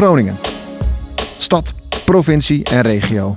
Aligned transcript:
Groningen. 0.00 0.36
Stad, 1.36 1.74
provincie 2.04 2.64
en 2.64 2.80
regio. 2.80 3.36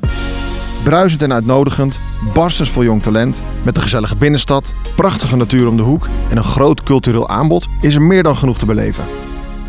Bruisend 0.84 1.22
en 1.22 1.34
uitnodigend, 1.34 2.00
barstens 2.34 2.70
vol 2.70 2.84
jong 2.84 3.02
talent, 3.02 3.42
met 3.64 3.76
een 3.76 3.82
gezellige 3.82 4.16
binnenstad, 4.16 4.74
prachtige 4.96 5.36
natuur 5.36 5.68
om 5.68 5.78
de 5.78 5.84
hoek 5.84 6.08
en 6.30 6.38
een 6.38 6.44
groot 6.44 6.84
cultureel 6.84 7.30
aanbod 7.30 7.68
is 7.82 7.96
er 7.96 8.02
meer 8.02 8.24
dan 8.24 8.36
genoeg 8.36 8.58
te 8.58 8.66
beleven. 8.66 9.04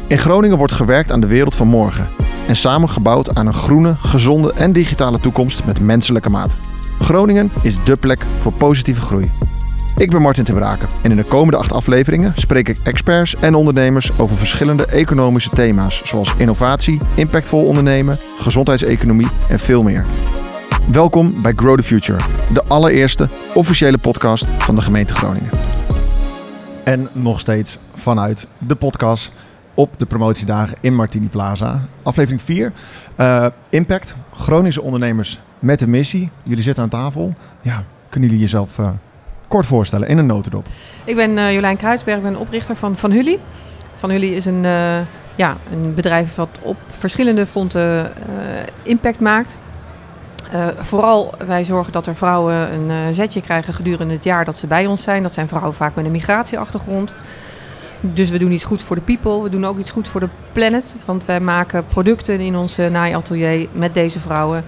In 0.07 0.19
Groningen 0.19 0.59
wordt 0.59 0.73
gewerkt 0.73 1.13
aan 1.13 1.21
de 1.21 1.27
wereld 1.27 1.55
van 1.55 1.67
morgen 1.67 2.09
en 2.49 2.57
samen 2.57 2.89
gebouwd 2.89 3.35
aan 3.35 3.47
een 3.47 3.55
groene, 3.55 3.97
gezonde 3.97 4.53
en 4.53 4.73
digitale 4.73 5.21
toekomst 5.21 5.65
met 5.65 5.81
menselijke 5.81 6.31
maat. 6.31 6.55
Groningen 7.01 7.51
is 7.63 7.85
dé 7.85 7.97
plek 7.97 8.25
voor 8.41 8.53
positieve 8.53 9.01
groei. 9.01 9.31
Ik 9.97 10.11
ben 10.11 10.23
Martin 10.23 10.45
ten 10.45 10.55
Braken 10.55 10.89
en 11.03 11.11
in 11.11 11.17
de 11.17 11.25
komende 11.25 11.57
acht 11.57 11.73
afleveringen 11.73 12.33
spreek 12.37 12.69
ik 12.69 12.79
experts 12.79 13.35
en 13.37 13.55
ondernemers 13.55 14.19
over 14.19 14.37
verschillende 14.37 14.87
economische 14.87 15.51
thema's 15.51 16.05
zoals 16.05 16.37
innovatie, 16.37 17.01
impactvol 17.15 17.67
ondernemen, 17.67 18.19
gezondheidseconomie 18.39 19.29
en 19.49 19.59
veel 19.59 19.83
meer. 19.83 20.05
Welkom 20.91 21.43
bij 21.43 21.53
Grow 21.57 21.77
the 21.77 21.83
Future, 21.83 22.19
de 22.53 22.65
allereerste 22.69 23.29
officiële 23.55 23.99
podcast 23.99 24.45
van 24.45 24.75
de 24.75 24.83
gemeente 24.83 25.15
Groningen. 25.15 25.51
En 26.85 27.09
nog 27.13 27.41
steeds 27.41 27.79
vanuit 27.95 28.49
de 28.59 28.75
podcast 28.75 29.33
op 29.75 29.99
de 29.99 30.07
promotiedagen 30.07 30.77
in 30.81 30.95
Martini 30.95 31.29
Plaza. 31.29 31.89
Aflevering 32.03 32.43
4, 32.43 32.73
uh, 33.17 33.47
Impact, 33.71 34.17
Groningse 34.33 34.83
ondernemers 34.83 35.41
met 35.59 35.81
een 35.81 35.91
missie. 35.91 36.31
Jullie 36.43 36.63
zitten 36.63 36.83
aan 36.83 36.89
tafel. 36.89 37.35
Ja, 37.63 37.85
kunnen 38.09 38.29
jullie 38.29 38.45
jezelf 38.45 38.79
uh, 38.79 38.91
kort 39.49 39.67
voorstellen 39.67 40.09
in 40.09 40.19
een 40.19 40.27
notendop? 40.27 40.67
Ik 41.05 41.17
ben 41.17 41.31
uh, 41.31 41.53
Jolijn 41.53 41.77
Kruisberg, 41.77 42.17
ik 42.17 42.23
ben 42.23 42.37
oprichter 42.37 42.77
van 42.77 42.97
Van 42.97 43.13
Hully. 43.13 43.39
Van 43.95 44.11
Hully 44.11 44.33
is 44.35 44.47
een, 44.47 44.65
uh, 44.65 44.99
ja, 45.35 45.57
een 45.73 45.95
bedrijf 45.95 46.35
wat 46.35 46.49
op 46.63 46.77
verschillende 46.89 47.47
fronten 47.47 48.13
impact 48.83 49.21
maakt. 49.21 49.57
vooral 50.79 51.35
wij 51.47 51.65
zorgen 51.65 51.93
dat 51.93 52.07
er 52.07 52.15
vrouwen 52.15 52.73
een 52.73 53.15
zetje 53.15 53.43
krijgen 53.43 53.75
gedurende 53.75 54.15
het 54.15 54.25
jaar 54.25 54.45
dat 54.45 54.57
ze 54.57 54.67
bij 54.67 54.87
ons 54.87 55.03
zijn. 55.03 55.23
Dat 55.23 55.33
zijn 55.33 55.49
vrouwen 55.49 55.75
vaak 55.75 55.95
met 55.95 56.05
een 56.05 56.11
migratieachtergrond. 56.11 57.15
Dus 58.01 58.31
we 58.31 58.39
doen 58.39 58.53
iets 58.53 58.65
goed 58.65 58.83
voor 58.83 58.97
de 58.97 59.03
people. 59.03 59.43
We 59.43 59.49
doen 59.49 59.65
ook 59.65 59.79
iets 59.79 59.91
goed 59.91 60.09
voor 60.09 60.21
de 60.21 60.29
planet. 60.53 60.97
Want 61.05 61.25
wij 61.25 61.41
maken 61.41 61.87
producten 61.87 62.41
in 62.41 62.57
ons 62.57 62.77
naaiatelier 62.77 63.69
met 63.73 63.95
deze 63.95 64.21
vrouwen 64.21 64.65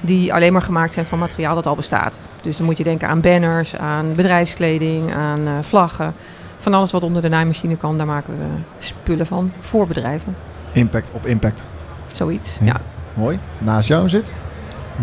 die 0.00 0.34
alleen 0.34 0.52
maar 0.52 0.62
gemaakt 0.62 0.92
zijn 0.92 1.06
van 1.06 1.18
materiaal 1.18 1.54
dat 1.54 1.66
al 1.66 1.76
bestaat. 1.76 2.18
Dus 2.42 2.56
dan 2.56 2.66
moet 2.66 2.76
je 2.76 2.84
denken 2.84 3.08
aan 3.08 3.20
banners, 3.20 3.76
aan 3.76 4.14
bedrijfskleding, 4.14 5.14
aan 5.14 5.40
uh, 5.40 5.52
vlaggen. 5.60 6.14
Van 6.56 6.74
alles 6.74 6.92
wat 6.92 7.02
onder 7.02 7.22
de 7.22 7.28
naaimachine 7.28 7.76
kan, 7.76 7.96
daar 7.96 8.06
maken 8.06 8.38
we 8.38 8.44
spullen 8.78 9.26
van 9.26 9.52
voor 9.58 9.86
bedrijven. 9.86 10.36
Impact 10.72 11.10
op 11.12 11.26
impact. 11.26 11.66
Zoiets, 12.06 12.58
ja. 12.58 12.66
ja. 12.66 12.80
Mooi. 13.14 13.38
Naast 13.58 13.88
jou 13.88 14.08
zit? 14.08 14.34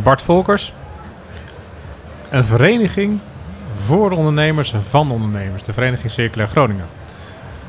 Bart 0.03 0.21
Volkers. 0.21 0.73
Een 2.29 2.43
vereniging 2.43 3.19
voor 3.85 4.11
ondernemers 4.11 4.73
en 4.73 4.83
van 4.83 5.11
ondernemers. 5.11 5.63
De 5.63 5.73
Vereniging 5.73 6.11
Circulair 6.11 6.49
Groningen. 6.49 6.85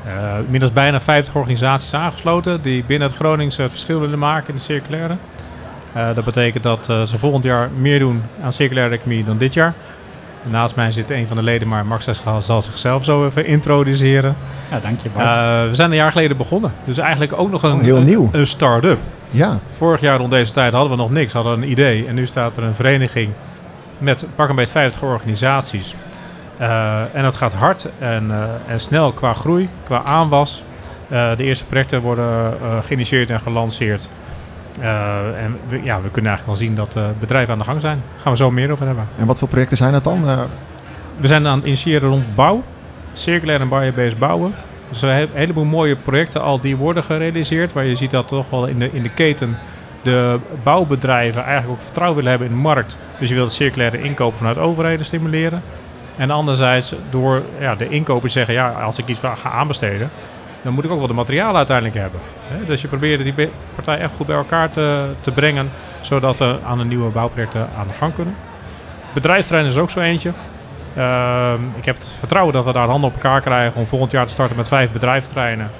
Uh, 0.05 0.37
inmiddels 0.37 0.71
bijna 0.71 0.99
50 0.99 1.35
organisaties 1.35 1.93
aangesloten 1.93 2.61
die 2.61 2.83
binnen 2.83 3.07
het 3.07 3.17
Groningse 3.17 3.61
het 3.61 3.71
verschil 3.71 3.99
willen 3.99 4.19
maken 4.19 4.47
in 4.47 4.55
de 4.55 4.61
circulaire. 4.61 5.17
Uh, 5.95 6.15
dat 6.15 6.23
betekent 6.23 6.63
dat 6.63 6.89
uh, 6.89 7.01
ze 7.01 7.17
volgend 7.17 7.43
jaar 7.43 7.69
meer 7.77 7.99
doen 7.99 8.23
aan 8.41 8.53
circulaire 8.53 8.95
economie 8.95 9.23
dan 9.23 9.37
dit 9.37 9.53
jaar. 9.53 9.73
En 10.43 10.51
naast 10.51 10.75
mij 10.75 10.91
zit 10.91 11.09
een 11.09 11.27
van 11.27 11.35
de 11.35 11.43
leden, 11.43 11.67
maar 11.67 11.85
Max 11.85 12.07
zal 12.39 12.61
zichzelf 12.61 13.05
zo 13.05 13.25
even 13.25 13.45
introduceren. 13.45 14.35
Ja, 14.71 14.79
dank 14.79 14.99
je 14.99 15.09
Bart. 15.09 15.27
Uh, 15.27 15.69
we 15.69 15.75
zijn 15.75 15.89
een 15.89 15.95
jaar 15.95 16.11
geleden 16.11 16.37
begonnen, 16.37 16.73
dus 16.83 16.97
eigenlijk 16.97 17.33
ook 17.33 17.51
nog 17.51 17.63
een, 17.63 17.73
oh, 17.73 17.81
heel 17.81 18.01
nieuw. 18.01 18.29
een, 18.31 18.39
een 18.39 18.47
start-up. 18.47 18.99
Ja. 19.29 19.59
Vorig 19.75 20.01
jaar 20.01 20.17
rond 20.17 20.31
deze 20.31 20.51
tijd 20.51 20.73
hadden 20.73 20.91
we 20.91 20.97
nog 20.97 21.11
niks, 21.11 21.33
hadden 21.33 21.53
een 21.53 21.69
idee. 21.69 22.07
En 22.07 22.15
nu 22.15 22.27
staat 22.27 22.57
er 22.57 22.63
een 22.63 22.75
vereniging 22.75 23.29
met 23.97 24.27
pak 24.35 24.49
een 24.49 24.55
beetje 24.55 24.71
50 24.71 25.03
organisaties. 25.03 25.95
en 27.13 27.21
dat 27.23 27.35
gaat 27.35 27.53
hard 27.53 27.87
en, 27.99 28.31
en 28.67 28.79
snel 28.79 29.11
qua 29.11 29.33
groei, 29.33 29.69
qua 29.83 30.03
aanwas. 30.03 30.63
de 31.07 31.35
eerste 31.43 31.65
projecten 31.65 32.01
worden 32.01 32.53
geïnitieerd 32.83 33.29
en 33.29 33.39
gelanceerd. 33.39 34.09
Uh, 34.79 35.43
en 35.43 35.57
we, 35.67 35.83
ja, 35.83 36.01
we 36.01 36.09
kunnen 36.11 36.31
eigenlijk 36.31 36.45
wel 36.45 36.55
zien 36.55 36.75
dat 36.75 36.95
uh, 36.95 37.03
bedrijven 37.19 37.53
aan 37.53 37.59
de 37.59 37.65
gang 37.65 37.81
zijn. 37.81 38.01
Daar 38.11 38.21
gaan 38.21 38.31
we 38.31 38.37
zo 38.37 38.51
meer 38.51 38.71
over 38.71 38.85
hebben. 38.85 39.07
En 39.19 39.25
wat 39.25 39.39
voor 39.39 39.47
projecten 39.47 39.77
zijn 39.77 39.91
dat 39.91 40.03
dan? 40.03 40.29
Uh... 40.29 40.41
We 41.17 41.27
zijn 41.27 41.47
aan 41.47 41.57
het 41.57 41.65
initiëren 41.65 42.09
rond 42.09 42.35
bouw. 42.35 42.63
Circulair 43.13 43.61
en 43.61 43.69
biobased 43.69 44.19
bouwen. 44.19 44.53
Dus 44.89 45.01
een 45.01 45.29
heleboel 45.33 45.63
mooie 45.63 45.95
projecten 45.95 46.41
al 46.41 46.59
die 46.59 46.75
worden 46.75 47.03
gerealiseerd. 47.03 47.73
Waar 47.73 47.85
je 47.85 47.95
ziet 47.95 48.11
dat 48.11 48.27
toch 48.27 48.49
wel 48.49 48.65
in 48.65 48.79
de, 48.79 48.89
in 48.91 49.03
de 49.03 49.09
keten 49.09 49.57
de 50.01 50.39
bouwbedrijven 50.63 51.43
eigenlijk 51.43 51.79
ook 51.79 51.85
vertrouwen 51.85 52.15
willen 52.15 52.31
hebben 52.31 52.49
in 52.49 52.55
de 52.55 52.61
markt. 52.61 52.97
Dus 53.19 53.29
je 53.29 53.35
wilt 53.35 53.51
circulaire 53.51 54.01
inkopen 54.01 54.37
vanuit 54.37 54.57
overheden 54.57 55.05
stimuleren. 55.05 55.61
En 56.17 56.31
anderzijds 56.31 56.93
door 57.09 57.43
ja, 57.59 57.75
de 57.75 57.89
inkopers 57.89 58.33
zeggen, 58.33 58.53
ja, 58.53 58.69
als 58.69 58.97
ik 58.97 59.07
iets 59.07 59.19
ga 59.19 59.49
aanbesteden, 59.49 60.09
dan 60.65 60.73
moet 60.73 60.83
ik 60.83 60.91
ook 60.91 60.97
wel 60.97 61.07
de 61.07 61.13
materialen 61.13 61.55
uiteindelijk 61.55 61.97
hebben. 61.97 62.19
Hè? 62.47 62.65
Dus 62.65 62.81
je 62.81 62.87
probeert 62.87 63.23
die 63.23 63.49
partij 63.75 63.97
echt 63.97 64.13
goed 64.15 64.25
bij 64.25 64.35
elkaar 64.35 64.71
te, 64.71 65.05
te 65.19 65.31
brengen, 65.31 65.69
zodat 66.01 66.37
we 66.37 66.57
aan 66.65 66.77
de 66.77 66.83
nieuwe 66.83 67.09
bouwprojecten 67.09 67.69
aan 67.77 67.87
de 67.87 67.93
gang 67.93 68.13
kunnen. 68.13 68.35
Bedrijfsterrein 69.13 69.67
is 69.67 69.77
ook 69.77 69.89
zo 69.89 69.99
eentje. 69.99 70.31
Uh, 70.97 71.53
ik 71.75 71.85
heb 71.85 71.95
het 71.95 72.15
vertrouwen 72.19 72.53
dat 72.53 72.65
we 72.65 72.71
daar 72.71 72.87
handen 72.87 73.09
op 73.09 73.15
elkaar 73.15 73.41
krijgen 73.41 73.79
om 73.79 73.87
volgend 73.87 74.11
jaar 74.11 74.25
te 74.25 74.31
starten 74.31 74.57
met 74.57 74.67
vijf 74.67 74.91
bedrijfsterreinen. 74.91 75.71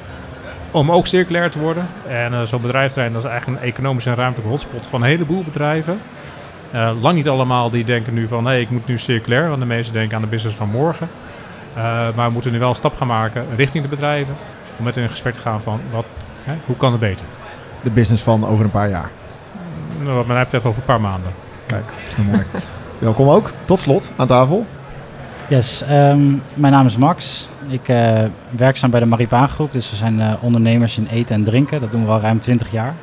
Om 0.71 0.91
ook 0.91 1.07
circulair 1.07 1.51
te 1.51 1.59
worden. 1.59 1.87
En 2.07 2.33
uh, 2.33 2.41
zo'n 2.41 2.61
bedrijfsterrein 2.61 3.13
dat 3.13 3.23
is 3.23 3.29
eigenlijk 3.29 3.61
een 3.61 3.67
economische 3.67 4.09
en 4.09 4.15
ruimtelijke 4.15 4.51
hotspot 4.51 4.87
van 4.87 5.01
een 5.01 5.07
heleboel 5.07 5.43
bedrijven. 5.43 6.01
Uh, 6.73 6.91
lang 7.01 7.15
niet 7.15 7.29
allemaal 7.29 7.69
die 7.69 7.83
denken 7.83 8.13
nu 8.13 8.27
van 8.27 8.45
hé, 8.45 8.51
hey, 8.51 8.61
ik 8.61 8.69
moet 8.69 8.87
nu 8.87 8.99
circulair. 8.99 9.47
Want 9.47 9.59
de 9.59 9.65
meesten 9.65 9.93
denken 9.93 10.15
aan 10.15 10.21
de 10.21 10.27
business 10.27 10.57
van 10.57 10.69
morgen. 10.69 11.09
Uh, 11.77 11.83
maar 12.15 12.27
we 12.27 12.33
moeten 12.33 12.51
nu 12.51 12.59
wel 12.59 12.69
een 12.69 12.75
stap 12.75 12.95
gaan 12.95 13.07
maken 13.07 13.45
richting 13.55 13.83
de 13.83 13.89
bedrijven 13.89 14.35
om 14.77 14.83
met 14.83 14.95
hen 14.95 15.03
in 15.03 15.09
gesprek 15.09 15.33
te 15.33 15.39
gaan 15.39 15.61
van 15.61 15.79
wat, 15.91 16.05
hè, 16.43 16.53
hoe 16.65 16.77
kan 16.77 16.91
het 16.91 16.99
beter? 16.99 17.25
De 17.83 17.91
business 17.91 18.23
van 18.23 18.47
over 18.47 18.65
een 18.65 18.71
paar 18.71 18.89
jaar? 18.89 19.09
Nou, 20.01 20.15
wat 20.15 20.27
mij 20.27 20.43
betreft 20.43 20.65
over 20.65 20.79
een 20.79 20.87
paar 20.87 21.01
maanden. 21.01 21.31
Kijk, 21.65 21.91
mooi. 22.31 22.43
Welkom 22.99 23.29
ook. 23.29 23.51
Tot 23.65 23.79
slot 23.79 24.11
aan 24.15 24.27
tafel. 24.27 24.65
Yes, 25.49 25.83
um, 25.89 26.41
mijn 26.53 26.73
naam 26.73 26.85
is 26.85 26.97
Max. 26.97 27.49
Ik 27.67 27.87
uh, 27.87 28.23
werkzaam 28.49 28.89
bij 28.89 28.99
de 28.99 29.05
Maripaan 29.05 29.49
Groep. 29.49 29.73
Dus 29.73 29.89
we 29.89 29.95
zijn 29.95 30.19
uh, 30.19 30.33
ondernemers 30.41 30.97
in 30.97 31.07
eten 31.07 31.35
en 31.35 31.43
drinken. 31.43 31.81
Dat 31.81 31.91
doen 31.91 32.05
we 32.05 32.11
al 32.11 32.19
ruim 32.19 32.39
20 32.39 32.71
jaar. 32.71 32.93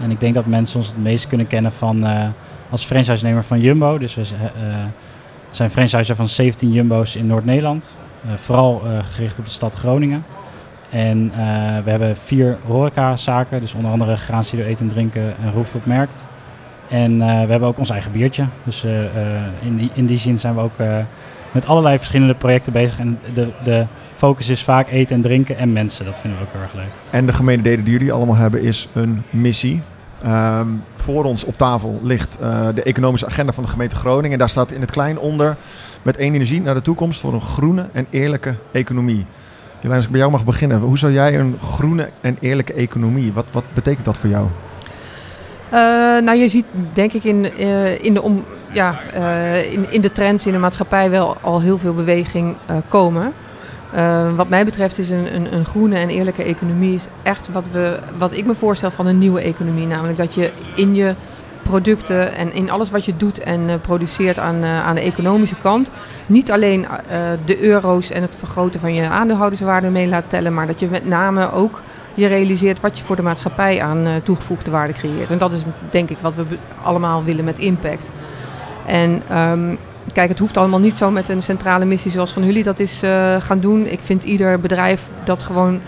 En 0.00 0.10
ik 0.10 0.20
denk 0.20 0.34
dat 0.34 0.46
mensen 0.46 0.78
ons 0.78 0.86
het 0.86 1.02
meest 1.02 1.26
kunnen 1.26 1.46
kennen 1.46 1.72
van, 1.72 2.06
uh, 2.06 2.24
als 2.70 2.84
franchise-nemer 2.84 3.44
van 3.44 3.60
Jumbo. 3.60 3.98
Dus 3.98 4.14
we 4.14 4.24
zijn 5.50 5.70
franchiser 5.70 6.16
van 6.16 6.28
17 6.28 6.72
Jumbo's 6.72 7.16
in 7.16 7.26
Noord-Nederland. 7.26 7.98
vooral 8.34 8.82
gericht 9.10 9.38
op 9.38 9.44
de 9.44 9.50
stad 9.50 9.74
Groningen. 9.74 10.24
En 10.90 11.18
uh, 11.30 11.36
we 11.84 11.90
hebben 11.90 12.16
vier 12.16 12.56
horecazaken, 12.66 13.60
dus 13.60 13.74
onder 13.74 13.90
andere 13.90 14.16
Graanstudio 14.16 14.64
Eten 14.64 14.86
en 14.86 14.92
Drinken 14.92 15.34
en 15.42 15.52
Rooftop 15.52 15.86
Merkt. 15.86 16.26
En 16.88 17.12
uh, 17.12 17.18
we 17.18 17.50
hebben 17.50 17.68
ook 17.68 17.78
ons 17.78 17.90
eigen 17.90 18.12
biertje. 18.12 18.44
Dus 18.64 18.84
uh, 18.84 19.00
in, 19.60 19.76
die, 19.76 19.90
in 19.94 20.06
die 20.06 20.18
zin 20.18 20.38
zijn 20.38 20.54
we 20.54 20.60
ook 20.60 20.78
met 21.52 21.66
allerlei 21.66 21.96
verschillende 21.96 22.34
projecten 22.34 22.72
bezig. 22.72 22.98
En 22.98 23.18
de, 23.34 23.48
de 23.64 23.86
focus 24.14 24.48
is 24.48 24.62
vaak 24.62 24.88
eten 24.88 25.16
en 25.16 25.22
drinken 25.22 25.58
en 25.58 25.72
mensen. 25.72 26.04
Dat 26.04 26.20
vinden 26.20 26.38
we 26.38 26.44
ook 26.44 26.52
heel 26.52 26.62
erg 26.62 26.74
leuk. 26.74 26.92
En 27.10 27.26
de 27.26 27.32
gemene 27.32 27.62
die 27.62 27.82
jullie 27.82 28.12
allemaal 28.12 28.36
hebben 28.36 28.62
is 28.62 28.88
een 28.92 29.22
missie. 29.30 29.82
Um, 30.26 30.82
voor 30.96 31.24
ons 31.24 31.44
op 31.44 31.56
tafel 31.56 32.00
ligt 32.02 32.38
de 32.74 32.82
economische 32.82 33.26
agenda 33.26 33.52
van 33.52 33.64
de 33.64 33.70
gemeente 33.70 33.96
Groningen. 33.96 34.32
En 34.32 34.38
daar 34.38 34.48
staat 34.48 34.72
in 34.72 34.80
het 34.80 34.90
klein 34.90 35.18
onder 35.18 35.56
met 36.02 36.16
één 36.16 36.34
energie 36.34 36.60
naar 36.60 36.74
de 36.74 36.82
toekomst 36.82 37.20
voor 37.20 37.32
een 37.32 37.40
groene 37.40 37.88
en 37.92 38.06
eerlijke 38.10 38.56
economie. 38.72 39.26
Jolijn, 39.80 39.96
als 39.96 40.04
ik 40.04 40.10
bij 40.10 40.20
jou 40.20 40.32
mag 40.32 40.44
beginnen. 40.44 40.80
Hoe 40.80 40.98
zou 40.98 41.12
jij 41.12 41.38
een 41.38 41.56
groene 41.60 42.08
en 42.20 42.36
eerlijke 42.40 42.72
economie, 42.72 43.32
wat, 43.32 43.46
wat 43.52 43.64
betekent 43.74 44.04
dat 44.04 44.16
voor 44.16 44.30
jou? 44.30 44.46
Uh, 45.72 45.80
nou, 46.24 46.34
je 46.34 46.48
ziet 46.48 46.66
denk 46.92 47.12
ik 47.12 47.24
in, 47.24 47.50
uh, 47.58 48.04
in, 48.04 48.14
de 48.14 48.22
om, 48.22 48.44
ja, 48.72 49.00
uh, 49.14 49.72
in, 49.72 49.92
in 49.92 50.00
de 50.00 50.12
trends 50.12 50.46
in 50.46 50.52
de 50.52 50.58
maatschappij 50.58 51.10
wel 51.10 51.36
al 51.40 51.60
heel 51.60 51.78
veel 51.78 51.94
beweging 51.94 52.56
komen. 52.88 53.32
wat 54.36 54.48
mij 54.48 54.64
betreft 54.64 54.98
is 54.98 55.10
een, 55.10 55.34
een, 55.34 55.54
een, 55.54 55.64
groene 55.64 55.96
en 55.96 56.08
eerlijke 56.08 56.42
economie 56.42 56.94
is 56.94 57.06
echt 57.22 57.48
wat, 57.52 57.66
we, 57.72 57.98
wat 58.18 58.36
ik 58.36 58.46
me 58.46 58.54
voorstel 58.54 58.90
van 58.90 59.06
een 59.06 59.18
nieuwe 59.18 59.40
economie. 59.40 59.86
Namelijk 59.86 60.18
dat 60.18 60.34
je 60.34 60.50
in 60.74 60.94
je 60.94 61.14
producten 61.68 62.34
en 62.34 62.52
in 62.52 62.70
alles 62.70 62.90
wat 62.90 63.04
je 63.04 63.16
doet 63.16 63.38
en 63.38 63.60
uh, 63.60 63.74
produceert 63.80 64.38
aan, 64.38 64.56
uh, 64.64 64.86
aan 64.86 64.94
de 64.94 65.00
economische 65.00 65.56
kant. 65.62 65.90
Niet 66.26 66.50
alleen 66.50 66.80
uh, 66.80 67.18
de 67.44 67.62
euro's 67.62 68.10
en 68.10 68.22
het 68.22 68.36
vergroten 68.36 68.80
van 68.80 68.94
je 68.94 69.08
aandeelhouderswaarde 69.08 69.90
mee 69.90 70.08
laat 70.08 70.24
tellen, 70.28 70.54
maar 70.54 70.66
dat 70.66 70.80
je 70.80 70.88
met 70.90 71.06
name 71.06 71.52
ook 71.52 71.82
je 72.14 72.26
realiseert 72.26 72.80
wat 72.80 72.98
je 72.98 73.04
voor 73.04 73.16
de 73.16 73.22
maatschappij 73.22 73.82
aan 73.82 74.20
toegevoegde 74.22 74.70
waarde 74.70 74.92
creëert. 74.92 75.30
En 75.30 75.38
dat 75.38 75.52
is 75.52 75.62
denk 75.90 76.10
ik 76.10 76.18
wat 76.20 76.34
we 76.34 76.44
allemaal 76.82 77.24
willen 77.24 77.44
met 77.44 77.58
impact. 77.58 78.10
En 78.86 79.22
um, 79.38 79.78
kijk, 80.12 80.28
het 80.28 80.38
hoeft 80.38 80.56
allemaal 80.56 80.80
niet 80.80 80.96
zo 80.96 81.10
met 81.10 81.28
een 81.28 81.42
centrale 81.42 81.84
missie 81.84 82.10
zoals 82.10 82.32
van 82.32 82.44
jullie 82.44 82.62
dat 82.62 82.78
is 82.78 83.02
gaan 83.38 83.60
doen. 83.60 83.86
Ik 83.86 84.00
vind 84.00 84.24
ieder 84.24 84.60
bedrijf 84.60 85.10
dat 85.24 85.42
gewoon 85.42 85.74
eh, 85.74 85.80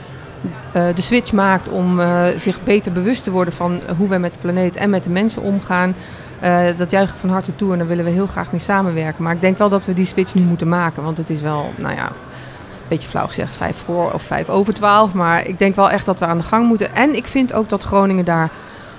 de 0.73 1.03
switch 1.03 1.33
maakt 1.33 1.69
om 1.69 2.01
eh, 2.01 2.27
zich 2.37 2.63
beter 2.63 2.93
bewust 2.93 3.25
te 3.25 3.31
worden 3.31 3.55
van 3.55 3.81
hoe 3.97 4.09
wij 4.09 4.19
met 4.19 4.35
de 4.35 4.41
planeet 4.41 4.77
en 4.77 4.91
met 4.91 5.05
de 5.05 5.11
mensen 5.11 5.43
omgaan. 5.43 5.95
Eh, 6.41 6.67
dat 6.77 6.91
juich 6.91 7.11
ik 7.11 7.17
van 7.17 7.31
harte 7.31 7.57
toe 7.57 7.73
en 7.73 7.79
daar 7.79 7.87
willen 7.87 8.05
we 8.05 8.11
heel 8.11 8.27
graag 8.27 8.51
mee 8.51 8.61
samenwerken. 8.61 9.23
Maar 9.23 9.35
ik 9.35 9.41
denk 9.41 9.59
wel 9.59 9.69
dat 9.69 9.85
we 9.85 9.95
die 9.95 10.07
switch 10.07 10.35
nu 10.35 10.43
moeten 10.43 10.69
maken. 10.69 11.03
Want 11.03 11.17
het 11.17 11.31
is 11.31 11.41
wel, 11.41 11.73
nou 11.77 11.95
ja, 11.95 12.07
een 12.07 12.89
beetje 12.89 13.09
flauw 13.09 13.27
gezegd, 13.27 13.55
vijf 13.55 13.77
voor 13.77 14.13
of 14.13 14.23
vijf 14.23 14.49
over 14.49 14.75
twaalf. 14.75 15.15
Maar 15.15 15.47
ik 15.47 15.59
denk 15.59 15.75
wel 15.75 15.91
echt 15.91 16.07
dat 16.07 16.19
we 16.19 16.27
aan 16.27 16.39
de 16.39 16.45
gang 16.45 16.67
moeten. 16.67 16.95
En 16.95 17.17
ik 17.17 17.27
vind 17.27 17.53
ook 17.53 17.69
dat 17.69 17.83
Groningen 17.83 18.25
daar 18.25 18.51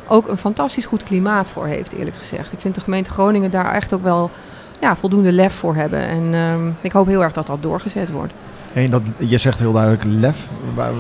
ook 0.08 0.28
een 0.28 0.38
fantastisch 0.38 0.86
goed 0.86 1.04
klimaat 1.04 1.50
voor 1.50 1.66
heeft, 1.66 1.94
eerlijk 1.94 2.16
gezegd. 2.16 2.54
Ik 2.54 2.60
vind 2.60 2.76
de 2.76 2.82
gemeente 2.82 3.12
Groningen 3.12 3.52
daar 3.52 3.74
echt 3.74 3.94
ook 3.94 4.04
wel 4.04 4.30
ja, 4.80 4.96
voldoende 4.96 5.32
lef 5.32 5.54
voor 5.54 5.76
hebben. 5.76 6.08
En 6.08 6.34
ehm, 6.34 6.70
ik 6.82 6.92
hoop 6.92 7.08
heel 7.08 7.24
erg 7.24 7.34
dat 7.34 7.48
dat 7.48 7.62
doorgezet 7.62 8.12
wordt. 8.12 8.34
En 8.74 8.90
dat, 8.90 9.02
je 9.18 9.38
zegt 9.38 9.60
heel 9.60 9.72
duidelijk 9.72 10.04
lef. 10.06 10.50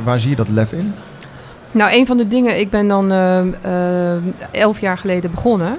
Waar, 0.03 0.19
zie 0.19 0.29
je 0.29 0.35
dat 0.35 0.49
lef 0.49 0.71
in? 0.71 0.93
Nou, 1.71 1.93
een 1.93 2.05
van 2.05 2.17
de 2.17 2.27
dingen, 2.27 2.59
ik 2.59 2.69
ben 2.69 2.87
dan 2.87 3.11
ehm, 3.11 3.53
ehm, 3.61 4.21
elf 4.51 4.79
jaar 4.79 4.97
geleden 4.97 5.31
begonnen. 5.31 5.77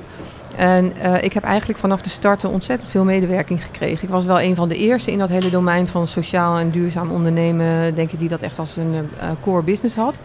En 0.56 0.92
eh, 1.00 1.22
ik 1.22 1.32
heb 1.32 1.44
eigenlijk 1.44 1.78
vanaf 1.78 2.02
de 2.02 2.10
start 2.10 2.44
ontzettend 2.44 2.90
veel 2.90 3.04
medewerking 3.04 3.64
gekregen. 3.64 4.02
Ik 4.02 4.08
was 4.08 4.24
wel 4.24 4.40
een 4.40 4.54
van 4.54 4.68
de 4.68 4.76
eerste 4.76 5.12
in 5.12 5.18
dat 5.18 5.28
hele 5.28 5.50
domein 5.50 5.86
van 5.86 6.06
sociaal 6.06 6.58
en 6.58 6.70
duurzaam 6.70 7.10
ondernemen, 7.10 7.94
denk 7.94 8.12
ik, 8.12 8.18
die 8.18 8.28
dat 8.28 8.40
echt 8.40 8.58
als 8.58 8.76
een 8.76 8.94
eh, 8.94 9.28
core 9.40 9.62
business 9.62 9.96
had. 9.96 10.18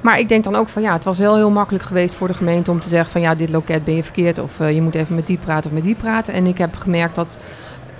Maar 0.00 0.18
ik 0.18 0.28
denk 0.28 0.44
dan 0.44 0.54
ook 0.54 0.68
van 0.68 0.82
ja, 0.82 0.92
het 0.92 1.04
was 1.04 1.18
wel 1.18 1.36
heel 1.36 1.50
makkelijk 1.50 1.84
geweest 1.84 2.14
voor 2.14 2.26
de 2.26 2.34
gemeente 2.34 2.70
om 2.70 2.80
te 2.80 2.88
zeggen 2.88 3.10
van 3.10 3.20
ja, 3.20 3.34
dit 3.34 3.50
loket 3.50 3.84
ben 3.84 3.94
je 3.94 4.02
verkeerd 4.02 4.38
of 4.38 4.60
eh, 4.60 4.72
je 4.72 4.82
moet 4.82 4.94
even 4.94 5.14
met 5.14 5.26
die 5.26 5.38
praten 5.38 5.70
of 5.70 5.76
met 5.76 5.84
die 5.84 5.94
praten. 5.94 6.34
En 6.34 6.46
ik 6.46 6.58
heb 6.58 6.76
gemerkt 6.76 7.14
dat 7.14 7.38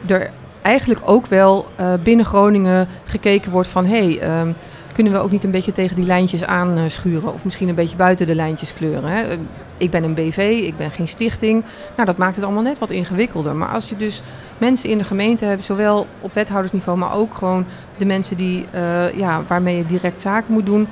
er 0.06 0.30
eigenlijk 0.62 1.00
ook 1.04 1.26
wel 1.26 1.66
uh, 1.80 1.92
binnen 2.02 2.26
Groningen 2.26 2.88
gekeken 3.04 3.50
wordt 3.50 3.68
van 3.68 3.86
hé, 3.86 4.16
hey, 4.16 4.40
um, 4.40 4.54
kunnen 4.92 5.12
we 5.12 5.18
ook 5.18 5.30
niet 5.30 5.44
een 5.44 5.50
beetje 5.50 5.72
tegen 5.72 5.96
die 5.96 6.04
lijntjes 6.04 6.44
aanschuren 6.44 7.32
of 7.32 7.44
misschien 7.44 7.68
een 7.68 7.74
beetje 7.74 7.96
buiten 7.96 8.26
de 8.26 8.34
lijntjes 8.34 8.74
kleuren. 8.74 9.10
Hè? 9.10 9.38
Ik 9.76 9.90
ben 9.90 10.04
een 10.04 10.14
BV, 10.14 10.60
ik 10.64 10.76
ben 10.76 10.90
geen 10.90 11.08
stichting. 11.08 11.64
Nou, 11.94 12.06
dat 12.06 12.16
maakt 12.16 12.36
het 12.36 12.44
allemaal 12.44 12.62
net 12.62 12.78
wat 12.78 12.90
ingewikkelder. 12.90 13.56
Maar 13.56 13.68
als 13.68 13.88
je 13.88 13.96
dus 13.96 14.22
mensen 14.58 14.88
in 14.88 14.98
de 14.98 15.04
gemeente 15.04 15.44
hebt, 15.44 15.64
zowel 15.64 16.06
op 16.20 16.32
wethoudersniveau, 16.32 16.98
maar 16.98 17.12
ook 17.12 17.34
gewoon 17.34 17.66
de 17.96 18.04
mensen 18.04 18.36
die, 18.36 18.66
uh, 18.74 19.12
ja, 19.12 19.42
waarmee 19.46 19.76
je 19.76 19.86
direct 19.86 20.20
zaken 20.20 20.52
moet 20.52 20.66
doen 20.66 20.88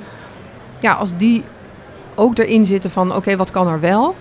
ja, 0.79 0.93
als 0.93 1.17
die 1.17 1.43
ook 2.15 2.37
erin 2.37 2.65
zitten 2.65 2.91
van 2.91 3.15
oké, 3.15 3.35
wat 3.35 3.51
kan 3.51 3.67
er 3.67 3.79
wel? 3.79 4.15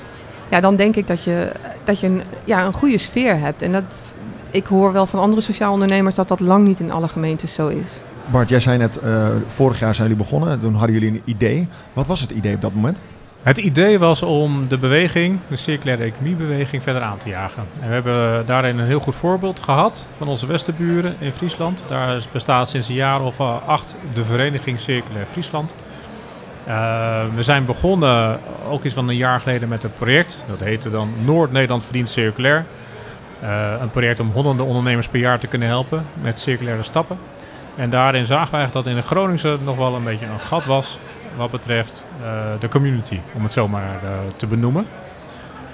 Ja, 0.50 0.60
dan 0.60 0.76
denk 0.76 0.96
ik 0.96 1.06
dat 1.06 1.25
je, 1.25 1.52
dat 1.84 2.00
je 2.00 2.06
een, 2.06 2.22
ja, 2.44 2.64
een 2.64 2.72
goede 2.72 2.99
sfeer 2.99 3.38
hebt. 3.38 3.62
En 3.62 3.72
dat, 3.72 4.02
ik 4.50 4.66
hoor 4.66 4.93
wel 4.93 5.06
van 5.06 5.20
andere 5.20 5.40
sociaal 5.43 5.72
ondernemers 5.72 6.14
dat 6.14 6.28
dat 6.28 6.40
lang 6.40 6.64
niet 6.64 6.81
in 6.81 6.90
alle 6.90 7.08
gemeentes 7.08 7.54
zo 7.54 7.69
is. 7.69 8.00
Bart, 8.31 8.48
jij 8.48 8.60
zei 8.60 8.78
net, 8.78 9.00
uh, 9.04 9.28
vorig 9.46 9.78
jaar 9.78 9.94
zijn 9.94 10.08
jullie 10.08 10.25
begonnen. 10.25 10.60
Toen 10.60 10.75
hadden 10.75 10.93
jullie 10.93 11.10
een 11.10 11.22
idee. 11.25 11.69
Wat 11.93 12.06
was 12.06 12.20
het 12.20 12.31
idee 12.31 12.54
op 12.54 12.60
dat 12.60 12.75
moment? 12.75 13.00
Het 13.43 13.58
idee 13.58 13.98
was 13.98 14.22
om 14.22 14.69
de 14.69 14.78
beweging, 14.78 15.38
de 15.48 15.56
circulaire 15.56 16.04
economiebeweging, 16.04 16.82
verder 16.82 17.02
aan 17.02 17.16
te 17.16 17.28
jagen. 17.28 17.62
En 17.81 17.88
we 17.88 17.94
hebben 17.94 18.46
daarin 18.46 18.78
een 18.78 18.87
heel 18.87 19.00
goed 19.00 19.14
voorbeeld 19.14 19.60
gehad 19.60 20.06
van 20.16 20.28
onze 20.28 20.46
westenburen 20.46 21.16
in 21.19 21.32
Friesland. 21.32 21.84
Daar 21.87 22.25
bestaat 22.32 22.69
sinds 22.69 22.88
een 22.88 22.94
jaar 22.94 23.22
of 23.22 23.40
acht 23.66 23.96
de 24.14 24.25
vereniging 24.25 24.78
Circulair 24.78 25.26
Friesland. 25.26 25.75
Uh, 26.69 27.25
we 27.34 27.42
zijn 27.42 27.64
begonnen 27.64 28.40
ook 28.69 28.84
iets 28.84 28.94
van 28.94 29.08
een 29.08 29.16
jaar 29.16 29.40
geleden 29.40 29.69
met 29.69 29.84
een 29.84 29.92
project. 29.92 30.44
Dat 30.49 30.60
heette 30.60 30.90
dan 30.90 31.12
Noord-Nederland 31.25 31.84
verdient 31.84 32.08
circulair. 32.08 32.66
Uh, 33.42 33.72
een 33.80 33.90
project 33.90 34.20
om 34.20 34.30
honderden 34.30 34.66
ondernemers 34.66 35.08
per 35.08 35.20
jaar 35.20 35.38
te 35.38 35.46
kunnen 35.46 35.68
helpen 35.68 36.06
met 36.12 36.38
circulaire 36.38 36.82
stappen. 36.82 37.18
En 37.76 37.90
daarin 37.90 38.26
zagen 38.26 38.54
eigenlijk 38.54 38.72
dat 38.72 38.86
in 38.86 39.00
de 39.00 39.06
Groningse 39.06 39.58
nog 39.62 39.76
wel 39.76 39.94
een 39.94 40.04
beetje 40.04 40.26
een 40.26 40.40
gat 40.40 40.66
was 40.66 40.98
wat 41.36 41.50
betreft 41.50 42.04
uh, 42.22 42.26
de 42.58 42.68
community, 42.68 43.20
om 43.34 43.42
het 43.42 43.52
zo 43.52 43.68
maar 43.68 44.00
te 44.36 44.46
benoemen. 44.46 44.86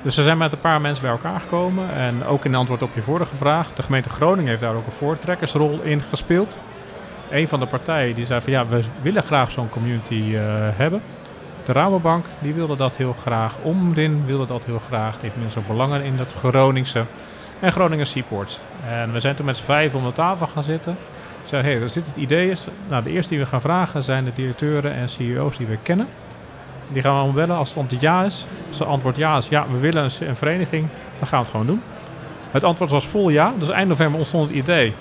Dus 0.03 0.17
we 0.17 0.23
zijn 0.23 0.39
met 0.39 0.53
een 0.53 0.61
paar 0.61 0.81
mensen 0.81 1.03
bij 1.03 1.13
elkaar 1.13 1.41
gekomen. 1.41 1.95
En 1.95 2.25
ook 2.25 2.45
in 2.45 2.55
antwoord 2.55 2.83
op 2.83 2.95
je 2.95 3.03
vorige 3.03 3.37
vraag, 3.37 3.75
de 3.75 3.83
gemeente 3.83 4.09
Groningen 4.09 4.49
heeft 4.49 4.61
daar 4.61 4.75
ook 4.75 4.87
een 4.87 4.93
voortrekkersrol 4.93 5.81
in 5.83 6.01
gespeeld 6.01 6.61
een 7.31 7.49
van 7.49 7.61
de 7.61 7.67
partijen 7.67 8.15
die 8.15 8.27
zei 8.27 8.41
van 8.41 8.53
ja, 8.53 8.67
we 8.67 8.81
willen 9.03 9.23
graag 9.23 9.51
zo'n 9.51 9.69
community 9.69 10.33
hebben. 10.77 11.03
De 11.65 11.73
Rabobank 11.73 12.27
die 12.39 12.55
wilde 12.55 12.77
dat 12.77 12.97
heel 12.97 13.13
graag. 13.13 13.55
Omrin 13.63 14.23
wilde 14.27 14.47
dat 14.47 14.65
heel 14.65 14.79
graag. 14.79 15.13
Die 15.13 15.23
heeft 15.23 15.37
mensen 15.37 15.61
ook 15.61 15.67
belangen 15.67 16.03
in 16.03 16.19
het 16.19 16.33
Groningse. 16.33 17.05
En 17.63 17.73
Groningen 17.73 18.07
Seaports. 18.07 18.59
En 18.89 19.13
we 19.13 19.21
zijn 19.21 19.35
toen 19.35 19.47
met 19.47 19.57
z'n 19.57 19.65
vijf 19.65 19.95
om 19.95 20.05
de 20.05 20.13
tafel 20.13 20.47
gaan 20.47 20.65
zitten. 20.65 20.93
Ik 21.43 21.49
zei, 21.49 21.63
hé, 21.63 21.71
hey, 21.71 21.81
dit 21.81 21.95
het 21.95 22.17
idee 22.17 22.51
is. 22.51 22.67
Nou, 22.89 23.03
de 23.03 23.11
eerste 23.11 23.31
die 23.31 23.43
we 23.43 23.47
gaan 23.47 23.61
vragen 23.61 24.03
zijn 24.03 24.25
de 24.25 24.33
directeuren 24.33 24.93
en 24.93 25.09
CEO's 25.09 25.57
die 25.57 25.67
we 25.67 25.79
kennen. 25.83 26.09
Die 26.89 27.03
gaan 27.03 27.13
we 27.13 27.19
allemaal 27.19 27.47
bellen 27.47 27.57
als 27.57 27.69
het 27.69 27.79
antwoord 27.79 28.03
ja 28.03 28.23
is. 28.23 28.47
Als 28.69 28.79
het 28.79 28.89
antwoord 28.89 29.17
ja 29.17 29.37
is, 29.37 29.49
ja, 29.49 29.67
we 29.71 29.79
willen 29.79 30.05
een, 30.05 30.29
een 30.29 30.37
vereniging. 30.37 30.89
Dan 31.19 31.29
gaan 31.29 31.39
we 31.39 31.45
het 31.45 31.51
gewoon 31.51 31.67
doen. 31.67 31.83
Het 32.51 32.65
antwoord 32.65 32.91
was 32.91 33.07
vol 33.07 33.29
ja. 33.29 33.53
Dus 33.59 33.71
eind 33.71 33.89
november 33.89 34.19
ontstond 34.19 34.49
het 34.49 34.59
idee 34.59 34.95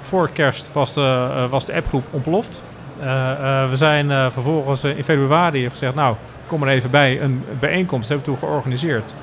voor 0.00 0.30
kerst 0.30 0.72
was 0.72 0.94
de, 0.94 1.28
uh, 1.30 1.50
was 1.50 1.64
de 1.64 1.74
appgroep 1.74 2.06
ontploft. 2.10 2.64
Uh, 3.00 3.04
uh, 3.04 3.68
we 3.70 3.76
zijn 3.76 4.32
vervolgens 4.32 4.84
in 4.84 5.04
februari 5.04 5.70
gezegd, 5.70 5.94
nou, 5.94 6.16
kom 6.46 6.62
er 6.62 6.68
even 6.68 6.90
bij. 6.90 7.20
Een 7.20 7.44
bijeenkomst 7.60 8.08
hebben 8.08 8.26
we 8.26 8.32
toen 8.32 8.48
georganiseerd. 8.48 9.14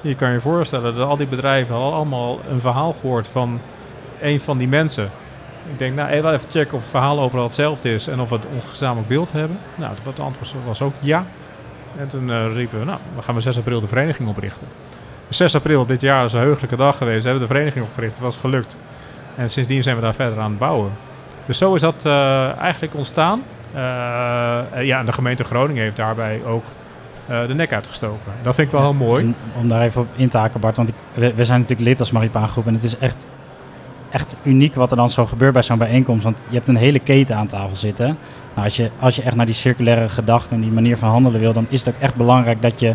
Je 0.00 0.14
kan 0.14 0.30
je 0.30 0.40
voorstellen 0.40 0.94
dat 0.94 1.08
al 1.08 1.16
die 1.16 1.26
bedrijven 1.26 1.74
al 1.74 1.94
allemaal 1.94 2.38
een 2.48 2.60
verhaal 2.60 2.96
gehoord 3.00 3.28
van 3.28 3.60
een 4.20 4.40
van 4.40 4.58
die 4.58 4.68
mensen. 4.68 5.10
Ik 5.72 5.78
denk, 5.78 5.94
nou, 5.94 6.10
even 6.10 6.40
checken 6.50 6.74
of 6.74 6.80
het 6.80 6.90
verhaal 6.90 7.20
overal 7.20 7.44
hetzelfde 7.44 7.94
is 7.94 8.06
en 8.06 8.20
of 8.20 8.28
we 8.28 8.34
een 8.34 8.60
gezamenlijk 8.68 9.08
beeld 9.08 9.32
hebben. 9.32 9.58
Nou, 9.74 9.94
het 10.04 10.20
antwoord 10.20 10.54
was 10.66 10.82
ook 10.82 10.94
ja. 10.98 11.26
En 11.96 12.08
toen 12.08 12.52
riepen 12.52 12.78
we, 12.78 12.84
nou, 12.84 12.98
dan 13.14 13.22
gaan 13.22 13.34
we 13.34 13.40
6 13.40 13.58
april 13.58 13.80
de 13.80 13.88
vereniging 13.88 14.28
oprichten. 14.28 14.66
6 15.28 15.54
april 15.54 15.86
dit 15.86 16.00
jaar 16.00 16.24
is 16.24 16.32
een 16.32 16.40
heugelijke 16.40 16.76
dag 16.76 16.96
geweest. 16.96 17.22
We 17.22 17.28
hebben 17.28 17.48
de 17.48 17.54
vereniging 17.54 17.84
opgericht. 17.84 18.12
Het 18.12 18.22
was 18.22 18.36
gelukt. 18.36 18.78
En 19.36 19.48
sindsdien 19.48 19.82
zijn 19.82 19.96
we 19.96 20.02
daar 20.02 20.14
verder 20.14 20.38
aan 20.38 20.50
het 20.50 20.58
bouwen. 20.58 20.92
Dus 21.46 21.58
zo 21.58 21.74
is 21.74 21.80
dat 21.80 22.04
uh, 22.06 22.58
eigenlijk 22.58 22.94
ontstaan. 22.94 23.42
Uh, 23.74 23.80
ja, 24.82 24.98
en 24.98 25.06
de 25.06 25.12
gemeente 25.12 25.44
Groningen 25.44 25.82
heeft 25.82 25.96
daarbij 25.96 26.44
ook 26.44 26.64
de 27.28 27.54
nek 27.54 27.72
uitgestoken. 27.72 28.32
Dat 28.42 28.54
vind 28.54 28.66
ik 28.66 28.72
wel 28.72 28.82
heel 28.82 28.94
mooi. 28.94 29.24
Om, 29.24 29.34
om 29.60 29.68
daar 29.68 29.82
even 29.82 30.00
op 30.00 30.08
in 30.16 30.28
te 30.28 30.38
haken, 30.38 30.60
Bart. 30.60 30.76
Want 30.76 30.88
ik, 30.88 30.94
we, 31.14 31.34
we, 31.34 31.44
zijn 31.44 31.60
natuurlijk 31.60 31.88
lid 31.88 32.00
als 32.00 32.10
Maripaangroep. 32.10 32.66
En 32.66 32.74
het 32.74 32.84
is 32.84 32.98
echt, 32.98 33.26
echt 34.10 34.36
uniek 34.42 34.74
wat 34.74 34.90
er 34.90 34.96
dan 34.96 35.10
zo 35.10 35.26
gebeurt 35.26 35.52
bij 35.52 35.62
zo'n 35.62 35.78
bijeenkomst. 35.78 36.24
Want 36.24 36.38
je 36.48 36.54
hebt 36.54 36.68
een 36.68 36.76
hele 36.76 36.98
keten 36.98 37.36
aan 37.36 37.46
tafel 37.46 37.76
zitten. 37.76 38.06
Nou, 38.54 38.64
als, 38.64 38.76
je, 38.76 38.90
als 39.00 39.16
je 39.16 39.22
echt 39.22 39.36
naar 39.36 39.46
die 39.46 39.54
circulaire 39.54 40.08
gedachte 40.08 40.54
en 40.54 40.60
die 40.60 40.70
manier 40.70 40.96
van 40.96 41.08
handelen 41.08 41.40
wil... 41.40 41.52
dan 41.52 41.66
is 41.68 41.84
het 41.84 41.94
ook 41.94 42.00
echt 42.00 42.14
belangrijk 42.14 42.62
dat 42.62 42.80
je 42.80 42.94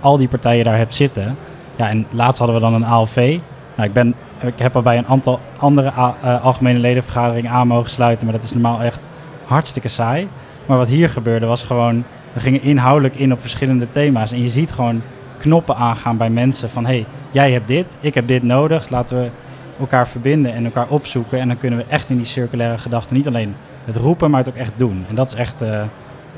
al 0.00 0.16
die 0.16 0.28
partijen 0.28 0.64
daar 0.64 0.76
hebt 0.76 0.94
zitten. 0.94 1.36
Ja, 1.76 1.88
en 1.88 2.06
laatst 2.10 2.38
hadden 2.38 2.56
we 2.56 2.62
dan 2.62 2.74
een 2.74 2.84
ALV. 2.84 3.38
Nou, 3.74 3.88
ik, 3.88 3.92
ben, 3.92 4.14
ik 4.40 4.58
heb 4.58 4.76
al 4.76 4.82
bij 4.82 4.98
een 4.98 5.06
aantal 5.06 5.40
andere 5.58 5.92
uh, 5.96 6.44
algemene 6.44 6.78
ledenvergaderingen 6.78 7.50
aan 7.50 7.66
mogen 7.66 7.90
sluiten, 7.90 8.26
maar 8.26 8.34
dat 8.34 8.44
is 8.44 8.52
normaal 8.52 8.82
echt 8.82 9.08
hartstikke 9.46 9.88
saai. 9.88 10.28
Maar 10.66 10.76
wat 10.78 10.88
hier 10.88 11.08
gebeurde 11.08 11.46
was 11.46 11.62
gewoon, 11.62 12.04
we 12.32 12.40
gingen 12.40 12.62
inhoudelijk 12.62 13.16
in 13.16 13.32
op 13.32 13.40
verschillende 13.40 13.90
thema's. 13.90 14.32
En 14.32 14.40
je 14.40 14.48
ziet 14.48 14.72
gewoon 14.72 15.02
knoppen 15.38 15.76
aangaan 15.76 16.16
bij 16.16 16.30
mensen 16.30 16.70
van, 16.70 16.86
hey, 16.86 17.06
jij 17.30 17.52
hebt 17.52 17.66
dit, 17.66 17.96
ik 18.00 18.14
heb 18.14 18.26
dit 18.28 18.42
nodig, 18.42 18.88
laten 18.88 19.20
we 19.20 19.30
elkaar 19.78 20.08
verbinden 20.08 20.54
en 20.54 20.64
elkaar 20.64 20.88
opzoeken. 20.88 21.38
En 21.38 21.48
dan 21.48 21.56
kunnen 21.56 21.78
we 21.78 21.84
echt 21.88 22.10
in 22.10 22.16
die 22.16 22.24
circulaire 22.24 22.78
gedachten 22.78 23.16
niet 23.16 23.26
alleen 23.26 23.54
het 23.84 23.96
roepen, 23.96 24.30
maar 24.30 24.40
het 24.40 24.48
ook 24.48 24.60
echt 24.60 24.78
doen. 24.78 25.04
En 25.08 25.14
dat 25.14 25.28
is 25.28 25.34
echt, 25.34 25.62
uh, 25.62 25.68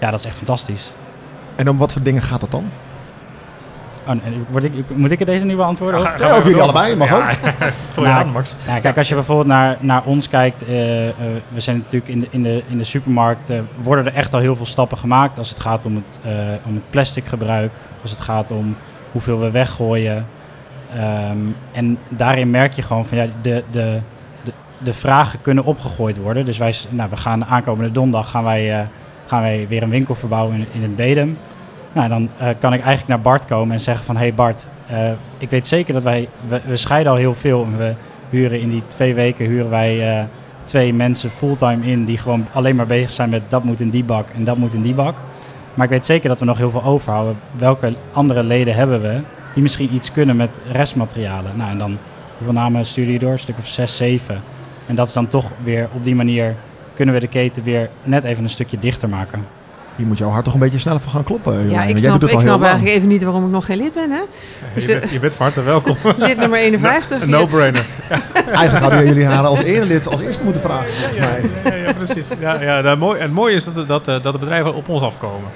ja, 0.00 0.10
dat 0.10 0.18
is 0.18 0.26
echt 0.26 0.36
fantastisch. 0.36 0.92
En 1.56 1.68
om 1.68 1.78
wat 1.78 1.92
voor 1.92 2.02
dingen 2.02 2.22
gaat 2.22 2.40
het 2.40 2.50
dan? 2.50 2.64
Oh, 4.06 4.14
word 4.50 4.64
ik, 4.64 4.72
moet 4.94 5.10
ik 5.10 5.18
het 5.18 5.28
deze 5.28 5.44
nu 5.44 5.56
beantwoorden? 5.56 6.00
Ja, 6.00 6.14
ja, 6.18 6.36
of 6.36 6.44
jullie 6.44 6.62
allebei, 6.62 6.96
mag 6.96 7.08
ja, 7.08 7.16
ook. 7.16 7.24
Je 8.04 8.10
aan, 8.10 8.28
Max. 8.28 8.56
Nou, 8.66 8.80
kijk, 8.80 8.96
als 8.96 9.08
je 9.08 9.14
bijvoorbeeld 9.14 9.46
naar, 9.46 9.76
naar 9.80 10.02
ons 10.04 10.28
kijkt, 10.28 10.68
uh, 10.68 11.06
uh, 11.06 11.12
we 11.48 11.60
zijn 11.60 11.76
natuurlijk 11.76 12.12
in 12.12 12.20
de, 12.20 12.26
in 12.30 12.42
de, 12.42 12.62
in 12.68 12.78
de 12.78 12.84
supermarkt, 12.84 13.50
uh, 13.50 13.58
worden 13.82 14.06
er 14.06 14.14
echt 14.14 14.34
al 14.34 14.40
heel 14.40 14.56
veel 14.56 14.66
stappen 14.66 14.98
gemaakt 14.98 15.38
als 15.38 15.48
het 15.48 15.60
gaat 15.60 15.84
om 15.84 15.94
het, 15.94 16.20
om 16.66 16.74
het 16.74 16.90
plastic 16.90 17.24
gebruik, 17.24 17.72
als 18.02 18.10
het 18.10 18.20
gaat 18.20 18.50
om 18.50 18.76
hoeveel 19.12 19.40
we 19.40 19.50
weggooien. 19.50 20.26
Um, 21.30 21.56
en 21.72 21.98
daarin 22.08 22.50
merk 22.50 22.72
je 22.72 22.82
gewoon 22.82 23.06
van 23.06 23.18
ja, 23.18 23.26
de, 23.42 23.64
de, 23.70 24.00
de, 24.42 24.52
de 24.78 24.92
vragen 24.92 25.40
kunnen 25.40 25.64
opgegooid 25.64 26.16
worden. 26.16 26.44
Dus 26.44 26.58
wij, 26.58 26.74
nou, 26.90 27.10
we 27.10 27.16
gaan 27.16 27.44
aankomende 27.44 27.92
donderdag 27.92 28.30
gaan 28.30 28.44
wij, 28.44 28.88
gaan 29.26 29.40
wij 29.40 29.66
weer 29.68 29.82
een 29.82 29.90
winkel 29.90 30.14
verbouwen 30.14 30.56
in, 30.56 30.66
in 30.72 30.82
het 30.82 30.96
Bedem. 30.96 31.38
Nou, 31.94 32.08
dan 32.08 32.22
uh, 32.22 32.48
kan 32.58 32.72
ik 32.72 32.80
eigenlijk 32.80 33.08
naar 33.08 33.20
Bart 33.20 33.46
komen 33.46 33.74
en 33.74 33.80
zeggen 33.80 34.04
van... 34.04 34.16
hé 34.16 34.20
hey 34.20 34.34
Bart, 34.34 34.68
uh, 34.90 35.10
ik 35.38 35.50
weet 35.50 35.66
zeker 35.66 35.92
dat 35.92 36.02
wij... 36.02 36.28
We, 36.66 36.76
scheiden 36.76 37.12
al 37.12 37.18
heel 37.18 37.34
veel 37.34 37.64
en 37.64 37.76
we 37.76 37.94
huren 38.30 38.60
in 38.60 38.68
die 38.68 38.86
twee 38.86 39.14
weken... 39.14 39.46
huren 39.46 39.70
wij 39.70 40.18
uh, 40.18 40.24
twee 40.64 40.94
mensen 40.94 41.30
fulltime 41.30 41.86
in... 41.86 42.04
die 42.04 42.18
gewoon 42.18 42.46
alleen 42.52 42.76
maar 42.76 42.86
bezig 42.86 43.10
zijn 43.10 43.30
met 43.30 43.42
dat 43.48 43.64
moet 43.64 43.80
in 43.80 43.90
die 43.90 44.04
bak 44.04 44.28
en 44.28 44.44
dat 44.44 44.56
moet 44.56 44.74
in 44.74 44.82
die 44.82 44.94
bak. 44.94 45.16
Maar 45.74 45.84
ik 45.84 45.90
weet 45.90 46.06
zeker 46.06 46.28
dat 46.28 46.40
we 46.40 46.44
nog 46.44 46.58
heel 46.58 46.70
veel 46.70 46.84
overhouden. 46.84 47.36
Welke 47.56 47.94
andere 48.12 48.42
leden 48.42 48.74
hebben 48.74 49.00
we 49.00 49.20
die 49.54 49.62
misschien 49.62 49.94
iets 49.94 50.12
kunnen 50.12 50.36
met 50.36 50.60
restmaterialen? 50.72 51.56
Nou, 51.56 51.70
en 51.70 51.78
dan 51.78 51.98
hoeveel 52.36 52.54
namen 52.54 52.86
stuur 52.86 53.10
je 53.10 53.18
door? 53.18 53.32
Een 53.32 53.38
stuk 53.38 53.58
of 53.58 53.66
zes, 53.66 53.96
zeven. 53.96 54.42
En 54.86 54.94
dat 54.94 55.06
is 55.06 55.12
dan 55.12 55.28
toch 55.28 55.50
weer 55.62 55.88
op 55.94 56.04
die 56.04 56.14
manier 56.14 56.54
kunnen 56.94 57.14
we 57.14 57.20
de 57.20 57.28
keten 57.28 57.62
weer 57.62 57.90
net 58.02 58.24
even 58.24 58.42
een 58.42 58.50
stukje 58.50 58.78
dichter 58.78 59.08
maken. 59.08 59.46
Hier 59.96 60.06
moet 60.06 60.18
jouw 60.18 60.28
hart 60.28 60.44
toch 60.44 60.54
een 60.54 60.60
beetje 60.60 60.78
sneller 60.78 61.00
van 61.00 61.12
gaan 61.12 61.24
kloppen. 61.24 61.70
Ja, 61.70 61.82
ik 61.84 61.98
snap, 61.98 62.20
doet 62.20 62.22
ik 62.22 62.22
het 62.22 62.32
al 62.34 62.40
snap 62.40 62.42
heel 62.42 62.50
lang. 62.50 62.62
eigenlijk 62.64 62.96
even 62.96 63.08
niet 63.08 63.22
waarom 63.22 63.44
ik 63.44 63.50
nog 63.50 63.64
geen 63.66 63.76
lid 63.76 63.92
ben, 63.94 64.10
hè? 64.10 64.20
Dus, 64.74 64.84
je, 64.86 64.94
eh, 64.94 65.00
bent, 65.00 65.12
je 65.12 65.18
bent 65.18 65.34
van 65.34 65.46
harte 65.46 65.62
welkom. 65.62 65.96
Lid 66.16 66.36
nummer 66.36 66.58
51. 66.68 67.22
Een 67.22 67.30
no-brainer. 67.30 67.84
Eigenlijk 68.34 68.78
hadden 68.84 69.06
jullie 69.06 69.24
haar 69.26 69.44
als 69.44 69.60
erelid 69.62 70.08
als 70.08 70.20
eerste 70.20 70.44
moeten 70.44 70.62
vragen. 70.62 70.90
Ja, 71.14 71.26
ja, 71.64 71.74
ja, 71.74 71.92
precies. 71.92 72.28
Ja, 72.40 72.60
ja, 72.62 72.80
nou, 72.80 72.98
mooi, 72.98 73.16
en 73.18 73.24
het 73.24 73.32
mooie 73.34 73.54
is 73.54 73.64
dat, 73.64 73.88
dat, 73.88 74.08
eh, 74.08 74.22
dat 74.22 74.32
de 74.32 74.38
bedrijven 74.38 74.74
op 74.74 74.88
ons 74.88 75.02
afkomen. 75.02 75.50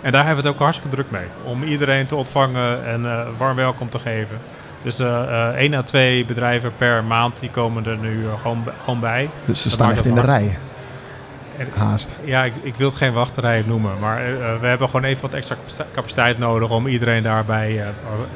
En 0.00 0.12
daar 0.12 0.24
hebben 0.24 0.42
we 0.42 0.48
het 0.48 0.58
ook 0.58 0.62
hartstikke 0.62 0.96
druk 0.96 1.10
mee. 1.10 1.24
Om 1.44 1.62
iedereen 1.62 2.06
te 2.06 2.16
ontvangen 2.16 2.86
en 2.86 3.06
eh, 3.06 3.20
warm 3.38 3.56
welkom 3.56 3.88
te 3.88 3.98
geven. 3.98 4.38
Dus 4.82 4.98
eh 4.98 5.22
eh, 5.22 5.54
één 5.54 5.74
à 5.74 5.82
twee 5.82 6.24
bedrijven 6.24 6.72
per 6.76 7.04
maand 7.04 7.40
die 7.40 7.50
komen 7.50 7.86
er 7.86 7.96
nu 7.96 8.24
eh, 8.26 8.32
gewoon, 8.42 8.64
gewoon 8.84 9.00
bij. 9.00 9.30
Dus 9.44 9.58
ze 9.58 9.64
Dat 9.68 9.72
staan 9.72 9.90
echt 9.90 10.04
in 10.06 10.14
de 10.14 10.20
hard. 10.20 10.32
rij. 10.32 10.58
En- 11.58 11.66
Haast. 11.74 12.14
Ja, 12.24 12.44
ik, 12.44 12.52
ik 12.62 12.74
wil 12.76 12.88
het 12.88 12.96
geen 12.96 13.12
wachterij 13.12 13.64
noemen. 13.66 13.92
Maar 14.00 14.18
eh, 14.20 14.32
eh, 14.32 14.60
we 14.60 14.66
hebben 14.66 14.88
gewoon 14.88 15.04
even 15.04 15.22
wat 15.22 15.34
extra 15.34 15.54
capacite- 15.54 15.84
capaciteit 15.92 16.38
nodig 16.38 16.70
om 16.70 16.86
iedereen 16.86 17.22
daarbij 17.22 17.80
eh, 17.82 17.86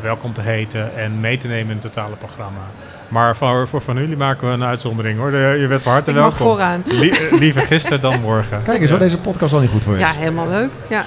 welkom 0.02 0.32
te 0.32 0.40
heten 0.40 0.96
en 0.96 1.20
mee 1.20 1.36
te 1.36 1.46
nemen 1.46 1.66
in 1.76 1.82
het 1.82 1.92
totale 1.92 2.16
programma. 2.16 2.60
Maar 3.08 3.36
voor, 3.36 3.68
voor 3.68 3.80
van 3.80 3.96
jullie 3.96 4.16
maken 4.16 4.48
we 4.48 4.54
een 4.54 4.64
uitzondering 4.64 5.18
hoor. 5.18 5.30
De- 5.30 5.56
je 5.60 5.66
bent 5.68 5.82
van 5.82 5.92
harte 5.92 6.10
Ik 6.10 6.16
mag 6.16 6.24
welkom. 6.38 6.46
vooraan. 6.46 6.82
Lie- 6.86 7.10
eh, 7.28 7.38
liever 7.38 7.62
gisteren 7.62 8.00
dan 8.00 8.20
morgen. 8.20 8.62
Kijk 8.62 8.80
eens 8.80 8.90
waar 8.90 8.98
deze 8.98 9.18
podcast 9.18 9.52
al 9.54 9.60
niet 9.60 9.70
goed 9.70 9.82
voor 9.82 9.94
is. 9.94 10.00
Ja, 10.00 10.12
helemaal 10.12 10.48
leuk. 10.48 10.70
Ja. 10.88 11.04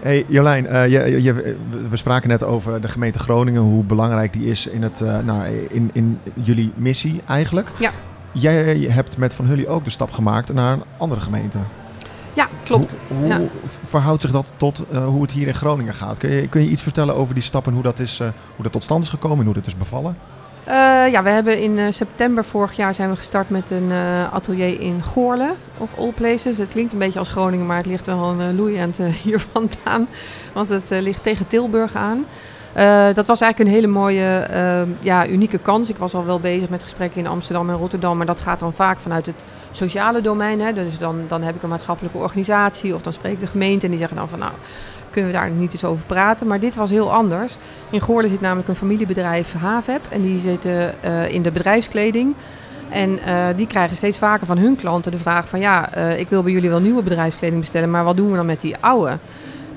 Hey 0.00 0.24
Jolijn, 0.28 0.66
eh, 0.66 0.88
je, 0.88 1.22
je- 1.22 1.56
we 1.90 1.96
spraken 1.96 2.28
net 2.28 2.44
over 2.44 2.80
de 2.80 2.88
gemeente 2.88 3.18
Groningen, 3.18 3.60
hoe 3.60 3.84
belangrijk 3.84 4.32
die 4.32 4.46
is 4.46 4.66
in, 4.66 4.82
het, 4.82 5.00
eh, 5.00 5.18
nou, 5.18 5.66
in, 5.68 5.90
in 5.92 6.20
jullie 6.34 6.72
missie 6.74 7.20
eigenlijk. 7.28 7.70
Ja. 7.78 7.90
Jij 8.40 8.76
hebt 8.90 9.16
met 9.16 9.34
Van 9.34 9.44
Hully 9.46 9.66
ook 9.66 9.84
de 9.84 9.90
stap 9.90 10.10
gemaakt 10.10 10.52
naar 10.52 10.72
een 10.72 10.82
andere 10.98 11.20
gemeente. 11.20 11.58
ja, 12.32 12.48
klopt. 12.64 12.96
Hoe, 13.08 13.16
hoe 13.18 13.26
Ja. 13.28 13.40
verhoudt 13.84 14.20
zich 14.22 14.30
dat 14.30 14.52
tot 14.56 14.84
eh, 14.92 15.04
hoe 15.04 15.22
het 15.22 15.32
hier 15.32 15.46
in 15.46 15.54
Groningen 15.54 15.94
gaat? 15.94 16.18
Kun 16.18 16.30
je, 16.30 16.48
kun 16.48 16.60
je 16.62 16.68
iets 16.68 16.82
vertellen 16.82 17.14
over 17.14 17.34
die 17.34 17.42
stap 17.42 17.66
en 17.66 17.72
hoe 17.72 17.82
dat, 17.82 17.98
is, 17.98 18.20
eh, 18.20 18.28
hoe 18.54 18.62
dat 18.62 18.72
tot 18.72 18.84
stand 18.84 19.02
is 19.04 19.08
gekomen 19.10 19.38
en 19.38 19.44
hoe 19.44 19.54
dat 19.54 19.66
is 19.66 19.76
bevallen? 19.76 20.16
Eh, 20.64 20.74
ja, 21.12 21.22
we 21.22 21.30
hebben 21.30 21.60
in 21.62 21.92
september 21.92 22.44
vorig 22.44 22.76
jaar 22.76 22.94
zijn 22.94 23.10
we 23.10 23.16
gestart 23.16 23.50
met 23.50 23.70
een 23.70 23.92
atelier 24.32 24.80
in 24.80 25.04
Goorle, 25.04 25.54
of 25.78 25.94
all 25.98 26.12
places. 26.12 26.58
Het 26.58 26.68
klinkt 26.68 26.92
een 26.92 26.98
beetje 26.98 27.18
als 27.18 27.28
Groningen, 27.30 27.66
maar 27.66 27.76
het 27.76 27.86
ligt 27.86 28.06
wel 28.06 28.40
een 28.40 28.56
loeiend 28.56 28.98
hier 29.22 29.40
vandaan, 29.52 30.08
want 30.52 30.68
het 30.68 30.90
ligt 30.90 31.22
tegen 31.22 31.46
Tilburg 31.46 31.94
aan. 31.94 32.24
Eh, 32.72 33.14
dat 33.14 33.26
was 33.26 33.40
eigenlijk 33.40 33.58
een 33.58 33.76
hele 33.76 33.92
mooie, 33.92 34.38
eh, 34.38 34.82
ja, 35.00 35.26
unieke 35.26 35.58
kans. 35.58 35.88
Ik 35.88 35.96
was 35.96 36.14
al 36.14 36.24
wel 36.24 36.40
bezig 36.40 36.68
met 36.68 36.82
gesprekken 36.82 37.20
in 37.20 37.26
Amsterdam 37.26 37.70
en 37.70 37.76
Rotterdam, 37.76 38.16
maar 38.16 38.26
dat 38.26 38.40
gaat 38.40 38.60
dan 38.60 38.72
vaak 38.72 38.98
vanuit 38.98 39.26
het 39.26 39.44
sociale 39.72 40.20
domein. 40.20 40.60
Hè? 40.60 40.72
Dus 40.72 40.98
dan, 40.98 41.20
dan 41.28 41.42
heb 41.42 41.54
ik 41.54 41.62
een 41.62 41.68
maatschappelijke 41.68 42.18
organisatie 42.18 42.94
of 42.94 43.02
dan 43.02 43.12
spreekt 43.12 43.40
de 43.40 43.46
gemeente 43.46 43.84
en 43.84 43.90
die 43.90 43.98
zeggen 43.98 44.16
dan 44.16 44.28
van 44.28 44.38
nou, 44.38 44.52
kunnen 45.10 45.30
we 45.30 45.36
daar 45.36 45.50
niet 45.50 45.72
eens 45.72 45.84
over 45.84 46.04
praten. 46.06 46.46
Maar 46.46 46.60
dit 46.60 46.76
was 46.76 46.90
heel 46.90 47.12
anders. 47.12 47.56
In 47.90 48.00
Goorlen 48.00 48.30
zit 48.30 48.40
namelijk 48.40 48.68
een 48.68 48.76
familiebedrijf 48.76 49.54
Havep 49.54 50.06
en 50.08 50.22
die 50.22 50.38
zitten 50.38 51.02
eh, 51.02 51.32
in 51.32 51.42
de 51.42 51.50
bedrijfskleding. 51.50 52.34
En 52.88 53.18
eh, 53.18 53.46
die 53.56 53.66
krijgen 53.66 53.96
steeds 53.96 54.18
vaker 54.18 54.46
van 54.46 54.58
hun 54.58 54.76
klanten 54.76 55.12
de 55.12 55.18
vraag 55.18 55.48
van 55.48 55.60
ja, 55.60 55.94
ik 55.94 56.28
wil 56.28 56.42
bij 56.42 56.52
jullie 56.52 56.70
wel 56.70 56.80
nieuwe 56.80 57.02
bedrijfskleding 57.02 57.60
bestellen, 57.60 57.90
maar 57.90 58.04
wat 58.04 58.16
doen 58.16 58.30
we 58.30 58.36
dan 58.36 58.46
met 58.46 58.60
die 58.60 58.76
oude? 58.80 59.18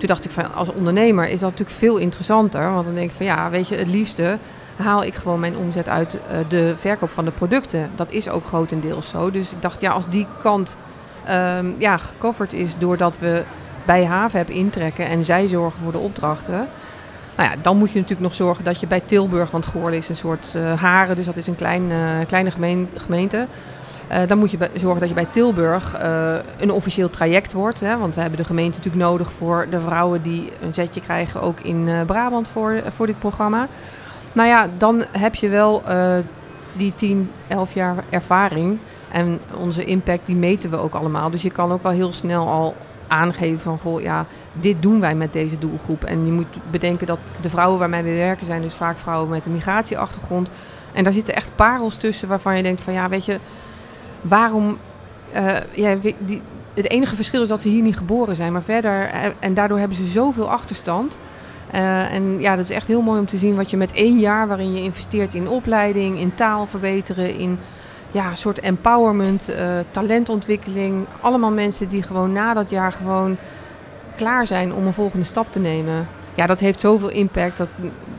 Toen 0.01 0.09
dacht 0.09 0.25
ik 0.25 0.31
van 0.31 0.53
als 0.53 0.71
ondernemer 0.71 1.23
is 1.27 1.39
dat 1.39 1.49
natuurlijk 1.49 1.77
veel 1.77 1.97
interessanter, 1.97 2.71
want 2.71 2.85
dan 2.85 2.93
denk 2.93 3.09
ik 3.09 3.15
van 3.15 3.25
ja, 3.25 3.49
weet 3.49 3.67
je, 3.67 3.75
het 3.75 3.87
liefste 3.87 4.37
haal 4.75 5.03
ik 5.03 5.15
gewoon 5.15 5.39
mijn 5.39 5.57
omzet 5.57 5.89
uit 5.89 6.13
eh, 6.13 6.37
de 6.47 6.73
verkoop 6.77 7.09
van 7.09 7.25
de 7.25 7.31
producten. 7.31 7.91
Dat 7.95 8.11
is 8.11 8.29
ook 8.29 8.45
grotendeels 8.45 9.09
zo. 9.09 9.31
Dus 9.31 9.51
ik 9.51 9.61
dacht 9.61 9.81
ja, 9.81 9.91
als 9.91 10.09
die 10.09 10.27
kant 10.39 10.77
ehm, 11.25 11.71
ja, 11.77 11.97
gecoverd 11.97 12.53
is 12.53 12.77
doordat 12.77 13.19
we 13.19 13.43
bij 13.85 14.05
Havep 14.05 14.49
intrekken 14.49 15.05
en 15.05 15.25
zij 15.25 15.47
zorgen 15.47 15.81
voor 15.81 15.91
de 15.91 15.97
opdrachten. 15.97 16.67
Nou 17.37 17.49
ja, 17.49 17.55
dan 17.61 17.77
moet 17.77 17.91
je 17.91 17.99
natuurlijk 17.99 18.27
nog 18.27 18.35
zorgen 18.35 18.63
dat 18.63 18.79
je 18.79 18.87
bij 18.87 19.01
Tilburg, 19.05 19.51
want 19.51 19.65
Goorlen 19.65 19.97
is 19.97 20.09
een 20.09 20.15
soort 20.15 20.53
eh, 20.55 20.81
Haren, 20.81 21.15
dus 21.15 21.25
dat 21.25 21.37
is 21.37 21.47
een 21.47 21.55
klein, 21.55 21.91
eh, 21.91 22.27
kleine 22.27 22.51
gemeen- 22.51 22.89
gemeente. 22.95 23.47
Eh, 24.11 24.27
dan 24.27 24.37
moet 24.37 24.51
je 24.51 24.57
zorgen 24.73 24.99
dat 24.99 25.09
je 25.09 25.15
bij 25.15 25.25
Tilburg 25.25 25.93
eh, 25.93 26.35
een 26.57 26.71
officieel 26.71 27.09
traject 27.09 27.53
wordt. 27.53 27.79
Hè, 27.79 27.97
want 27.97 28.15
we 28.15 28.21
hebben 28.21 28.39
de 28.39 28.45
gemeente 28.45 28.77
natuurlijk 28.77 29.03
nodig 29.03 29.31
voor 29.31 29.67
de 29.69 29.79
vrouwen 29.79 30.21
die 30.21 30.49
een 30.61 30.73
zetje 30.73 31.01
krijgen, 31.01 31.41
ook 31.41 31.59
in 31.59 31.87
eh, 31.87 32.01
Brabant 32.05 32.47
voor, 32.47 32.81
voor 32.87 33.07
dit 33.07 33.19
programma. 33.19 33.67
Nou 34.31 34.47
ja, 34.47 34.69
dan 34.77 35.03
heb 35.11 35.35
je 35.35 35.49
wel 35.49 35.83
die 36.73 36.95
10, 36.95 37.31
11 37.47 37.73
jaar 37.73 38.03
ervaring. 38.09 38.79
En 39.11 39.39
onze 39.57 39.85
impact, 39.85 40.25
die 40.25 40.35
meten 40.35 40.69
we 40.69 40.77
ook 40.77 40.93
allemaal. 40.93 41.29
Dus 41.29 41.41
je 41.41 41.51
kan 41.51 41.71
ook 41.71 41.83
wel 41.83 41.91
heel 41.91 42.13
snel 42.13 42.49
al 42.49 42.75
aangeven 43.07 43.59
van, 43.59 43.79
goh, 43.79 44.01
ja, 44.01 44.25
dit 44.53 44.81
doen 44.81 44.99
wij 44.99 45.15
met 45.15 45.33
deze 45.33 45.57
doelgroep. 45.57 46.03
En 46.03 46.25
je 46.25 46.31
moet 46.31 46.71
bedenken 46.71 47.07
dat 47.07 47.19
de 47.41 47.49
vrouwen 47.49 47.79
waarmee 47.79 48.03
we 48.03 48.13
werken 48.13 48.45
zijn 48.45 48.61
dus 48.61 48.73
vaak 48.73 48.97
vrouwen 48.97 49.29
met 49.29 49.45
een 49.45 49.51
migratieachtergrond. 49.51 50.49
En 50.93 51.03
daar 51.03 51.13
zitten 51.13 51.35
echt 51.35 51.55
parels 51.55 51.97
tussen 51.97 52.27
waarvan 52.27 52.57
je 52.57 52.63
denkt 52.63 52.81
van, 52.81 52.93
ja, 52.93 53.09
weet 53.09 53.25
je, 53.25 53.39
waarom... 54.21 54.77
eh, 55.31 55.55
ja, 55.71 55.95
die, 56.17 56.41
het 56.73 56.89
enige 56.89 57.15
verschil 57.15 57.41
is 57.41 57.47
dat 57.47 57.61
ze 57.61 57.67
hier 57.67 57.81
niet 57.81 57.97
geboren 57.97 58.35
zijn, 58.35 58.51
maar 58.51 58.63
verder... 58.63 59.09
eh, 59.09 59.19
en 59.39 59.53
daardoor 59.53 59.79
hebben 59.79 59.97
ze 59.97 60.05
zoveel 60.05 60.49
achterstand. 60.49 61.17
Eh, 61.71 62.13
en 62.13 62.39
ja, 62.39 62.55
dat 62.55 62.69
is 62.69 62.75
echt 62.75 62.87
heel 62.87 63.01
mooi 63.01 63.19
om 63.19 63.25
te 63.25 63.37
zien 63.37 63.55
wat 63.55 63.69
je 63.69 63.77
met 63.77 63.91
één 63.91 64.19
jaar 64.19 64.47
waarin 64.47 64.73
je 64.73 64.81
investeert 64.81 65.33
in 65.33 65.49
opleiding, 65.49 66.19
in 66.19 66.35
taal 66.35 66.65
verbeteren, 66.65 67.37
in 67.37 67.59
ja, 68.11 68.29
een 68.29 68.37
soort 68.37 68.59
empowerment, 68.59 69.51
talentontwikkeling. 69.91 71.05
Allemaal 71.21 71.51
mensen 71.51 71.89
die 71.89 72.03
gewoon 72.03 72.31
na 72.31 72.53
dat 72.53 72.69
jaar 72.69 72.91
gewoon 72.91 73.37
klaar 74.15 74.47
zijn 74.47 74.73
om 74.73 74.85
een 74.85 74.93
volgende 74.93 75.25
stap 75.25 75.51
te 75.51 75.59
nemen. 75.59 76.07
Ja, 76.35 76.45
dat 76.45 76.59
heeft 76.59 76.79
zoveel 76.79 77.09
impact. 77.09 77.57
Dat, 77.57 77.69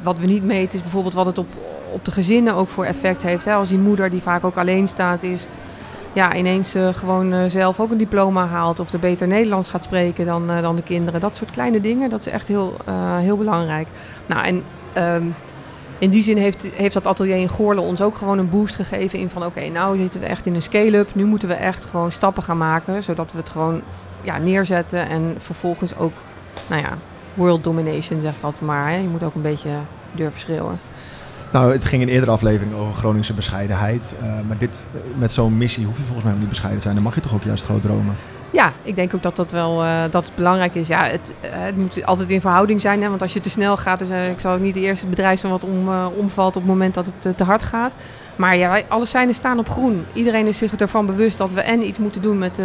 wat 0.03 0.19
we 0.19 0.27
niet 0.27 0.45
meten 0.45 0.75
is 0.75 0.83
bijvoorbeeld 0.83 1.15
wat 1.15 1.27
het 1.27 1.39
op, 1.39 1.47
op 1.93 2.05
de 2.05 2.11
gezinnen 2.11 2.55
ook 2.55 2.69
voor 2.69 2.85
effect 2.85 3.23
heeft. 3.23 3.45
Hè? 3.45 3.55
Als 3.55 3.69
die 3.69 3.79
moeder 3.79 4.11
die 4.11 4.23
vaak 4.23 4.45
ook 4.45 4.57
alleenstaand 4.57 5.23
is, 5.23 5.47
ja, 6.13 6.35
ineens 6.35 6.75
eh, 6.75 6.95
gewoon 6.95 7.33
eh, 7.33 7.51
zelf 7.51 7.81
ook 7.81 7.91
een 7.91 7.99
diploma 7.99 8.47
haalt 8.47 8.81
of 8.81 8.93
er 8.93 8.99
beter 8.99 9.27
Nederlands 9.27 9.69
gaat 9.69 9.83
spreken 9.83 10.27
dan, 10.27 10.51
eh, 10.51 10.63
dan 10.63 10.77
de 10.77 10.83
kinderen. 10.83 11.21
Dat 11.21 11.37
soort 11.37 11.51
kleine 11.51 11.81
dingen, 11.81 12.11
dat 12.11 12.21
is 12.21 12.27
echt 12.27 12.49
heel, 12.49 12.77
heel 13.21 13.37
belangrijk. 13.37 13.89
Nou, 14.27 14.47
en 14.47 14.63
ehm, 14.93 15.25
in 15.99 16.11
die 16.11 16.23
zin 16.23 16.37
heeft, 16.37 16.67
heeft 16.75 16.95
dat 16.95 17.07
atelier 17.07 17.37
in 17.37 17.49
Goorlen 17.49 17.83
ons 17.83 18.03
ook 18.03 18.17
gewoon 18.17 18.39
een 18.39 18.51
boost 18.51 18.75
gegeven 18.75 19.19
in 19.19 19.31
van 19.31 19.45
oké, 19.45 19.69
nou 19.69 19.99
zitten 19.99 20.21
we 20.21 20.27
echt 20.27 20.47
in 20.47 20.55
een 20.55 20.63
scale-up. 20.63 21.15
Nu 21.15 21.25
moeten 21.25 21.49
we 21.49 21.55
echt 21.55 21.85
gewoon 21.85 22.13
stappen 22.13 22.43
gaan 22.43 22.59
maken, 22.59 23.03
zodat 23.03 23.33
we 23.33 23.39
het 23.39 23.51
gewoon 23.51 23.83
ja, 24.23 24.39
neerzetten 24.39 25.09
en 25.09 25.35
vervolgens 25.39 25.97
ook, 25.97 26.13
nou 26.69 26.83
ja, 26.83 26.99
world 27.35 27.65
domination 27.65 28.21
zeg 28.21 28.37
ik 28.37 28.43
altijd 28.43 28.63
maar. 28.63 28.89
Hè. 28.89 28.97
Je 28.97 29.09
moet 29.09 29.23
ook 29.23 29.35
een 29.35 29.43
beetje 29.43 29.71
durven 30.13 30.41
schreeuwen. 30.41 30.81
Nou, 31.53 31.73
het 31.73 31.85
ging 31.85 32.03
in 32.03 32.09
eerdere 32.09 32.31
aflevering 32.31 32.75
over 32.75 32.95
Groningse 32.95 33.35
bescheidenheid. 33.35 34.15
eh, 34.21 34.41
maar 34.49 34.59
dit, 34.59 34.87
eh, 34.95 35.01
met 35.19 35.33
zo'n 35.33 35.57
missie 35.57 35.87
hoef 35.87 35.97
je 35.97 36.03
volgens 36.03 36.25
mij 36.27 36.35
niet 36.39 36.49
bescheiden 36.49 36.77
te 36.79 36.85
zijn. 36.85 36.95
Dan 36.95 37.05
mag 37.05 37.15
je 37.15 37.21
toch 37.21 37.35
ook 37.35 37.43
juist 37.43 37.65
groot 37.65 37.83
dromen. 37.83 38.17
Ja, 38.51 38.73
ik 38.83 38.95
denk 38.95 39.15
ook 39.15 39.23
dat 39.23 39.37
dat 39.37 39.53
wel 39.53 39.83
eh, 39.83 40.03
dat 40.11 40.25
het 40.25 40.35
belangrijk 40.35 40.75
is. 40.75 40.89
Ja, 40.89 41.05
het, 41.05 41.35
het 41.41 41.77
moet 41.77 42.05
altijd 42.05 42.31
in 42.31 42.41
verhouding 42.41 42.81
zijn. 42.81 43.03
Hè? 43.03 43.09
Want 43.09 43.23
als 43.23 43.33
je 43.33 43.41
te 43.41 43.51
snel 43.51 43.77
gaat, 43.77 44.01
ik 44.01 44.41
zal 44.41 44.59
niet 44.59 44.75
de 44.75 44.81
eerste 44.81 45.07
bedrijf 45.07 45.41
zijn 45.41 45.53
wat 45.53 45.65
om, 45.65 45.89
omvalt 46.17 46.57
op 46.57 46.63
het 46.63 46.71
moment 46.71 46.95
dat 46.95 47.13
het 47.19 47.37
te 47.37 47.45
hard 47.45 47.63
gaat. 47.63 47.95
Maar 48.37 48.57
ja, 48.57 48.81
alle 48.89 49.07
seinen 49.07 49.35
staan 49.35 49.59
op 49.59 49.69
groen. 49.69 50.05
Iedereen 50.13 50.47
is 50.47 50.59
zich 50.59 50.75
ervan 50.77 51.07
bewust 51.07 51.39
dat 51.39 51.53
we 51.53 51.61
en 51.61 51.87
iets 51.87 51.99
moeten 51.99 52.23
doen 52.23 52.39
met, 52.39 52.59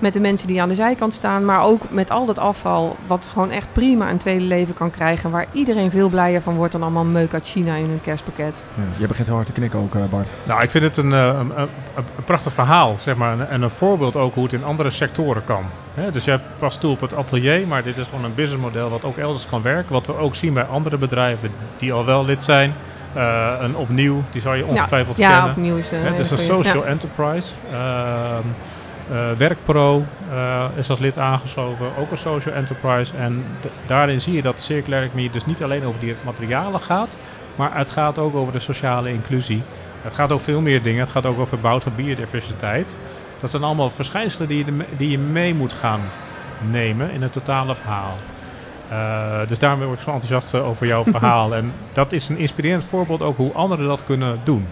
met 0.00 0.12
de 0.12 0.20
mensen 0.20 0.46
die 0.48 0.62
aan 0.62 0.68
de 0.68 0.74
zijkant 0.74 1.14
staan. 1.14 1.44
Maar 1.44 1.62
ook 1.62 1.90
met 1.90 2.10
al 2.10 2.24
dat 2.26 2.38
afval, 2.38 2.96
wat 3.06 3.30
gewoon 3.32 3.50
echt 3.50 3.72
prima 3.72 4.10
een 4.10 4.16
tweede 4.18 4.44
leven 4.44 4.74
kan 4.74 4.90
krijgen. 4.90 5.30
Waar 5.30 5.46
iedereen 5.52 5.90
veel 5.90 6.08
blijer 6.08 6.42
van 6.42 6.54
wordt 6.54 6.72
dan 6.72 6.82
allemaal 6.82 7.04
meuk 7.04 7.32
uit 7.34 7.48
China 7.48 7.74
in 7.74 7.84
hun 7.88 8.00
kerstpakket. 8.02 8.54
Ja, 8.74 8.82
jij 8.98 9.06
begint 9.06 9.26
heel 9.26 9.36
hard 9.36 9.46
te 9.46 9.52
knikken 9.52 9.78
ook, 9.80 9.94
eh, 9.94 10.02
Bart. 10.10 10.32
Nou, 10.46 10.62
ik 10.62 10.70
vind 10.70 10.84
het 10.84 10.96
een, 10.96 11.12
eh, 11.12 11.18
een, 11.26 11.52
een, 11.60 11.68
een 11.96 12.24
prachtig 12.24 12.52
verhaal, 12.52 12.94
zeg 12.98 13.16
maar. 13.16 13.32
En- 13.40 13.48
En 13.50 13.62
een 13.62 13.70
voorbeeld 13.70 14.16
ook 14.16 14.34
hoe 14.34 14.42
het 14.44 14.52
in 14.52 14.64
andere 14.64 14.90
sectoren 14.90 15.44
kan. 15.44 15.64
Hè, 15.94 16.10
dus 16.10 16.24
jij 16.24 16.40
past 16.58 16.80
toe 16.80 16.90
op 16.92 17.00
het 17.00 17.14
atelier, 17.14 17.66
maar 17.66 17.82
dit 17.82 17.98
is 17.98 18.06
gewoon 18.06 18.24
een 18.24 18.34
businessmodel 18.34 18.90
wat 18.90 19.04
ook 19.04 19.16
elders 19.16 19.46
kan 19.50 19.62
werken. 19.62 19.92
Wat 19.92 20.06
we 20.06 20.16
ook 20.16 20.34
zien 20.34 20.54
bij 20.54 20.64
andere 20.64 20.96
bedrijven 20.96 21.50
die 21.76 21.92
al 21.92 22.04
wel 22.04 22.24
lid 22.24 22.44
zijn. 22.44 22.72
Eh, 23.14 23.52
een 23.60 23.76
opnieuw, 23.76 24.22
die 24.32 24.40
zou 24.40 24.56
je 24.56 24.66
ongetwijfeld 24.66 25.16
ja, 25.16 25.30
kennen. 25.32 25.50
opnieuw 25.50 25.76
is 25.76 25.90
eh, 25.92 26.02
Het 26.02 26.18
is 26.18 26.30
een 26.30 26.38
social 26.38 26.86
enterprise. 26.86 27.52
Ehm, 27.70 27.78
eh, 27.80 28.36
Werkpro 29.36 30.04
eh, 30.32 30.64
is 30.76 30.90
als 30.90 30.98
lid 30.98 31.18
aangesloven, 31.18 31.86
ook 31.98 32.10
een 32.10 32.18
social 32.18 32.54
enterprise. 32.54 33.16
En 33.16 33.44
daarin 33.86 34.20
zie 34.20 34.34
je 34.34 34.42
dat 34.42 34.60
circular 34.60 35.02
economy 35.02 35.30
dus 35.30 35.46
niet 35.46 35.62
alleen 35.62 35.84
over 35.84 36.00
die 36.00 36.14
materialen 36.24 36.80
gaat, 36.80 37.18
maar 37.56 37.76
het 37.76 37.90
gaat 37.90 38.18
ook 38.18 38.34
over 38.34 38.52
de 38.52 38.58
sociale 38.58 39.12
inclusie. 39.12 39.62
Het 40.02 40.14
gaat 40.14 40.32
over 40.32 40.44
veel 40.44 40.60
meer 40.60 40.82
dingen. 40.82 41.00
Het 41.00 41.10
gaat 41.10 41.26
ook 41.26 41.38
over 41.38 41.60
bouw 41.60 41.80
van 41.80 41.92
biodiversiteit. 41.96 42.96
Dat 43.40 43.50
zijn 43.50 43.62
allemaal 43.62 43.90
verschijnselen 43.90 44.48
die 44.48 44.58
je, 44.58 44.64
de- 44.64 44.84
die 44.96 45.10
je 45.10 45.18
mee 45.18 45.54
moet 45.54 45.72
gaan 45.72 46.00
nemen 46.70 47.10
in 47.10 47.22
het 47.22 47.32
totale 47.32 47.74
verhaal. 47.74 48.16
Eh, 48.88 49.48
dus 49.48 49.58
daarom 49.58 49.80
word 49.84 49.98
ik 49.98 50.04
zo 50.04 50.10
enthousiast 50.12 50.54
eh, 50.54 50.68
over 50.68 50.86
jouw 50.86 51.04
verhaal. 51.16 51.54
En 51.54 51.72
dat 51.92 52.12
is 52.12 52.28
een 52.28 52.38
inspirerend 52.38 52.84
voorbeeld 52.84 53.22
ook 53.22 53.36
hoe 53.36 53.52
anderen 53.52 53.86
dat 53.86 54.04
kunnen 54.04 54.40
doen. 54.44 54.66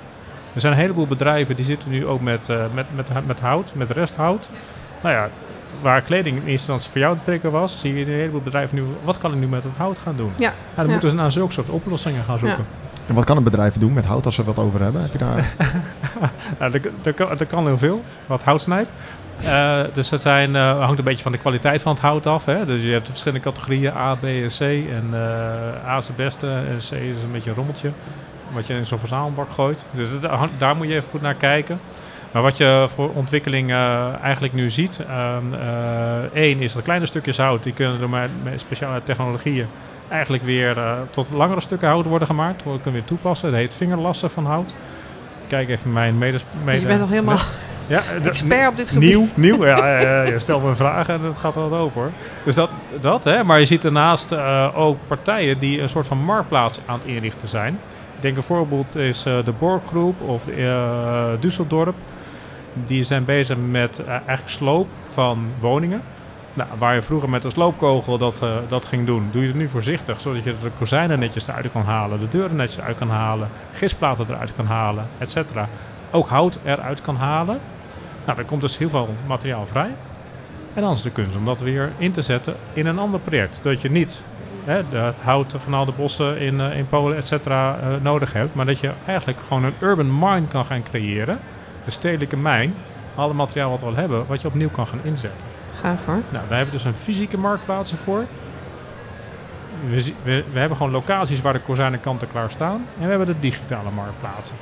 Er 0.58 0.64
zijn 0.64 0.76
een 0.76 0.82
heleboel 0.82 1.06
bedrijven 1.06 1.56
die 1.56 1.64
zitten 1.64 1.90
nu 1.90 2.06
ook 2.06 2.20
met, 2.20 2.48
eh, 2.48 2.64
met, 2.74 2.86
met, 2.94 3.26
met 3.26 3.40
hout, 3.40 3.72
met 3.74 3.90
resthout. 3.90 4.50
Nou 5.02 5.14
ja, 5.14 5.28
waar 5.82 6.02
kleding 6.02 6.36
in 6.36 6.42
eerste 6.42 6.52
instantie 6.52 6.90
voor 6.90 7.00
jou 7.00 7.16
de 7.16 7.20
trigger 7.22 7.50
was, 7.50 7.80
zie 7.80 7.94
je 7.94 8.04
een 8.06 8.12
heleboel 8.12 8.40
bedrijven 8.40 8.76
nu, 8.76 8.84
wat 9.04 9.18
kan 9.18 9.32
ik 9.32 9.38
nu 9.38 9.46
met 9.46 9.64
het 9.64 9.76
hout 9.76 9.98
gaan 9.98 10.16
doen? 10.16 10.32
Ja. 10.36 10.48
Nou, 10.48 10.76
dan 10.76 10.84
Ja. 10.84 10.90
moeten 10.90 11.08
we 11.08 11.14
naar 11.14 11.32
zulke 11.32 11.52
soort 11.52 11.68
oplossingen 11.68 12.24
gaan 12.24 12.38
zoeken. 12.38 12.66
En 13.06 13.14
wat 13.14 13.24
kan 13.24 13.36
een 13.36 13.42
bedrijf 13.42 13.74
doen 13.74 13.92
met 13.92 14.04
hout 14.04 14.24
als 14.26 14.34
ze 14.34 14.44
wat 14.44 14.58
over 14.58 14.82
hebben? 14.82 15.02
Heb 15.02 15.12
je 15.12 15.18
daar... 15.18 15.44
Nou, 16.58 16.72
er, 16.72 16.80
er, 17.02 17.12
kan, 17.12 17.38
er 17.38 17.46
kan 17.46 17.66
heel 17.66 17.78
veel, 17.78 18.04
wat 18.26 18.42
hout 18.42 18.60
snijdt. 18.60 18.92
Eh, 19.44 19.80
dus 19.92 20.10
het 20.10 20.22
zijn, 20.22 20.56
eh, 20.56 20.78
hangt 20.84 20.98
een 20.98 21.04
beetje 21.04 21.22
van 21.22 21.32
de 21.32 21.38
kwaliteit 21.38 21.82
van 21.82 21.92
het 21.92 22.00
hout 22.00 22.26
af. 22.26 22.44
Hè? 22.44 22.64
Dus 22.66 22.82
je 22.82 22.90
hebt 22.90 23.04
de 23.06 23.10
verschillende 23.10 23.44
categorieën 23.44 23.92
A, 23.92 24.14
B 24.14 24.24
en 24.24 24.48
C. 24.48 24.60
En 24.60 25.08
eh, 25.12 25.88
A 25.88 25.98
is 25.98 26.06
de 26.06 26.12
beste 26.16 26.46
en 26.46 26.76
C 26.76 26.90
is 26.92 27.22
een 27.22 27.32
beetje 27.32 27.50
een 27.50 27.56
rommeltje. 27.56 27.90
Wat 28.52 28.66
je 28.66 28.74
in 28.74 28.86
zo'n 28.86 28.98
verzamelbak 28.98 29.50
gooit. 29.50 29.86
Dus 29.90 30.08
hang- 30.20 30.50
daar 30.58 30.76
moet 30.76 30.88
je 30.88 30.94
even 30.94 31.10
goed 31.10 31.20
naar 31.22 31.34
kijken. 31.34 31.80
Maar 32.32 32.42
wat 32.42 32.56
je 32.56 32.86
voor 32.94 33.10
ontwikkeling 33.14 33.70
eh, 33.70 34.22
eigenlijk 34.22 34.52
nu 34.54 34.70
ziet. 34.70 35.00
ehm, 35.08 35.54
eh, 35.54 36.18
één 36.34 36.60
is 36.60 36.72
dat 36.72 36.82
kleine 36.82 37.06
stukjes 37.06 37.36
hout. 37.38 37.62
Die 37.62 37.72
kunnen 37.72 38.00
door 38.00 38.10
met, 38.10 38.30
met 38.42 38.60
speciale 38.60 39.02
technologieën 39.02 39.66
eigenlijk 40.08 40.42
weer 40.42 40.78
eh, 40.78 40.92
tot 41.10 41.26
langere 41.32 41.60
stukken 41.60 41.88
hout 41.88 42.06
worden 42.06 42.28
gemaakt. 42.28 42.64
We 42.64 42.70
kunnen 42.70 42.92
weer 42.92 43.04
toepassen. 43.04 43.50
Dat 43.50 43.60
heet 43.60 43.74
vingerlassen 43.74 44.30
van 44.30 44.46
hout. 44.46 44.74
Kijk 45.46 45.68
even 45.68 45.92
mijn 45.92 46.18
mede... 46.18 46.38
mede 46.64 46.80
je 46.80 46.86
bent 46.86 47.00
nog 47.00 47.08
helemaal 47.08 47.38
ja, 47.86 48.02
expert 48.22 48.68
op 48.68 48.76
dit 48.76 48.90
gebied. 48.90 49.08
Nieuw, 49.08 49.26
nieuw. 49.34 49.66
Ja, 49.66 50.38
stelt 50.40 50.62
me 50.62 50.68
een 50.68 50.76
vraag 50.76 51.08
en 51.08 51.20
het 51.22 51.36
gaat 51.36 51.54
wel 51.54 51.68
wat 51.68 51.78
over. 51.78 52.00
hoor. 52.00 52.10
Dus 52.44 52.54
dat, 52.54 52.70
dat 53.00 53.24
hè. 53.24 53.44
Maar 53.44 53.58
je 53.58 53.64
ziet 53.64 53.82
daarnaast 53.82 54.34
ook 54.74 54.98
partijen 55.06 55.58
die 55.58 55.80
een 55.80 55.88
soort 55.88 56.06
van 56.06 56.18
marktplaats 56.18 56.80
aan 56.86 56.98
het 56.98 57.08
inrichten 57.08 57.48
zijn. 57.48 57.78
Denk 58.20 58.37
een 58.37 58.42
voorbeeld 58.42 58.96
is 58.96 59.25
eh, 59.25 59.44
de 59.44 59.52
Borggroep 59.52 60.20
of 60.20 60.44
de, 60.44 60.52
eh, 60.52 61.40
Düsseldorp. 61.40 61.94
Die 62.72 63.02
zijn 63.02 63.25
bezig 63.25 63.56
met 63.70 63.98
eh, 63.98 64.08
eigenlijk 64.08 64.48
sloop 64.48 64.88
van 65.10 65.46
woningen. 65.60 66.02
Nou, 66.54 66.68
waar 66.78 66.94
je 66.94 67.02
vroeger 67.02 67.30
met 67.30 67.44
een 67.44 67.50
sloopkogel 67.50 68.18
dat, 68.18 68.42
dat 68.68 68.87
ging 68.87 69.06
doen, 69.06 69.28
doe 69.30 69.42
je 69.42 69.48
het 69.48 69.56
nu 69.56 69.68
voorzichtig. 69.68 70.20
Zodat 70.20 70.44
je 70.44 70.54
de 70.62 70.70
kozijnen 70.78 71.18
netjes 71.18 71.46
eruit 71.46 71.72
kan 71.72 71.82
halen, 71.82 72.18
de 72.18 72.28
deuren 72.28 72.56
netjes 72.56 72.80
uit 72.80 72.96
kan 72.96 73.10
halen, 73.10 73.48
gisplaten 73.72 74.26
eruit 74.28 74.52
kan 74.52 74.66
halen, 74.66 75.08
et 75.18 75.30
cetera. 75.30 75.68
Ook 76.10 76.28
hout 76.28 76.58
eruit 76.64 77.00
kan 77.00 77.16
halen. 77.16 77.60
Nou, 78.26 78.42
komt 78.42 78.60
dus 78.60 78.78
heel 78.78 78.88
veel 78.88 79.14
materiaal 79.26 79.66
vrij. 79.66 79.90
En 80.75 80.82
dan 80.82 80.92
is 80.92 81.02
de 81.02 81.10
kunst 81.10 81.37
om 81.37 81.44
dat 81.44 81.60
weer 81.60 81.92
in 81.98 82.12
te 82.12 82.22
zetten 82.22 82.56
in 82.72 82.87
een 82.87 82.98
ander 82.98 83.20
project. 83.20 83.60
Dat 83.62 83.80
je 83.80 83.90
niet 83.90 84.22
hè, 84.68 84.98
het 84.98 85.20
hout 85.20 85.54
van 85.58 85.75
al 85.75 85.84
de 85.84 85.92
bossen 85.92 86.38
in, 86.38 86.60
eh, 86.60 86.76
in 86.76 86.88
Polen, 86.88 87.16
et 87.16 87.26
cetera, 87.26 87.78
eh, 87.78 87.88
nodig 88.02 88.32
hebt. 88.32 88.54
Maar 88.54 88.66
dat 88.66 88.78
je 88.78 88.90
eigenlijk 89.06 89.40
gewoon 89.40 89.64
een 89.64 89.75
urban 89.80 90.18
mine 90.18 90.46
kan 90.46 90.64
gaan 90.64 90.82
creëren. 90.82 91.38
De 91.84 91.90
stedelijke 91.90 92.37
mijn. 92.37 92.75
Alle 93.14 93.34
materiaal 93.34 93.70
wat 93.70 93.80
we 93.80 93.87
al 93.87 93.94
hebben, 93.94 94.26
wat 94.26 94.40
je 94.40 94.48
opnieuw 94.48 94.68
kan 94.70 94.87
gaan 94.87 95.00
inzetten. 95.02 95.48
Gaaf 95.80 96.06
hoor. 96.06 96.14
Nou, 96.14 96.48
daar 96.48 96.56
hebben 96.56 96.66
we 96.66 96.70
dus 96.70 96.84
een 96.84 96.94
fysieke 96.94 97.38
marktplaatsen 97.38 97.98
voor. 97.98 98.25
We, 99.84 100.12
we, 100.22 100.44
we 100.52 100.58
hebben 100.58 100.76
gewoon 100.76 100.92
locaties 100.92 101.40
waar 101.40 101.52
de 101.52 101.60
kozijnen 101.60 102.00
kant-en-klaar 102.00 102.50
staan. 102.50 102.87
En 102.98 103.02
we 103.02 103.08
hebben 103.08 103.26
de 103.26 103.38
digitale 103.38 103.90
marktplaatsen. 103.90 104.56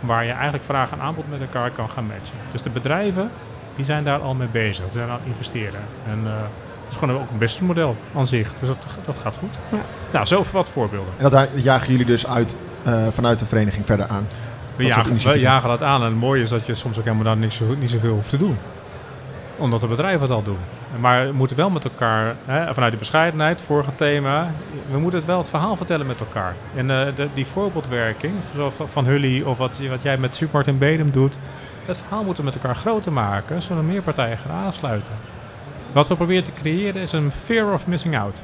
Waar 0.00 0.24
je 0.24 0.32
eigenlijk 0.32 0.64
vraag 0.64 0.90
en 0.90 1.00
aanbod 1.00 1.30
met 1.30 1.40
elkaar 1.40 1.70
kan 1.70 1.90
gaan 1.90 2.06
matchen. 2.06 2.36
Dus 2.52 2.62
de 2.62 2.70
bedrijven, 2.70 3.30
die 3.76 3.84
zijn 3.84 4.04
daar 4.04 4.20
al 4.20 4.34
mee 4.34 4.48
bezig. 4.48 4.84
Ze 4.84 4.92
zijn 4.92 5.08
aan 5.08 5.18
het 5.18 5.26
investeren. 5.26 5.80
En 6.06 6.20
eh 6.26 6.32
is 6.92 6.98
gewoon 6.98 7.14
ook 7.20 7.30
een 7.30 7.38
businessmodel 7.38 7.96
aan 8.16 8.26
zich. 8.26 8.52
Dus 8.60 8.68
dat, 8.68 8.86
dat 9.04 9.16
gaat 9.18 9.36
goed. 9.36 9.54
Ja. 9.70 9.78
Nou, 10.12 10.26
zo 10.26 10.44
wat 10.52 10.68
voorbeelden. 10.70 11.12
En 11.16 11.30
dat 11.30 11.48
jagen 11.54 11.90
jullie 11.90 12.06
dus 12.06 12.26
uit, 12.26 12.56
eh, 12.82 13.06
vanuit 13.10 13.38
de 13.38 13.46
vereniging 13.46 13.86
verder 13.86 14.06
aan. 14.06 14.26
We 14.76 14.84
jagen, 14.84 15.16
we 15.16 15.38
jagen 15.38 15.68
dat 15.68 15.82
aan. 15.82 16.00
En 16.00 16.06
het 16.06 16.16
mooie 16.16 16.42
is 16.42 16.50
dat 16.50 16.66
je 16.66 16.74
soms 16.74 16.98
ook 16.98 17.04
helemaal 17.04 17.24
daar 17.24 17.36
niks, 17.36 17.56
zo- 17.56 17.74
niet 17.78 17.90
zoveel 17.90 18.12
hoeft 18.14 18.28
te 18.28 18.36
doen. 18.36 18.58
Omdat 19.56 19.80
de 19.80 19.86
bedrijven 19.86 20.20
het 20.20 20.30
al 20.30 20.42
doen. 20.42 20.58
Maar 21.00 21.26
we 21.26 21.32
moeten 21.32 21.56
wel 21.56 21.70
met 21.70 21.84
elkaar, 21.84 22.34
hè, 22.44 22.74
vanuit 22.74 22.90
die 22.90 22.98
bescheidenheid, 23.00 23.62
vorige 23.62 23.94
thema, 23.94 24.50
we 24.90 24.98
moeten 24.98 25.18
het 25.18 25.28
wel 25.28 25.38
het 25.38 25.48
verhaal 25.48 25.76
vertellen 25.76 26.06
met 26.06 26.20
elkaar. 26.20 26.54
En 26.76 26.90
eh, 26.90 27.14
de, 27.14 27.28
die 27.34 27.46
voorbeeldwerking, 27.46 28.32
zoals 28.54 28.74
van, 28.84 29.04
Hully 29.04 29.42
of 29.42 29.58
wat, 29.58 29.80
wat 29.90 30.02
jij 30.02 30.16
met 30.16 30.36
Supermarkt 30.36 30.68
in 30.68 30.78
Bedum 30.78 31.10
doet, 31.10 31.38
het 31.86 31.98
verhaal 31.98 32.24
moeten 32.24 32.44
we 32.44 32.50
met 32.50 32.62
elkaar 32.62 32.76
groter 32.76 33.12
maken, 33.12 33.62
zodat 33.62 33.82
meer 33.84 34.02
partijen 34.02 34.38
gaan 34.38 34.56
aansluiten. 34.64 35.12
Wat 35.92 36.08
we 36.08 36.16
proberen 36.16 36.44
te 36.44 36.52
creëren 36.62 37.02
is 37.02 37.12
een 37.12 37.30
fear 37.44 37.72
of 37.72 37.86
missing 37.86 38.18
out. 38.18 38.42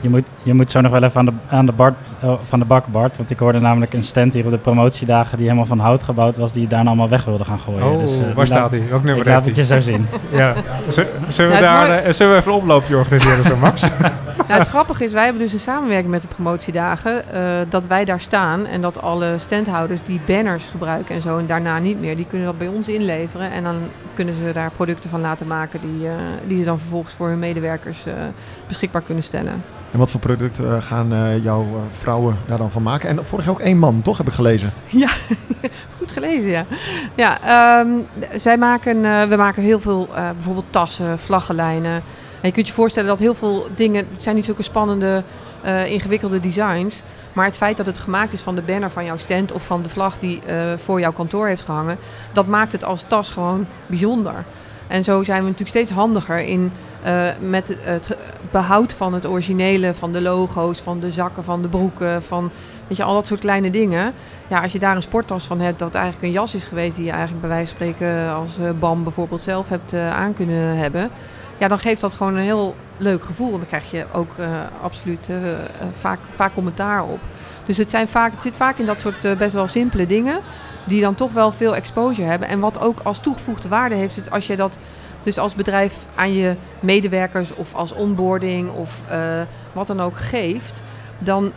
Je 0.00 0.08
moet, 0.08 0.26
je 0.42 0.54
moet 0.54 0.70
zo 0.70 0.80
nog 0.80 0.92
wel 0.92 1.02
even 1.02 1.18
aan 1.20 1.26
de, 1.26 1.32
aan 1.48 1.66
de, 1.66 1.72
Bart, 1.72 1.94
eh, 2.20 2.32
van 2.44 2.58
de 2.58 2.64
bak, 2.64 2.86
Bart. 2.86 3.16
Want 3.16 3.30
ik 3.30 3.38
hoorde 3.38 3.60
namelijk 3.60 3.92
een 3.92 4.02
stand 4.02 4.34
hier 4.34 4.44
op 4.44 4.50
de 4.50 4.58
promotiedagen 4.58 5.36
die 5.36 5.46
helemaal 5.46 5.66
van 5.66 5.78
hout 5.78 6.02
gebouwd 6.02 6.36
was, 6.36 6.52
die 6.52 6.68
daar 6.68 6.86
allemaal 6.86 7.08
weg 7.08 7.24
wilde 7.24 7.44
gaan 7.44 7.58
gooien. 7.58 7.98
Dus, 7.98 8.18
eh, 8.18 8.26
Oh, 8.28 8.34
waar 8.34 8.46
staat 8.46 8.70
hij? 8.70 8.82
Welk 8.88 9.02
nummer 9.04 9.26
Ik 9.26 9.32
laat 9.32 9.46
het 9.46 9.56
je 9.56 9.64
zo 9.64 9.80
zien. 9.80 10.06
Ja. 10.30 10.54
Zullen 10.88 11.10
zullen 11.28 11.50
we, 11.50 11.56
Ja, 11.56 11.86
daar, 11.86 11.98
eh, 11.98 12.12
zullen 12.12 12.32
we 12.32 12.38
even 12.38 12.52
een 12.52 12.58
oploopje 12.58 12.96
organiseren 12.96 13.44
zo, 13.44 13.56
Max? 13.56 13.82
Nou, 14.48 14.60
het 14.60 14.68
grappige 14.68 15.04
is, 15.04 15.12
wij 15.12 15.24
hebben 15.24 15.42
dus 15.42 15.52
een 15.52 15.58
samenwerking 15.58 16.10
met 16.10 16.22
de 16.22 16.28
promotiedagen. 16.28 17.32
eh, 17.32 17.70
dat 17.70 17.86
wij 17.86 18.04
daar 18.04 18.20
staan 18.20 18.66
en 18.66 18.80
dat 18.80 19.02
alle 19.02 19.34
standhouders 19.38 20.00
die 20.06 20.20
banners 20.26 20.66
gebruiken 20.66 21.14
en 21.14 21.20
zo 21.20 21.38
en 21.38 21.46
daarna 21.46 21.78
niet 21.78 22.00
meer, 22.00 22.16
die 22.16 22.26
kunnen 22.26 22.46
dat 22.46 22.58
bij 22.58 22.68
ons 22.68 22.88
inleveren. 22.88 23.50
En 23.50 23.62
dan 23.62 23.76
kunnen 24.14 24.34
ze 24.34 24.52
daar 24.52 24.70
producten 24.70 25.10
van 25.10 25.20
laten 25.20 25.46
maken 25.46 25.80
die, 25.80 26.06
eh, 26.06 26.14
die 26.46 26.58
ze 26.58 26.64
dan 26.64 26.78
vervolgens 26.78 27.14
voor 27.14 27.28
hun 27.28 27.38
medewerkers 27.38 28.06
eh, 28.06 28.12
beschikbaar 28.66 29.02
kunnen 29.02 29.24
stellen. 29.24 29.64
En 29.90 29.98
wat 29.98 30.10
voor 30.10 30.20
producten 30.20 30.82
gaan 30.82 31.40
jouw 31.42 31.66
vrouwen 31.90 32.36
daar 32.46 32.58
dan 32.58 32.70
van 32.70 32.82
maken? 32.82 33.08
En 33.08 33.26
vorig 33.26 33.44
jaar 33.44 33.54
ook 33.54 33.60
één 33.60 33.78
man, 33.78 34.02
toch? 34.02 34.16
Heb 34.16 34.26
ik 34.26 34.32
gelezen. 34.32 34.72
Goed 35.98 36.12
gelezen, 36.12 36.50
ja. 36.50 36.64
Ja, 37.14 37.38
ehm, 37.42 37.88
zij 38.34 38.58
maken, 38.58 39.00
we 39.28 39.36
maken 39.36 39.62
heel 39.62 39.80
veel, 39.80 40.08
bijvoorbeeld 40.14 40.66
tassen, 40.70 41.18
vlaggenlijnen. 41.18 42.02
Je 42.42 42.52
kunt 42.52 42.66
je 42.66 42.72
voorstellen 42.72 43.08
dat 43.08 43.18
heel 43.18 43.34
veel 43.34 43.68
dingen, 43.74 44.06
het 44.12 44.22
zijn 44.22 44.34
niet 44.34 44.44
zulke 44.44 44.62
spannende, 44.62 45.22
eh, 45.62 45.90
ingewikkelde 45.90 46.40
designs. 46.40 47.02
Maar 47.32 47.44
het 47.44 47.56
feit 47.56 47.76
dat 47.76 47.86
het 47.86 47.98
gemaakt 47.98 48.32
is 48.32 48.40
van 48.40 48.54
de 48.54 48.62
banner 48.62 48.90
van 48.90 49.04
jouw 49.04 49.18
stand 49.18 49.52
of 49.52 49.66
van 49.66 49.82
de 49.82 49.88
vlag 49.88 50.18
die 50.18 50.42
eh, 50.42 50.72
voor 50.76 51.00
jouw 51.00 51.12
kantoor 51.12 51.46
heeft 51.46 51.62
gehangen, 51.62 51.98
dat 52.32 52.46
maakt 52.46 52.72
het 52.72 52.84
als 52.84 53.04
tas 53.06 53.30
gewoon 53.30 53.66
bijzonder. 53.86 54.44
En 54.86 55.04
zo 55.04 55.22
zijn 55.22 55.38
we 55.38 55.44
natuurlijk 55.44 55.76
steeds 55.76 55.90
handiger 55.90 56.38
in 56.38 56.72
eh, 57.02 57.26
met 57.40 57.76
het, 57.80 58.16
behoud 58.50 58.92
van 58.92 59.14
het 59.14 59.26
originele, 59.26 59.94
van 59.94 60.12
de 60.12 60.22
logo's, 60.22 60.80
van 60.80 61.00
de 61.00 61.10
zakken, 61.10 61.44
van 61.44 61.62
de 61.62 61.68
broeken, 61.68 62.22
van 62.22 62.50
weet 62.86 62.96
je, 62.96 63.02
al 63.02 63.14
dat 63.14 63.26
soort 63.26 63.40
kleine 63.40 63.70
dingen. 63.70 64.12
Ja, 64.48 64.62
als 64.62 64.72
je 64.72 64.78
daar 64.78 64.96
een 64.96 65.02
sporttas 65.02 65.44
van 65.44 65.60
hebt 65.60 65.78
dat 65.78 65.94
eigenlijk 65.94 66.24
een 66.24 66.30
jas 66.30 66.54
is 66.54 66.64
geweest 66.64 66.96
die 66.96 67.04
je 67.04 67.10
eigenlijk 67.10 67.40
bij 67.40 67.50
wijze 67.50 67.76
van 67.76 67.76
spreken 67.76 68.32
als 68.34 68.58
BAM 68.78 69.02
bijvoorbeeld 69.02 69.42
zelf 69.42 69.68
hebt 69.68 69.94
aan 69.94 70.34
kunnen 70.34 70.76
hebben. 70.76 71.10
Ja, 71.58 71.68
dan 71.68 71.78
geeft 71.78 72.00
dat 72.00 72.12
gewoon 72.12 72.34
een 72.34 72.42
heel 72.42 72.76
leuk 72.96 73.24
gevoel. 73.24 73.52
En 73.52 73.58
dan 73.58 73.66
krijg 73.66 73.90
je 73.90 74.06
ook 74.12 74.38
eh, 74.38 74.50
absoluut 74.82 75.28
eh, 75.28 75.52
eh, 75.52 75.58
vaak, 75.92 76.18
vaak 76.34 76.54
commentaar 76.54 77.04
op. 77.04 77.18
Dus 77.66 77.76
het, 77.76 77.90
zijn 77.90 78.08
vaak, 78.08 78.32
het 78.32 78.42
zit 78.42 78.56
vaak 78.56 78.78
in 78.78 78.86
dat 78.86 79.00
soort 79.00 79.38
best 79.38 79.52
wel 79.52 79.68
simpele 79.68 80.06
dingen. 80.06 80.40
Die 80.86 81.00
dan 81.00 81.14
toch 81.14 81.32
wel 81.32 81.52
veel 81.52 81.74
exposure 81.74 82.28
hebben. 82.28 82.48
En 82.48 82.60
wat 82.60 82.80
ook 82.80 83.00
als 83.02 83.20
toegevoegde 83.20 83.68
waarde 83.68 83.94
heeft. 83.94 84.16
Is 84.16 84.30
als 84.30 84.46
je 84.46 84.56
dat 84.56 84.78
dus 85.22 85.38
als 85.38 85.54
bedrijf 85.54 85.96
aan 86.14 86.32
je 86.32 86.56
medewerkers 86.80 87.54
of 87.54 87.74
als 87.74 87.92
onboarding 87.92 88.70
of 88.70 89.00
wat 89.72 89.86
dan 89.86 90.00
ook 90.00 90.18
geeft. 90.18 90.82
Dan, 91.18 91.52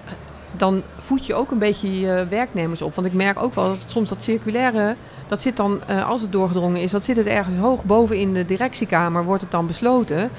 dan 0.52 0.82
voed 0.98 1.26
je 1.26 1.34
ook 1.34 1.52
een 1.52 1.58
beetje 1.58 2.00
je 2.00 2.26
werknemers 2.30 2.82
op. 2.82 2.96
Want 2.96 3.08
ik 3.08 3.14
merk 3.14 3.44
ook 3.44 3.54
wel 3.54 3.68
dat 3.68 3.84
soms 3.86 4.10
dat 4.10 4.24
circulaire. 4.24 4.96
Dat 5.28 5.42
zit 5.42 5.58
dan, 5.58 5.82
eh, 5.88 6.10
als 6.10 6.22
het 6.22 6.32
doorgedrongen 6.32 6.82
is, 6.82 6.92
dat 6.92 7.04
zit 7.04 7.18
het 7.18 7.28
ergens 7.28 7.58
hoog 7.58 7.84
boven 7.86 8.18
in 8.18 8.34
de 8.34 8.46
directiekamer. 8.46 9.24
Wordt 9.24 9.42
het 9.42 9.52
dan 9.52 9.68
besloten. 9.68 10.30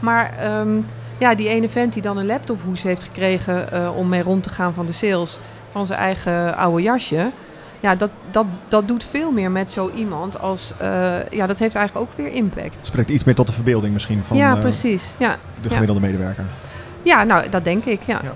Maar 0.00 0.36
ehm, 0.38 0.80
ja, 1.18 1.34
die 1.34 1.48
ene 1.48 1.68
vent 1.68 1.92
die 1.92 2.02
dan 2.02 2.16
een 2.16 2.26
laptophoes 2.26 2.82
heeft 2.82 3.02
gekregen 3.02 3.72
eh, 3.72 3.96
om 3.96 4.08
mee 4.08 4.22
rond 4.22 4.42
te 4.42 4.50
gaan 4.50 4.74
van 4.74 4.86
de 4.86 4.92
sales 4.92 5.38
van 5.70 5.86
zijn 5.86 5.98
eigen 5.98 6.56
oude 6.56 6.82
jasje. 6.82 7.30
Ja, 7.80 7.94
dat, 7.94 8.10
dat, 8.30 8.46
dat 8.68 8.88
doet 8.88 9.04
veel 9.04 9.30
meer 9.30 9.50
met 9.50 9.70
zo 9.70 9.90
iemand 9.94 10.40
als... 10.40 10.72
eh, 10.78 11.30
ja, 11.30 11.46
dat 11.46 11.58
heeft 11.58 11.74
eigenlijk 11.74 12.08
ook 12.08 12.16
weer 12.16 12.32
impact. 12.32 12.74
Het 12.74 12.86
spreekt 12.86 13.10
iets 13.10 13.24
meer 13.24 13.34
tot 13.34 13.46
de 13.46 13.52
verbeelding 13.52 13.92
misschien 13.92 14.24
van 14.24 14.36
ja, 14.36 14.54
eh, 14.54 14.60
precies. 14.60 15.14
Ja. 15.18 15.36
de 15.62 15.70
gemiddelde 15.70 16.00
medewerker. 16.00 16.44
ja, 17.02 17.24
nou, 17.24 17.48
dat 17.48 17.64
denk 17.64 17.84
ik, 17.84 18.02
ja. 18.02 18.20
Ja. 18.22 18.32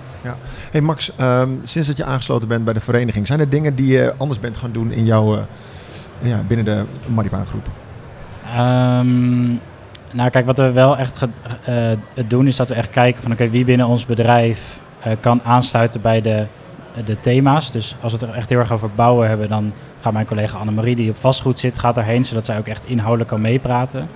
Hey 0.71 0.81
Max, 0.81 1.11
ehm, 1.15 1.49
sinds 1.63 1.87
dat 1.87 1.97
je 1.97 2.05
aangesloten 2.05 2.47
bent 2.47 2.63
bij 2.63 2.73
de 2.73 2.79
vereniging, 2.79 3.27
zijn 3.27 3.39
er 3.39 3.49
dingen 3.49 3.75
die 3.75 3.87
je 3.87 4.13
anders 4.17 4.39
bent 4.39 4.57
gaan 4.57 4.71
doen 4.71 4.91
in 4.91 5.05
jouw, 5.05 5.35
eh, 5.35 5.41
ja, 6.21 6.41
binnen 6.47 6.65
de 6.65 6.85
Maripaan 7.07 7.45
groep? 7.45 7.67
Ehm, 8.45 9.47
nou, 10.11 10.29
kijk, 10.29 10.45
wat 10.45 10.57
we 10.57 10.71
wel 10.71 10.97
echt 10.97 11.25
het 12.13 12.29
doen 12.29 12.47
is 12.47 12.55
dat 12.55 12.69
we 12.69 12.75
echt 12.75 12.89
kijken 12.89 13.21
van 13.21 13.31
oké, 13.31 13.49
wie 13.49 13.65
binnen 13.65 13.87
ons 13.87 14.05
bedrijf 14.05 14.79
eh, 14.99 15.11
kan 15.19 15.41
aansluiten 15.43 16.01
bij 16.01 16.21
de, 16.21 16.45
de 17.05 17.19
thema's. 17.19 17.71
Dus 17.71 17.95
als 18.01 18.13
we 18.13 18.19
het 18.19 18.27
er 18.27 18.35
echt 18.35 18.49
heel 18.49 18.59
erg 18.59 18.71
over 18.71 18.89
bouwen 18.95 19.27
hebben, 19.27 19.47
dan 19.47 19.73
gaat 20.01 20.13
mijn 20.13 20.25
collega 20.25 20.57
Annemarie, 20.57 20.95
die 20.95 21.09
op 21.09 21.17
vastgoed 21.17 21.59
zit, 21.59 21.79
gaat 21.79 21.95
daarheen, 21.95 22.25
zodat 22.25 22.45
zij 22.45 22.57
ook 22.57 22.67
echt 22.67 22.85
inhoudelijk 22.85 23.29
kan 23.29 23.41
meepraten. 23.41 24.07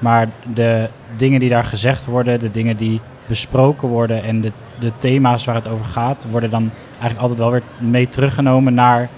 Maar 0.00 0.28
de 0.54 0.88
dingen 1.16 1.40
die 1.40 1.48
daar 1.48 1.64
gezegd 1.64 2.04
worden, 2.04 2.38
de 2.38 2.50
dingen 2.50 2.76
die 2.76 3.00
besproken 3.26 3.88
worden 3.88 4.22
en 4.22 4.40
de, 4.40 4.52
de 4.78 4.92
thema's 4.98 5.44
waar 5.44 5.54
het 5.54 5.68
over 5.68 5.84
gaat, 5.84 6.26
worden 6.30 6.50
dan 6.50 6.70
eigenlijk 6.90 7.20
altijd 7.20 7.38
wel 7.38 7.50
weer 7.50 7.62
mee 7.78 8.08
teruggenomen 8.08 8.74
naar 8.74 9.08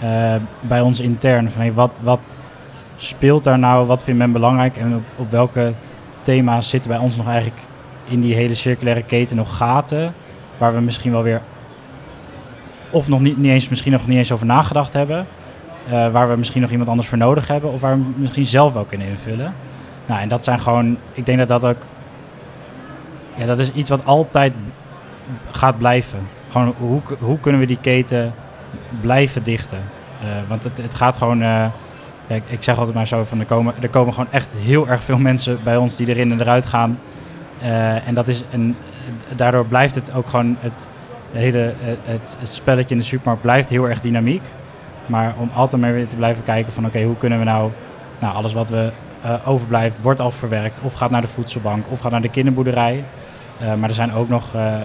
eh, 0.00 0.34
bij 0.60 0.80
ons 0.80 1.00
intern. 1.00 1.50
Van, 1.50 1.60
hey, 1.60 1.72
wat, 1.72 1.98
wat 2.02 2.38
speelt 2.96 3.44
daar 3.44 3.58
nou? 3.58 3.86
Wat 3.86 4.04
vindt 4.04 4.18
men 4.20 4.32
belangrijk? 4.32 4.76
En 4.76 5.04
op, 5.16 5.30
welke 5.30 5.72
thema's 6.20 6.68
zitten 6.68 6.90
bij 6.90 6.98
ons 7.00 7.16
nog 7.16 7.26
eigenlijk 7.28 7.60
in 8.04 8.20
die 8.20 8.34
hele 8.34 8.54
circulaire 8.54 9.02
keten 9.02 9.36
nog 9.36 9.56
gaten? 9.56 10.14
Waar 10.58 10.74
we 10.74 10.80
misschien 10.80 11.12
wel 11.12 11.22
weer 11.22 11.42
of 12.90 13.08
nog 13.08 13.20
niet, 13.20 13.36
niet 13.36 13.50
eens, 13.50 13.68
misschien 13.68 13.92
nog 13.92 14.06
niet 14.06 14.18
eens 14.18 14.32
over 14.32 14.46
nagedacht 14.46 14.92
hebben. 14.92 15.26
eh, 15.90 16.12
waar 16.12 16.28
we 16.28 16.36
misschien 16.36 16.60
nog 16.60 16.70
iemand 16.70 16.88
anders 16.88 17.08
voor 17.08 17.18
nodig 17.18 17.48
hebben. 17.48 17.72
Of 17.72 17.80
waar 17.80 17.98
we 17.98 18.04
misschien 18.16 18.44
zelf 18.44 18.72
wel 18.72 18.84
kunnen 18.84 19.08
invullen. 19.08 19.54
Nou, 20.06 20.20
en 20.20 20.28
dat 20.28 20.44
zijn 20.44 20.60
gewoon, 20.60 20.98
ik 21.12 21.26
denk 21.26 21.38
dat 21.38 21.48
dat 21.48 21.64
ook, 21.64 21.82
ja, 23.34 23.46
dat 23.46 23.58
is 23.58 23.72
iets 23.72 23.90
wat 23.90 24.04
altijd 24.04 24.52
gaat 25.50 25.78
blijven. 25.78 26.18
Gewoon, 26.50 26.74
hoe, 26.78 27.00
hoe 27.18 27.38
kunnen 27.40 27.60
we 27.60 27.66
die 27.66 27.80
keten 27.80 28.34
blijven 29.00 29.42
dichten? 29.42 29.78
Eh, 30.22 30.28
want 30.48 30.64
het, 30.64 30.76
het 30.76 30.94
gaat 30.94 31.16
gewoon, 31.16 31.42
eh, 31.42 31.66
ik, 32.26 32.62
zeg 32.62 32.78
altijd 32.78 32.96
maar 32.96 33.06
zo 33.06 33.24
van, 33.24 33.40
er 33.40 33.46
komen, 33.46 33.74
er 33.80 33.88
komen 33.88 34.14
gewoon 34.14 34.30
echt 34.32 34.54
heel 34.58 34.88
erg 34.88 35.04
veel 35.04 35.18
mensen 35.18 35.58
bij 35.64 35.76
ons 35.76 35.96
die 35.96 36.08
erin 36.08 36.32
en 36.32 36.40
eruit 36.40 36.66
gaan. 36.66 36.98
Eh, 37.62 38.08
en 38.08 38.14
dat 38.14 38.28
is, 38.28 38.44
en 38.50 38.76
daardoor 39.36 39.66
blijft 39.66 39.94
het 39.94 40.14
ook 40.14 40.28
gewoon, 40.28 40.56
het 40.60 40.88
hele, 41.32 41.72
het, 42.02 42.36
het 42.40 42.48
spelletje 42.48 42.94
in 42.94 43.00
de 43.00 43.06
supermarkt 43.06 43.42
blijft 43.42 43.68
heel 43.68 43.88
erg 43.88 44.00
dynamiek. 44.00 44.42
Maar 45.06 45.34
om 45.38 45.50
altijd 45.54 45.82
maar 45.82 45.92
weer 45.92 46.06
te 46.06 46.16
blijven 46.16 46.42
kijken 46.42 46.72
van, 46.72 46.86
oké, 46.86 47.02
hoe 47.02 47.16
kunnen 47.16 47.38
we 47.38 47.44
nou, 47.44 47.70
nou 48.18 48.34
alles 48.34 48.52
wat 48.52 48.70
we 48.70 48.92
eh, 49.22 49.48
overblijft, 49.48 50.02
wordt 50.02 50.20
al 50.20 50.30
verwerkt. 50.30 50.80
Of 50.80 50.94
gaat 50.94 51.10
naar 51.10 51.20
de 51.20 51.28
voedselbank, 51.28 51.86
of 51.90 52.00
gaat 52.00 52.10
naar 52.10 52.22
de 52.22 52.30
kinderboerderij. 52.30 53.04
Uh, 53.62 53.74
maar 53.74 53.88
er 53.88 53.94
zijn 53.94 54.12
ook 54.12 54.28
nog 54.28 54.54
uh, 54.54 54.62
uh, 54.62 54.80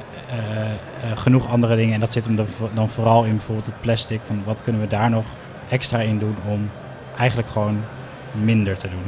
genoeg 1.16 1.50
andere 1.50 1.76
dingen. 1.76 1.94
En 1.94 2.00
dat 2.00 2.14
zit 2.14 2.26
hem 2.26 2.36
dan, 2.36 2.46
dan 2.74 2.90
vooral 2.90 3.24
in 3.24 3.36
bijvoorbeeld 3.36 3.66
het 3.66 3.82
plastic. 3.82 4.20
Van 4.24 4.42
wat 4.46 4.64
kunnen 4.64 4.82
we 4.82 4.88
daar 4.88 5.10
nog 5.10 5.26
extra 5.70 6.00
in 6.00 6.20
doen 6.20 6.36
om 6.48 6.70
eigenlijk 7.18 7.50
gewoon 7.50 7.84
minder 8.32 8.78
te 8.78 8.90
doen. 8.90 9.04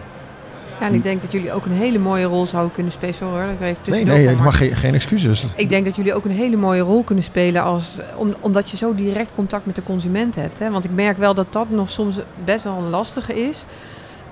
Ja, 0.79 0.88
en 0.88 0.93
ik 0.93 1.03
denk 1.03 1.21
dat 1.21 1.31
jullie 1.31 1.53
ook 1.53 1.65
een 1.65 1.71
hele 1.71 1.99
mooie 1.99 2.25
rol 2.25 2.45
zouden 2.45 2.73
kunnen 2.73 2.91
spelen. 2.91 3.15
Sorry 3.15 3.49
ik 3.49 3.62
even 3.62 3.91
nee, 3.91 4.05
nee, 4.05 4.27
helemaal 4.27 4.51
geen, 4.51 4.75
geen 4.75 4.93
excuses. 4.93 5.47
Ik 5.55 5.69
denk 5.69 5.86
dat 5.86 5.95
jullie 5.95 6.13
ook 6.13 6.25
een 6.25 6.31
hele 6.31 6.55
mooie 6.55 6.81
rol 6.81 7.03
kunnen 7.03 7.23
spelen 7.23 7.63
als, 7.63 7.97
om, 8.15 8.33
omdat 8.39 8.69
je 8.69 8.77
zo 8.77 8.95
direct 8.95 9.31
contact 9.36 9.65
met 9.65 9.75
de 9.75 9.83
consument 9.83 10.36
hebt. 10.36 10.59
Hè? 10.59 10.71
Want 10.71 10.83
ik 10.83 10.91
merk 10.91 11.17
wel 11.17 11.33
dat 11.33 11.47
dat 11.49 11.69
nog 11.69 11.89
soms 11.89 12.15
best 12.45 12.63
wel 12.63 12.77
een 12.77 12.89
lastige 12.89 13.47
is. 13.47 13.65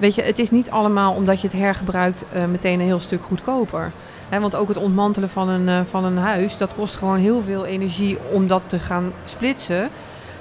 Weet 0.02 0.16
je, 0.16 0.22
het 0.22 0.40
is 0.40 0.52
niet 0.52 0.70
allemaal 0.70 1.14
omdat 1.14 1.42
je 1.42 1.48
het 1.48 1.58
hergebruikt 1.58 2.26
uh, 2.36 2.46
meteen 2.46 2.80
een 2.80 2.86
heel 2.86 3.00
stuk 3.00 3.24
goedkoper. 3.24 3.92
He, 4.30 4.40
want 4.40 4.56
ook 4.56 4.68
het 4.68 4.78
ontmantelen 4.78 5.30
van 5.30 5.50
een, 5.50 5.68
uh, 5.68 5.80
van 5.90 6.06
een 6.06 6.18
huis, 6.18 6.58
dat 6.58 6.74
kost 6.74 6.96
gewoon 6.96 7.18
heel 7.18 7.42
veel 7.42 7.66
energie 7.66 8.18
om 8.32 8.48
dat 8.48 8.62
te 8.66 8.80
gaan 8.80 9.14
splitsen. 9.26 9.90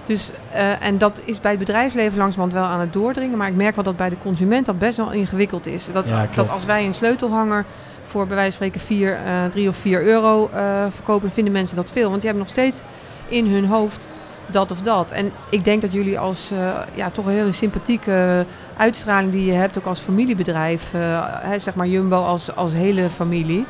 Dus, 0.07 0.31
uh, 0.53 0.83
en 0.83 0.99
dat 0.99 1.21
is 1.25 1.41
bij 1.41 1.51
het 1.51 1.61
bedrijfsleven 1.61 2.19
langzamerhand 2.19 2.53
wel 2.53 2.73
aan 2.73 2.81
het 2.81 2.93
doordringen. 2.93 3.39
Maar 3.39 3.49
ik 3.49 3.55
merk 3.55 3.75
wel 3.75 3.85
dat 3.85 3.97
bij 3.97 4.09
de 4.09 4.19
consument 4.19 4.67
dat 4.67 4.79
best 4.79 4.97
wel 4.97 5.13
ingewikkeld 5.13 5.67
is. 5.67 5.89
Dat, 5.93 6.09
ja, 6.09 6.29
dat 6.35 6.51
als 6.51 6.65
wij 6.65 6.85
een 6.85 6.95
sleutelhanger 6.95 7.65
voor 8.03 8.27
bij 8.27 8.37
wijze 8.37 8.57
van 8.57 8.67
spreken 8.67 8.87
4, 8.87 9.19
uh, 9.27 9.45
3 9.51 9.69
of 9.69 9.77
4 9.77 10.03
euro 10.03 10.51
verkopen, 10.91 11.31
vinden 11.31 11.53
mensen 11.53 11.77
dat 11.77 11.91
veel. 11.91 12.09
Want 12.09 12.21
die 12.21 12.31
hebben 12.31 12.43
nog 12.43 12.53
steeds 12.53 12.83
in 13.29 13.47
hun 13.47 13.65
hoofd 13.65 14.09
dat 14.53 14.71
of 14.71 14.81
dat. 14.81 15.11
En 15.11 15.33
ik 15.51 15.65
denk 15.65 15.83
dat 15.83 15.93
jullie 15.93 16.19
als 16.19 16.53
uh, 16.53 16.59
ja, 16.95 17.11
toch 17.11 17.27
een 17.27 17.33
hele 17.33 17.53
sympathieke 17.53 18.47
uitstraling 18.77 19.33
die 19.33 19.45
je 19.45 19.53
hebt, 19.53 19.79
ook 19.79 19.87
als 19.87 20.01
familiebedrijf, 20.01 20.93
uh, 20.95 21.01
hè, 21.27 21.59
zeg 21.59 21.75
maar 21.75 21.87
Jumbo 21.87 22.17
als, 22.17 22.55
als 22.57 22.73
hele 22.73 23.11
familie, 23.11 23.65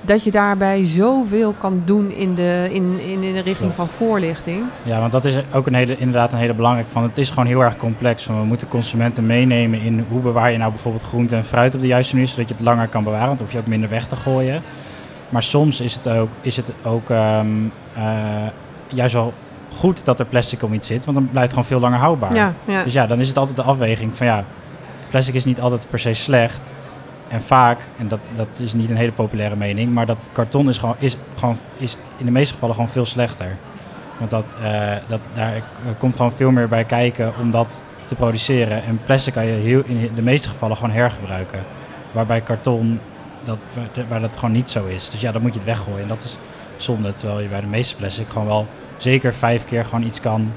dat 0.00 0.24
je 0.24 0.30
daarbij 0.30 0.84
zoveel 0.84 1.52
kan 1.52 1.82
doen 1.84 2.10
in 2.10 2.34
de, 2.34 2.68
in, 2.70 3.00
in, 3.00 3.22
in 3.22 3.34
de 3.34 3.40
richting 3.40 3.74
Klopt. 3.74 3.76
van 3.76 3.88
voorlichting. 3.88 4.64
Ja, 4.82 5.00
want 5.00 5.12
dat 5.12 5.24
is 5.24 5.38
ook 5.52 5.66
een 5.66 5.74
hele, 5.74 5.96
inderdaad 5.96 6.32
een 6.32 6.38
hele 6.38 6.54
belangrijke 6.54 6.90
van. 6.90 7.02
Het 7.02 7.18
is 7.18 7.28
gewoon 7.28 7.46
heel 7.46 7.60
erg 7.60 7.76
complex. 7.76 8.26
We 8.26 8.32
moeten 8.32 8.68
consumenten 8.68 9.26
meenemen 9.26 9.80
in 9.80 10.06
hoe 10.08 10.20
bewaar 10.20 10.52
je 10.52 10.58
nou 10.58 10.70
bijvoorbeeld 10.70 11.04
groente 11.04 11.36
en 11.36 11.44
fruit 11.44 11.74
op 11.74 11.80
de 11.80 11.86
juiste 11.86 12.14
manier, 12.14 12.30
zodat 12.30 12.48
je 12.48 12.54
het 12.54 12.64
langer 12.64 12.88
kan 12.88 13.04
bewaren. 13.04 13.28
Want 13.28 13.40
hoef 13.40 13.52
je 13.52 13.58
ook 13.58 13.66
minder 13.66 13.88
weg 13.88 14.08
te 14.08 14.16
gooien. 14.16 14.62
Maar 15.28 15.42
soms 15.42 15.80
is 15.80 15.94
het 15.94 16.08
ook, 16.08 16.28
is 16.40 16.56
het 16.56 16.72
ook 16.84 17.08
um, 17.08 17.72
uh, 17.96 18.02
juist 18.88 19.14
wel 19.14 19.32
goed 19.74 20.04
dat 20.04 20.18
er 20.18 20.26
plastic 20.26 20.62
om 20.62 20.72
iets 20.72 20.86
zit, 20.86 21.04
want 21.04 21.16
dan 21.16 21.28
blijft 21.30 21.52
het 21.52 21.58
gewoon 21.58 21.64
veel 21.64 21.80
langer 21.80 21.98
houdbaar. 21.98 22.34
Ja, 22.34 22.54
ja. 22.64 22.84
Dus 22.84 22.92
ja, 22.92 23.06
dan 23.06 23.20
is 23.20 23.28
het 23.28 23.38
altijd 23.38 23.56
de 23.56 23.62
afweging 23.62 24.16
van 24.16 24.26
ja, 24.26 24.44
plastic 25.10 25.34
is 25.34 25.44
niet 25.44 25.60
altijd 25.60 25.86
per 25.90 25.98
se 25.98 26.12
slecht. 26.12 26.74
En 27.28 27.42
vaak, 27.42 27.80
en 27.98 28.08
dat, 28.08 28.18
dat 28.34 28.60
is 28.60 28.72
niet 28.72 28.90
een 28.90 28.96
hele 28.96 29.12
populaire 29.12 29.56
mening, 29.56 29.92
maar 29.92 30.06
dat 30.06 30.30
karton 30.32 30.68
is 30.68 30.78
gewoon, 30.78 30.94
is 30.98 31.16
gewoon 31.38 31.56
is 31.76 31.96
in 32.16 32.24
de 32.24 32.30
meeste 32.30 32.52
gevallen 32.54 32.74
gewoon 32.74 32.90
veel 32.90 33.06
slechter. 33.06 33.56
Want 34.18 34.30
dat, 34.30 34.56
uh, 34.62 34.90
dat, 35.06 35.20
daar 35.32 35.62
komt 35.98 36.16
gewoon 36.16 36.32
veel 36.32 36.50
meer 36.50 36.68
bij 36.68 36.84
kijken 36.84 37.32
om 37.40 37.50
dat 37.50 37.82
te 38.02 38.14
produceren. 38.14 38.84
En 38.84 39.00
plastic 39.04 39.32
kan 39.32 39.46
je 39.46 39.52
heel, 39.52 39.82
in 39.84 40.10
de 40.14 40.22
meeste 40.22 40.48
gevallen 40.48 40.76
gewoon 40.76 40.94
hergebruiken. 40.94 41.60
Waarbij 42.12 42.40
karton, 42.40 43.00
dat, 43.42 43.58
waar, 43.74 44.06
waar 44.08 44.20
dat 44.20 44.36
gewoon 44.36 44.54
niet 44.54 44.70
zo 44.70 44.86
is. 44.86 45.10
Dus 45.10 45.20
ja, 45.20 45.32
dan 45.32 45.42
moet 45.42 45.52
je 45.52 45.58
het 45.58 45.68
weggooien. 45.68 46.02
En 46.02 46.08
dat 46.08 46.24
is 46.24 46.38
zonde, 46.76 47.12
terwijl 47.14 47.40
je 47.40 47.48
bij 47.48 47.60
de 47.60 47.66
meeste 47.66 47.96
plastic 47.96 48.28
gewoon 48.28 48.46
wel 48.46 48.66
zeker 48.96 49.34
vijf 49.34 49.64
keer 49.64 49.84
gewoon 49.84 50.04
iets 50.04 50.20
kan 50.20 50.52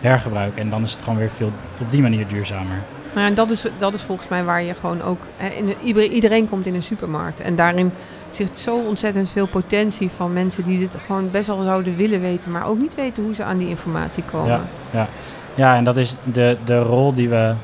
hergebruiken. 0.00 0.62
En 0.62 0.70
dan 0.70 0.82
is 0.82 0.92
het 0.92 1.02
gewoon 1.02 1.18
weer 1.18 1.30
veel 1.30 1.52
op 1.80 1.90
die 1.90 2.02
manier 2.02 2.28
duurzamer. 2.28 2.82
Nou, 3.14 3.26
en 3.26 3.34
dat 3.34 3.50
is, 3.50 3.66
dat 3.78 3.94
is 3.94 4.02
volgens 4.02 4.28
mij 4.28 4.44
waar 4.44 4.62
je 4.62 4.74
gewoon 4.74 5.02
ook... 5.02 5.18
In, 5.56 5.74
iedereen 6.10 6.48
komt 6.48 6.66
in 6.66 6.74
een 6.74 6.82
supermarkt. 6.82 7.40
En 7.40 7.56
daarin 7.56 7.92
zit 8.28 8.58
zo 8.58 8.78
ontzettend 8.78 9.28
veel 9.28 9.48
potentie 9.48 10.10
van 10.10 10.32
mensen 10.32 10.64
die 10.64 10.78
dit 10.78 10.96
gewoon 11.06 11.30
best 11.30 11.46
wel 11.46 11.62
zouden 11.62 11.96
willen 11.96 12.20
weten... 12.20 12.50
maar 12.50 12.66
ook 12.66 12.78
niet 12.78 12.94
weten 12.94 13.22
hoe 13.22 13.34
ze 13.34 13.44
aan 13.44 13.58
die 13.58 13.68
informatie 13.68 14.22
komen. 14.22 14.48
Ja, 14.48 14.62
ja. 14.90 15.08
ja 15.54 15.76
en 15.76 15.84
dat 15.84 15.96
is 15.96 16.16
de, 16.32 16.56
de 16.64 16.78
rol 16.78 17.14
die 17.14 17.28
we... 17.28 17.54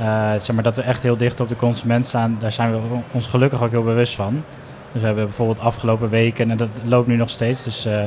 Uh, 0.00 0.30
zeg 0.30 0.52
maar 0.52 0.62
dat 0.64 0.76
we 0.76 0.82
echt 0.82 1.02
heel 1.02 1.16
dicht 1.16 1.40
op 1.40 1.48
de 1.48 1.56
consument 1.56 2.06
staan. 2.06 2.36
Daar 2.38 2.52
zijn 2.52 2.72
we 2.72 2.98
ons 3.12 3.26
gelukkig 3.26 3.62
ook 3.62 3.70
heel 3.70 3.82
bewust 3.82 4.14
van. 4.14 4.42
Dus 4.96 5.04
we 5.04 5.06
hebben 5.06 5.26
bijvoorbeeld 5.26 5.60
afgelopen 5.60 6.08
weken... 6.08 6.50
en 6.50 6.56
dat 6.56 6.68
loopt 6.84 7.06
nu 7.06 7.16
nog 7.16 7.30
steeds, 7.30 7.64
dus... 7.64 7.86
Uh, 7.86 8.02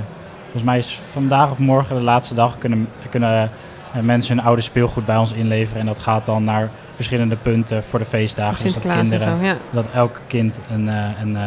Volgens 0.51 0.63
mij 0.63 0.77
is 0.77 0.99
vandaag 1.11 1.51
of 1.51 1.59
morgen 1.59 1.95
de 1.95 2.01
laatste 2.01 2.35
dag 2.35 2.57
kunnen, 2.57 2.89
kunnen 3.09 3.51
uh, 3.95 4.01
mensen 4.01 4.35
hun 4.35 4.45
oude 4.45 4.61
speelgoed 4.61 5.05
bij 5.05 5.17
ons 5.17 5.31
inleveren. 5.31 5.79
En 5.79 5.85
dat 5.85 5.99
gaat 5.99 6.25
dan 6.25 6.43
naar 6.43 6.69
verschillende 6.95 7.35
punten 7.35 7.83
voor 7.83 7.99
de 7.99 8.05
feestdagen. 8.05 8.63
Dus 8.63 8.73
dat 8.73 8.93
kinderen, 8.93 9.39
zo, 9.39 9.45
ja. 9.45 9.57
dat 9.71 9.87
elk 9.93 10.21
kind 10.27 10.61
een, 10.71 10.87
uh, 10.87 11.21
een, 11.21 11.37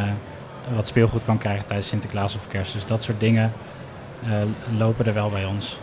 wat 0.74 0.86
speelgoed 0.86 1.24
kan 1.24 1.38
krijgen 1.38 1.66
tijdens 1.66 1.88
Sinterklaas 1.88 2.36
of 2.36 2.48
Kerst. 2.48 2.72
Dus 2.72 2.86
dat 2.86 3.02
soort 3.02 3.20
dingen 3.20 3.52
lopen 4.76 5.06
er 5.06 5.14
wel 5.14 5.30
bij 5.30 5.44
ons. 5.44 5.78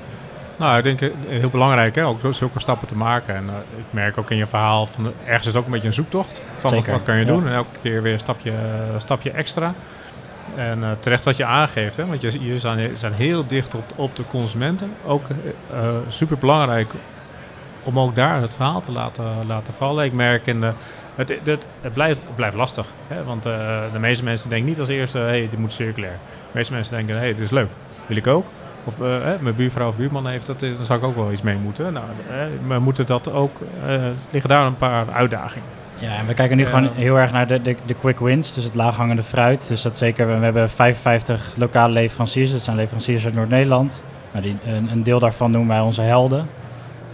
Nou, 0.60 0.78
ik 0.78 0.84
denk 0.84 1.14
heel 1.28 1.50
belangrijk 1.50 1.96
hè, 1.96 2.06
ook 2.06 2.20
zulke 2.30 2.60
stappen 2.60 2.88
te 2.88 2.98
maken. 2.98 3.36
En 3.36 3.50
ik 3.78 3.86
merk 3.90 4.18
ook 4.18 4.32
in 4.32 4.38
je 4.38 4.48
verhaal, 4.48 4.86
van, 4.86 5.14
ergens 5.26 5.40
is 5.40 5.46
het 5.46 5.56
ook 5.56 5.66
een 5.66 5.72
beetje 5.72 5.88
een 5.88 5.94
zoektocht. 5.94 6.42
Van 6.58 6.76
wat, 6.76 6.86
wat, 6.86 7.04
kan 7.04 7.18
je 7.18 7.26
doen? 7.26 7.44
Ja. 7.44 7.50
En 7.50 7.56
elke 7.56 7.80
keer 7.82 8.02
weer 8.02 8.14
een 8.14 8.20
stapje, 8.20 8.54
stapje 8.98 9.32
extra. 9.32 9.74
En 10.56 10.80
uh, 10.80 10.92
terecht 11.00 11.24
wat 11.26 11.38
je 11.38 11.46
aangeeft, 11.46 11.98
hè? 11.98 12.06
want 12.06 12.22
je, 12.22 12.44
je 12.44 12.60
zijn, 12.60 12.98
zijn 12.98 13.14
heel 13.14 13.48
dicht 13.48 13.76
op, 13.76 13.84
op 13.96 14.16
de 14.16 14.24
consumenten. 14.28 14.94
Ook 15.06 15.26
uh, 15.74 15.90
super 16.08 16.38
belangrijk 16.38 16.94
om 17.84 18.00
ook 18.00 18.16
daar 18.16 18.42
het 18.42 18.54
verhaal 18.54 18.82
te 18.82 18.92
laten, 18.92 19.46
laten 19.48 19.74
vallen. 19.74 20.06
Ik 20.06 20.14
merk 20.14 20.46
in 20.46 20.62
de. 20.62 20.72
Het, 21.16 21.40
het, 21.44 21.68
het, 21.82 21.94
blijft, 21.94 22.20
het 22.26 22.36
blijft 22.36 22.56
lastig. 22.56 22.86
Hè? 23.08 23.24
Want 23.24 23.46
uh, 23.46 23.82
de 23.94 24.00
meeste 24.00 24.24
mensen 24.24 24.50
denken 24.50 24.68
niet 24.68 24.80
als 24.80 24.88
eerste: 24.88 25.18
hé, 25.18 25.26
hey, 25.26 25.48
dit 25.50 25.60
moet 25.60 25.74
circulair. 25.74 26.18
De 26.32 26.52
meeste 26.52 26.74
mensen 26.74 26.96
denken: 26.96 27.16
hé, 27.16 27.22
hey, 27.22 27.34
dit 27.34 27.44
is 27.44 27.50
leuk. 27.50 27.70
Wil 28.06 28.18
ik 28.18 28.28
ook. 28.28 28.46
Of 28.90 28.98
mijn 29.40 29.56
buurvrouw 29.56 29.88
of 29.88 29.96
buurman 29.96 30.28
heeft 30.28 30.46
dat, 30.46 30.60
dan 30.60 30.86
zou 30.86 31.00
ik 31.00 31.06
ook 31.06 31.16
wel 31.16 31.32
iets 31.32 31.42
mee 31.42 31.56
moeten. 31.56 31.94
Nou, 31.94 32.06
we 32.68 32.80
moeten 32.80 33.06
dat 33.06 33.32
ook. 33.32 33.58
liggen 34.32 34.50
daar 34.50 34.66
een 34.66 34.78
paar 34.78 35.12
uitdagingen. 35.12 35.68
Ja, 36.00 36.18
en 36.18 36.26
we 36.28 36.34
kijken 36.34 36.58
nu 36.58 36.64
uh, 36.64 36.70
gewoon 36.70 36.90
heel 36.94 37.18
erg 37.18 37.32
naar 37.32 37.48
de, 37.48 37.62
de, 37.62 37.76
de 37.86 37.94
quick 37.94 38.20
wins, 38.20 38.54
dus 38.54 38.64
het 38.64 38.76
laaghangende 38.76 39.24
fruit. 39.24 39.68
Dus 39.68 39.82
dat 39.82 39.98
zeker, 39.98 40.28
we 40.28 40.46
hebben 40.46 40.70
55 40.70 41.54
lokale 41.58 41.94
leveranciers, 41.94 42.52
dat 42.52 42.62
zijn 42.62 42.76
leveranciers 42.76 43.26
uit 43.26 43.34
Noord-Nederland. 43.34 44.04
Nou, 44.32 44.44
die, 44.44 44.58
een, 44.66 44.92
een, 44.92 45.04
deel 45.04 45.20
daarvan 45.20 45.52
noemen 45.52 45.76
wij 45.76 45.86
onze 45.86 46.02
helden. 46.02 46.50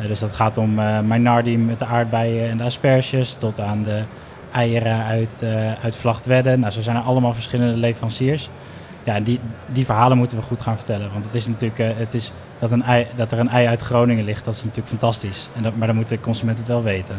Uh, 0.01 0.07
dus 0.07 0.19
dat 0.19 0.35
gaat 0.35 0.57
om 0.57 0.79
uh, 0.79 0.99
Mainardi 0.99 1.57
met 1.57 1.79
de 1.79 1.85
aardbeien 1.85 2.49
en 2.49 2.57
de 2.57 2.63
asperges, 2.63 3.33
tot 3.33 3.59
aan 3.59 3.83
de 3.83 4.03
eieren 4.51 5.03
uit, 5.03 5.41
uh, 5.43 5.83
uit 5.83 5.95
Vlachtwedde. 5.95 6.57
Nou, 6.57 6.71
zo 6.71 6.81
zijn 6.81 6.95
er 6.95 7.01
allemaal 7.01 7.33
verschillende 7.33 7.77
leveranciers. 7.77 8.49
Ja, 9.06 9.20
die, 9.20 9.39
die 9.72 9.86
verhalen 9.86 10.18
moeten 10.18 10.38
we 10.38 10.44
goed 10.44 10.62
gaan 10.62 10.78
vertellen. 10.78 11.12
Want 11.12 11.24
het 11.24 11.36
is 11.36 11.48
natuurlijk, 11.48 11.98
het 11.98 12.13
is 12.13 12.32
dat, 12.60 12.72
een 12.72 12.84
dat 13.15 13.32
er 13.32 13.39
een 13.39 13.50
ei 13.50 13.68
uit 13.68 13.82
Groningen 13.82 14.26
ligt, 14.26 14.46
dat 14.46 14.54
is 14.54 14.63
natuurlijk 14.63 14.89
fantastisch. 14.89 15.50
En 15.56 15.63
dat, 15.63 15.76
maar 15.76 15.88
dan 15.88 15.96
moet 15.96 16.08
de 16.08 16.20
consument 16.20 16.58
het 16.58 16.68
wel 16.68 16.84
weten. 16.84 17.15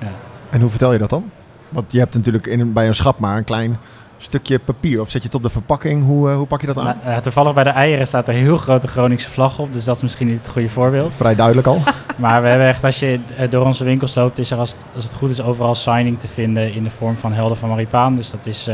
Ja. 0.00 0.12
En 0.50 0.60
hoe 0.60 0.70
vertel 0.70 0.92
je 0.92 0.98
dat 0.98 1.10
dan? 1.10 1.30
Want 1.68 1.92
je 1.92 1.98
hebt 1.98 2.14
natuurlijk 2.14 2.46
in, 2.46 2.72
bij 2.72 2.86
een 2.86 2.94
schap 2.94 3.18
maar 3.18 3.36
een 3.36 3.44
klein 3.44 3.78
stukje 4.18 4.58
papier. 4.58 5.00
Of 5.00 5.10
zet 5.10 5.22
je 5.22 5.26
het 5.26 5.36
op 5.36 5.42
de 5.42 5.48
verpakking? 5.48 6.04
Hoe, 6.04 6.30
uh, 6.30 6.36
hoe 6.36 6.46
pak 6.46 6.60
je 6.60 6.66
dat 6.66 6.78
aan? 6.78 6.84
Nou, 6.84 6.96
uh, 7.06 7.16
toevallig 7.16 7.54
bij 7.54 7.64
de 7.64 7.70
eieren 7.70 8.06
staat 8.06 8.28
er 8.28 8.34
een 8.34 8.40
heel 8.40 8.56
grote 8.56 8.86
Groningse 8.86 9.30
vlag 9.30 9.58
op. 9.58 9.72
Dus 9.72 9.84
dat 9.84 9.96
is 9.96 10.02
misschien 10.02 10.26
niet 10.26 10.38
het 10.38 10.48
goede 10.48 10.68
voorbeeld. 10.68 11.14
Vrij 11.14 11.34
duidelijk 11.34 11.66
al. 11.66 11.78
maar 12.16 12.42
we 12.42 12.48
hebben 12.48 12.66
echt, 12.66 12.84
als 12.84 12.98
je 12.98 13.20
uh, 13.40 13.50
door 13.50 13.64
onze 13.64 13.84
winkels 13.84 14.14
loopt, 14.14 14.38
is 14.38 14.50
er 14.50 14.58
als, 14.58 14.76
als 14.94 15.04
het 15.04 15.14
goed 15.14 15.30
is 15.30 15.42
overal 15.42 15.74
signing 15.74 16.18
te 16.18 16.28
vinden 16.28 16.74
in 16.74 16.84
de 16.84 16.90
vorm 16.90 17.16
van 17.16 17.32
Helden 17.32 17.56
van 17.56 17.68
Maripaan. 17.68 18.16
Dus 18.16 18.30
dat 18.30 18.46
is 18.46 18.70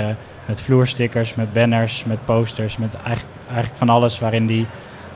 met 0.46 0.60
vloerstickers, 0.60 1.34
met 1.34 1.52
banners, 1.52 2.04
met 2.04 2.24
posters, 2.24 2.76
met 2.76 2.94
eigenlijk, 2.94 3.36
eigenlijk 3.46 3.76
van 3.76 3.88
alles 3.88 4.18
waarin 4.18 4.46
die 4.46 4.66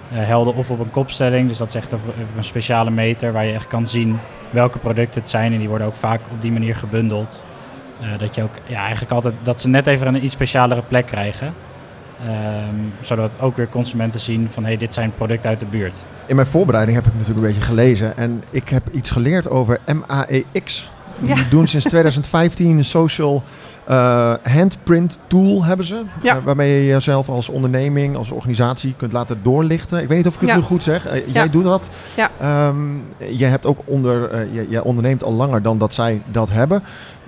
helden 0.09 0.55
of 0.55 0.71
op 0.71 0.81
een 0.81 0.91
kopstelling. 0.91 1.49
Dus 1.49 1.59
dat 1.59 1.69
is 1.69 1.75
echt 1.75 1.93
een, 1.93 1.99
een 2.37 2.45
speciale 2.45 2.91
meter 2.91 3.33
waar 3.33 3.45
je 3.45 3.53
echt 3.53 3.67
kan 3.67 3.87
zien 3.87 4.19
welke 4.51 4.79
producten 4.79 5.21
het 5.21 5.31
zijn. 5.31 5.53
En 5.53 5.59
die 5.59 5.69
worden 5.69 5.87
ook 5.87 5.95
vaak 5.95 6.21
op 6.31 6.43
die 6.43 6.53
manier 6.53 6.77
gebundeld. 6.77 7.45
Eh, 8.13 8.19
dat 8.19 8.35
je 8.35 8.43
ook 8.43 8.55
ja, 8.67 8.81
eigenlijk 8.81 9.13
altijd 9.13 9.35
dat 9.43 9.61
ze 9.61 9.69
net 9.69 9.87
even 9.87 10.07
een 10.07 10.25
iets 10.25 10.33
specialere 10.35 10.83
plek 10.83 11.07
krijgen. 11.07 11.55
Ehm, 12.27 12.75
zodat 13.01 13.41
ook 13.41 13.57
weer 13.57 13.69
consumenten 13.69 14.21
zien 14.21 14.49
van 14.51 14.65
hey, 14.65 14.77
dit 14.77 14.95
zijn 14.95 15.13
producten 15.15 15.51
uit 15.51 15.61
de 15.61 15.67
buurt. 15.67 16.07
In 16.27 16.35
mijn 16.35 16.47
voorbereiding 16.49 16.97
heb 16.97 17.07
ik 17.07 17.13
natuurlijk 17.13 17.41
een 17.41 17.47
beetje 17.47 17.61
gelezen 17.67 18.17
en 18.17 18.43
ik 18.51 18.69
heb 18.69 18.83
iets 18.93 19.11
geleerd 19.11 19.49
over 19.51 19.81
MAEX. 19.87 20.91
Die 21.21 21.29
Ja. 21.29 21.43
doen 21.51 21.67
sinds 21.67 21.87
2015 21.87 22.77
een 22.79 22.85
social 22.85 23.43
eh, 23.85 24.33
handprint 24.43 25.19
tool 25.27 25.65
hebben 25.65 25.87
ze. 25.87 26.03
Ja. 26.23 26.37
eh, 26.37 26.43
waarmee 26.45 26.81
je 26.83 26.87
jezelf 26.87 27.29
als 27.29 27.49
onderneming, 27.49 28.17
als 28.17 28.31
organisatie 28.31 28.95
kunt 28.97 29.13
laten 29.13 29.39
doorlichten. 29.43 30.03
Ik 30.03 30.09
weet 30.09 30.17
niet 30.17 30.27
of 30.27 30.35
ik 30.35 30.41
het 30.41 30.49
Ja. 30.49 30.57
nu 30.57 30.63
goed 30.63 30.83
zeg. 30.83 31.07
Jij 31.27 31.51
doet 31.51 31.65
dat. 31.65 31.91
Ja. 32.17 32.31
Ehm, 32.41 32.77
jij 33.31 33.49
hebt 33.49 33.67
ook 33.67 33.79
onder, 33.85 34.47
jij, 34.53 34.67
jij 34.69 34.81
onderneemt 34.81 35.23
al 35.25 35.33
langer 35.33 35.63
dan 35.63 35.79
dat 35.79 35.95
zij 35.95 36.23
dat 36.31 36.51
hebben. 36.51 36.83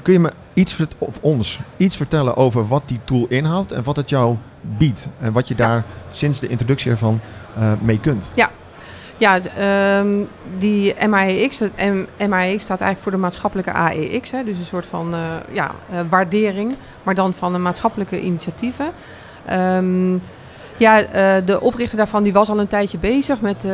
Kun 0.06 0.14
je 0.14 0.20
me 0.20 0.32
iets 0.52 0.76
of 0.98 1.18
ons 1.20 1.60
iets 1.76 1.96
vertellen 1.96 2.36
over 2.36 2.66
wat 2.66 2.82
die 2.86 3.00
tool 3.04 3.26
inhoudt 3.28 3.72
en 3.72 3.82
wat 3.82 3.96
het 3.96 4.10
jou 4.10 4.36
biedt 4.60 5.08
en 5.20 5.32
wat 5.32 5.48
je 5.48 5.54
Ja. 5.56 5.66
daar 5.66 5.84
sinds 6.10 6.38
de 6.40 6.48
introductie 6.48 6.90
ervan 6.90 7.20
eh, 7.56 7.72
mee 7.80 8.00
kunt? 8.00 8.30
Ja, 9.18 9.32
het, 9.32 9.48
ehm, 9.54 10.24
die 10.58 11.06
MAEX, 11.08 11.58
dat 11.58 11.70
MAEX 12.28 12.62
staat 12.62 12.80
eigenlijk 12.80 12.98
voor 12.98 13.12
de 13.12 13.18
maatschappelijke 13.18 13.72
AEX. 13.72 14.30
Hè, 14.30 14.44
dus 14.44 14.58
een 14.58 14.64
soort 14.64 14.86
van 14.86 15.14
eh, 15.14 15.20
ja, 15.52 15.70
eh, 15.90 16.00
waardering, 16.10 16.74
maar 17.02 17.14
dan 17.14 17.32
van 17.32 17.52
de 17.52 17.58
maatschappelijke 17.58 18.20
initiatieven. 18.20 18.90
Ehm, 19.44 20.18
ja, 20.78 21.00
eh, 21.00 21.46
de 21.46 21.60
oprichter 21.60 21.96
daarvan 21.96 22.22
die 22.22 22.32
was 22.32 22.48
al 22.48 22.60
een 22.60 22.68
tijdje 22.68 22.98
bezig 22.98 23.40
met 23.40 23.64
eh, 23.64 23.70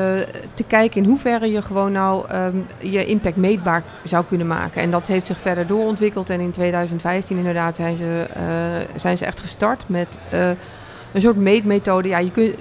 te 0.54 0.64
kijken 0.66 1.02
in 1.02 1.08
hoeverre 1.08 1.50
je 1.50 1.62
gewoon 1.62 1.92
nou 1.92 2.28
ehm, 2.28 2.56
je 2.78 3.06
impact 3.06 3.36
meetbaar 3.36 3.82
zou 4.04 4.24
kunnen 4.24 4.46
maken. 4.46 4.82
En 4.82 4.90
dat 4.90 5.06
heeft 5.06 5.26
zich 5.26 5.40
verder 5.40 5.66
doorontwikkeld. 5.66 6.30
En 6.30 6.40
in 6.40 6.50
2015 6.50 7.36
inderdaad 7.36 7.76
zijn 7.76 7.96
ze, 7.96 8.26
eh, 8.34 8.42
zijn 8.94 9.18
ze 9.18 9.24
echt 9.24 9.40
gestart 9.40 9.84
met 9.86 10.18
een 11.12 11.20
soort 11.20 11.36
meetmethode. 11.36 12.08
Ja, 12.08 12.18
je 12.18 12.30
kunt, 12.30 12.54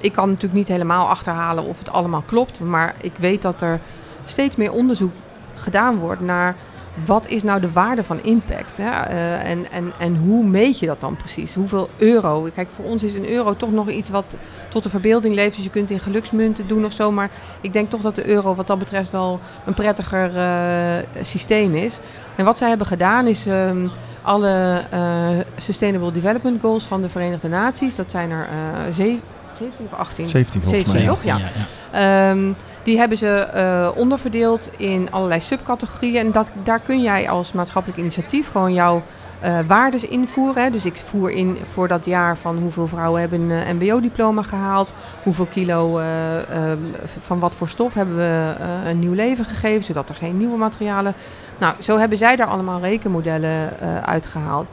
ik 0.00 0.12
kan 0.12 0.28
natuurlijk 0.28 0.54
niet 0.54 0.68
helemaal 0.68 1.08
achterhalen 1.08 1.64
of 1.64 1.78
het 1.78 1.90
allemaal 1.90 2.22
klopt. 2.26 2.60
Maar 2.60 2.94
ik 3.00 3.12
weet 3.18 3.42
dat 3.42 3.62
er 3.62 3.80
steeds 4.24 4.56
meer 4.56 4.72
onderzoek 4.72 5.12
gedaan 5.54 5.96
wordt 5.96 6.20
naar 6.20 6.56
wat 7.04 7.28
is 7.28 7.42
nou 7.42 7.60
de 7.60 7.72
waarde 7.72 8.04
van 8.04 8.22
impact? 8.22 8.76
Hè? 8.76 8.90
Eh, 8.90 9.50
en, 9.50 9.70
en, 9.70 9.92
en 9.98 10.16
hoe 10.16 10.44
meet 10.44 10.78
je 10.78 10.86
dat 10.86 11.00
dan 11.00 11.16
precies? 11.16 11.54
Hoeveel 11.54 11.88
euro? 11.96 12.48
Kijk, 12.54 12.68
voor 12.70 12.84
ons 12.84 13.02
is 13.02 13.14
een 13.14 13.28
euro 13.28 13.56
toch 13.56 13.72
nog 13.72 13.90
iets 13.90 14.10
wat 14.10 14.36
tot 14.68 14.82
de 14.82 14.90
verbeelding 14.90 15.34
leeft. 15.34 15.56
Dus 15.56 15.64
je 15.64 15.70
kunt 15.70 15.90
in 15.90 16.00
geluksmunten 16.00 16.68
doen 16.68 16.84
of 16.84 16.92
zo. 16.92 17.12
Maar 17.12 17.30
ik 17.60 17.72
denk 17.72 17.90
toch 17.90 18.00
dat 18.00 18.14
de 18.14 18.26
euro 18.26 18.54
wat 18.54 18.66
dat 18.66 18.78
betreft 18.78 19.10
wel 19.10 19.40
een 19.66 19.74
prettiger 19.74 20.36
eh, 20.36 21.06
systeem 21.22 21.74
is. 21.74 22.00
En 22.36 22.44
wat 22.44 22.58
zij 22.58 22.68
hebben 22.68 22.86
gedaan 22.86 23.26
is 23.26 23.46
ehm, 23.46 23.88
alle 24.22 24.84
eh, 24.90 25.28
Sustainable 25.56 26.12
Development 26.12 26.60
Goals 26.60 26.84
van 26.84 27.02
de 27.02 27.08
Verenigde 27.08 27.48
Naties. 27.48 27.96
Dat 27.96 28.10
zijn 28.10 28.30
er 28.30 28.48
eh, 28.50 28.94
zeven, 28.94 29.22
17 29.58 29.86
of 29.92 29.98
18. 29.98 30.28
17 30.28 30.62
volgens 30.62 30.84
17, 30.84 31.04
mij. 31.04 31.14
toch? 31.14 31.24
Ja. 31.24 31.38
ja. 31.38 32.30
Ehm, 32.30 32.52
die 32.82 32.98
hebben 32.98 33.18
ze 33.18 33.28
eh, 33.28 33.90
onderverdeeld 33.96 34.70
in 34.76 35.10
allerlei 35.10 35.40
subcategorieën. 35.40 36.26
En 36.26 36.32
dat, 36.32 36.50
daar 36.62 36.80
kun 36.80 37.02
jij 37.02 37.28
als 37.28 37.52
maatschappelijk 37.52 38.00
initiatief 38.00 38.50
gewoon 38.50 38.72
jouw 38.72 39.02
eh 39.40 39.58
waardes 39.66 40.04
invoeren. 40.04 40.72
Dus 40.72 40.84
ik 40.84 40.96
voer 40.96 41.30
in 41.30 41.58
voor 41.62 41.88
dat 41.88 42.04
jaar 42.04 42.36
van 42.36 42.58
hoeveel 42.58 42.86
vrouwen 42.86 43.20
hebben 43.20 43.40
een 43.40 43.64
eh, 43.64 43.74
mbo-diploma 43.74 44.42
gehaald. 44.42 44.92
Hoeveel 45.22 45.46
kilo 45.46 45.98
eh, 45.98 46.70
ehm, 46.70 46.78
van 47.20 47.38
wat 47.38 47.54
voor 47.54 47.68
stof 47.68 47.94
hebben 47.94 48.16
we 48.16 48.54
een 48.84 48.98
nieuw 48.98 49.12
leven 49.12 49.44
gegeven. 49.44 49.84
Zodat 49.84 50.08
er 50.08 50.14
geen 50.14 50.36
nieuwe 50.36 50.56
materialen... 50.56 51.14
Nou, 51.60 51.74
zo 51.78 51.98
hebben 51.98 52.18
zij 52.18 52.36
daar 52.36 52.46
allemaal 52.46 52.80
rekenmodellen 52.80 53.80
eh, 53.80 54.02
uitgehaald. 54.02 54.68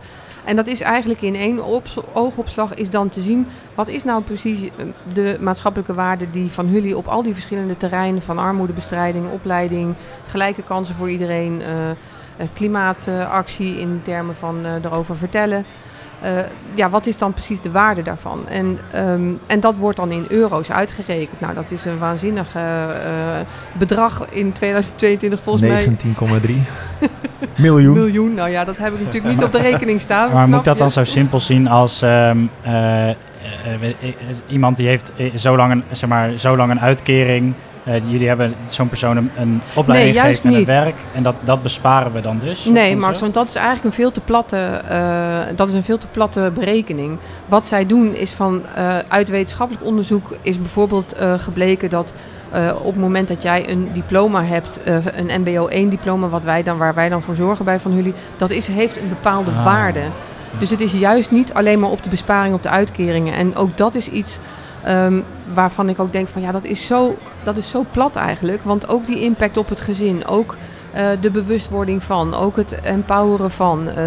En 0.47 0.55
dat 0.55 0.67
is 0.67 0.81
eigenlijk 0.81 1.21
in 1.21 1.35
één 1.35 1.63
ops- 1.63 1.99
oogopslag 2.13 2.73
is 2.73 2.89
dan 2.89 3.09
te 3.09 3.21
zien... 3.21 3.47
wat 3.75 3.87
is 3.87 4.03
nou 4.03 4.23
precies 4.23 4.63
eh, 4.63 4.69
de 5.13 5.37
maatschappelijke 5.39 5.93
waarde 5.93 6.29
die 6.29 6.49
van 6.51 6.71
jullie 6.71 6.97
op 6.97 7.07
al 7.07 7.23
die 7.23 7.33
verschillende 7.33 7.77
terreinen... 7.77 8.21
van 8.21 8.37
armoedebestrijding, 8.37 9.31
opleiding, 9.31 9.95
gelijke 10.27 10.63
kansen 10.63 10.95
voor 10.95 11.09
iedereen... 11.09 11.61
eh, 11.61 11.89
eh, 11.89 11.95
klimaatactie 12.53 13.79
in 13.79 13.99
termen 14.03 14.35
van 14.35 14.65
erover 14.65 15.17
vertellen... 15.17 15.65
Eh, 16.21 16.31
ja, 16.73 16.89
wat 16.89 17.07
is 17.07 17.17
dan 17.17 17.33
precies 17.33 17.61
de 17.61 17.71
waarde 17.71 18.01
daarvan? 18.01 18.47
En, 18.47 18.79
ehm, 18.91 19.31
en 19.47 19.59
dat 19.59 19.75
wordt 19.75 19.97
dan 19.97 20.11
in 20.11 20.25
euro's 20.29 20.71
uitgerekend. 20.71 21.39
Nou, 21.39 21.53
dat 21.53 21.71
is 21.71 21.85
een 21.85 21.97
waanzinnig 21.97 22.55
eh, 22.55 22.83
eh, 22.83 23.45
bedrag 23.71 24.25
in 24.29 24.51
2022 24.51 25.41
volgens 25.41 25.69
mij. 25.69 25.85
19,3 25.85 26.67
miljoen. 27.55 27.93
Miljoen, 27.93 28.33
nou 28.33 28.49
ja, 28.49 28.65
dat 28.65 28.77
heb 28.77 28.93
ik 28.93 28.99
natuurlijk 28.99 29.33
niet 29.33 29.43
op 29.43 29.51
de 29.51 29.61
rekening 29.61 30.01
staan. 30.01 30.31
Maar 30.31 30.47
moet 30.47 30.57
ik 30.57 30.63
dat 30.63 30.73
je? 30.73 30.79
dan 30.79 30.91
zo 30.91 31.03
simpel 31.03 31.39
zien 31.39 31.67
als 31.67 32.01
ehm, 32.01 32.37
eh, 33.67 33.73
eh, 33.73 33.89
eh, 33.99 34.37
iemand 34.47 34.77
die 34.77 34.87
heeft 34.87 35.13
zo 35.35 35.55
lang 35.55 35.71
een, 35.71 35.83
zeg 35.91 36.09
maar, 36.09 36.37
zo 36.37 36.55
lang 36.55 36.71
een 36.71 36.79
uitkering. 36.79 37.53
Eh, 37.87 38.11
jullie 38.11 38.27
hebben 38.27 38.55
zo'n 38.69 38.89
persoon 38.89 39.17
een, 39.17 39.31
een 39.37 39.61
opleiding 39.73 40.15
Nee, 40.15 40.23
gegeven 40.23 40.49
en 40.49 40.55
een 40.55 40.65
werk. 40.65 40.95
En 41.13 41.23
dat, 41.23 41.35
dat 41.43 41.63
besparen 41.63 42.13
we 42.13 42.21
dan 42.21 42.39
dus? 42.39 42.65
Nee, 42.65 42.95
Max, 42.95 43.19
want 43.19 43.33
dat 43.33 43.47
is 43.47 43.55
eigenlijk 43.55 43.85
een 43.85 43.93
veel 43.93 44.11
te 44.11 44.21
platte, 44.21 44.57
eh, 44.57 45.55
dat 45.55 45.67
is 45.67 45.73
een 45.73 45.83
veel 45.83 45.97
te 45.97 46.07
platte 46.07 46.51
berekening. 46.53 47.17
Wat 47.45 47.65
zij 47.65 47.85
doen 47.85 48.15
is 48.15 48.31
van 48.31 48.61
eh, 48.75 48.97
uit 49.07 49.29
wetenschappelijk 49.29 49.85
onderzoek 49.85 50.37
is 50.41 50.57
bijvoorbeeld 50.61 51.15
gebleken 51.37 51.89
dat 51.89 52.13
op 52.83 52.93
het 52.93 53.01
moment 53.01 53.27
dat 53.27 53.41
jij 53.41 53.69
een 53.69 53.89
diploma 53.93 54.43
hebt, 54.43 54.79
een 55.15 55.41
MBO 55.41 55.67
1 55.67 55.89
diploma, 55.89 56.27
wat 56.27 56.43
wij 56.43 56.63
dan, 56.63 56.77
waar 56.77 56.93
wij 56.93 57.09
dan 57.09 57.21
voor 57.21 57.35
zorgen 57.35 57.65
bij 57.65 57.79
van 57.79 57.95
jullie, 57.95 58.13
dat 58.37 58.49
is, 58.49 58.67
heeft 58.67 58.97
een 58.97 59.09
bepaalde 59.09 59.51
Ah. 59.51 59.63
waarde. 59.65 60.01
Dus 60.59 60.69
het 60.69 60.81
is 60.81 60.91
juist 60.91 61.31
niet 61.31 61.53
alleen 61.53 61.79
maar 61.79 61.89
op 61.89 62.03
de 62.03 62.09
besparing 62.09 62.53
op 62.53 62.63
de 62.63 62.69
uitkeringen. 62.69 63.33
En 63.33 63.55
ook 63.55 63.77
dat 63.77 63.95
is 63.95 64.09
iets 64.09 64.39
ehm, 64.87 65.21
waarvan 65.53 65.89
ik 65.89 65.99
ook 65.99 66.11
denk 66.11 66.27
van 66.27 66.41
ja, 66.41 66.51
dat 66.51 66.63
is, 66.63 66.85
zo, 66.85 67.17
dat 67.43 67.57
is 67.57 67.69
zo 67.69 67.85
plat 67.91 68.15
eigenlijk. 68.15 68.63
Want 68.63 68.89
ook 68.89 69.05
die 69.05 69.21
impact 69.21 69.57
op 69.57 69.69
het 69.69 69.79
gezin, 69.79 70.27
ook 70.27 70.55
eh, 70.97 71.09
de 71.21 71.31
bewustwording 71.31 72.03
van, 72.03 72.33
ook 72.33 72.55
het 72.55 72.81
empoweren 72.81 73.51
van, 73.51 73.89
eh, 73.89 74.05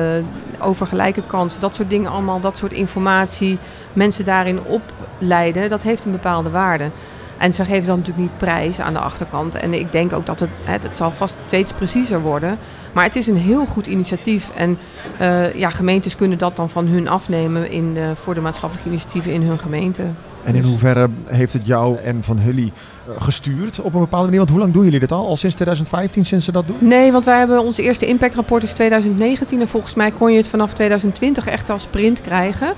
over 0.59 0.87
gelijke 0.87 1.23
kansen, 1.27 1.61
dat 1.61 1.75
soort 1.75 1.91
dingen 1.91 2.11
allemaal, 2.11 2.41
dat 2.41 2.57
soort 2.57 2.73
informatie, 2.73 3.59
mensen 3.93 4.25
daarin 4.25 4.61
opleiden, 4.65 5.69
dat 5.69 5.83
heeft 5.83 6.05
een 6.05 6.13
bepaalde 6.13 6.51
waarde. 6.51 6.91
En 7.39 7.53
ze 7.53 7.65
geven 7.65 7.87
dat 7.87 7.97
natuurlijk 7.97 8.27
niet 8.27 8.39
prijs 8.39 8.81
aan 8.81 8.93
de 8.93 8.99
achterkant. 8.99 9.55
En 9.55 9.75
ik 9.75 9.93
denk 9.93 10.13
ook 10.13 10.27
dat 10.27 10.41
het, 10.41 10.51
het 10.65 10.97
zal 10.97 11.11
vast 11.11 11.37
steeds 11.47 11.73
preciezer 11.73 12.21
worden. 12.21 12.59
Maar 12.93 13.05
het 13.05 13.17
is 13.17 13.27
een 13.27 13.37
heel 13.37 13.67
goed 13.67 13.87
initiatief. 13.87 14.51
En 14.55 14.79
eh, 15.19 15.55
ja, 15.55 15.71
gemeentes 15.71 16.17
kunnen 16.17 16.39
dat 16.39 16.57
dan 16.57 16.71
van 16.71 16.87
hun 16.87 17.09
afnemen 17.09 17.71
in, 17.71 17.97
voor 18.15 18.35
de 18.35 18.41
maatschappelijke 18.41 18.91
initiatieven 18.91 19.33
in 19.33 19.43
hun 19.43 19.59
gemeente. 19.59 20.03
En 20.45 20.55
in 20.55 20.63
hoeverre 20.63 21.09
heeft 21.27 21.53
het 21.53 21.67
jou 21.67 21.97
en 21.99 22.23
van 22.23 22.39
jullie 22.45 22.73
eh, 23.07 23.23
gestuurd 23.23 23.81
op 23.81 23.95
een 23.95 24.01
bepaalde 24.01 24.25
manier? 24.25 24.39
Want 24.39 24.51
hoe 24.51 24.59
lang 24.59 24.73
doen 24.73 24.85
jullie 24.85 25.01
dit 25.01 25.13
al? 25.13 25.27
Al 25.27 25.37
sinds 25.37 25.55
2015 25.55 26.25
sinds 26.25 26.45
ze 26.45 26.53
dat 26.53 26.67
doen? 26.67 26.77
Nee, 26.81 27.13
want 27.13 27.25
wij 27.25 27.39
hebben 27.39 27.63
ons 27.63 27.77
eerste 27.77 28.07
impactrapport 28.07 28.63
is 28.63 28.73
2019. 28.73 29.61
En 29.61 29.69
volgens 29.69 29.95
mij 29.95 30.11
kon 30.11 30.31
je 30.33 30.37
het 30.37 30.49
vanaf 30.49 30.73
2020 30.73 31.47
echt 31.47 31.71
als 31.71 31.87
print 31.87 32.21
krijgen. 32.21 32.75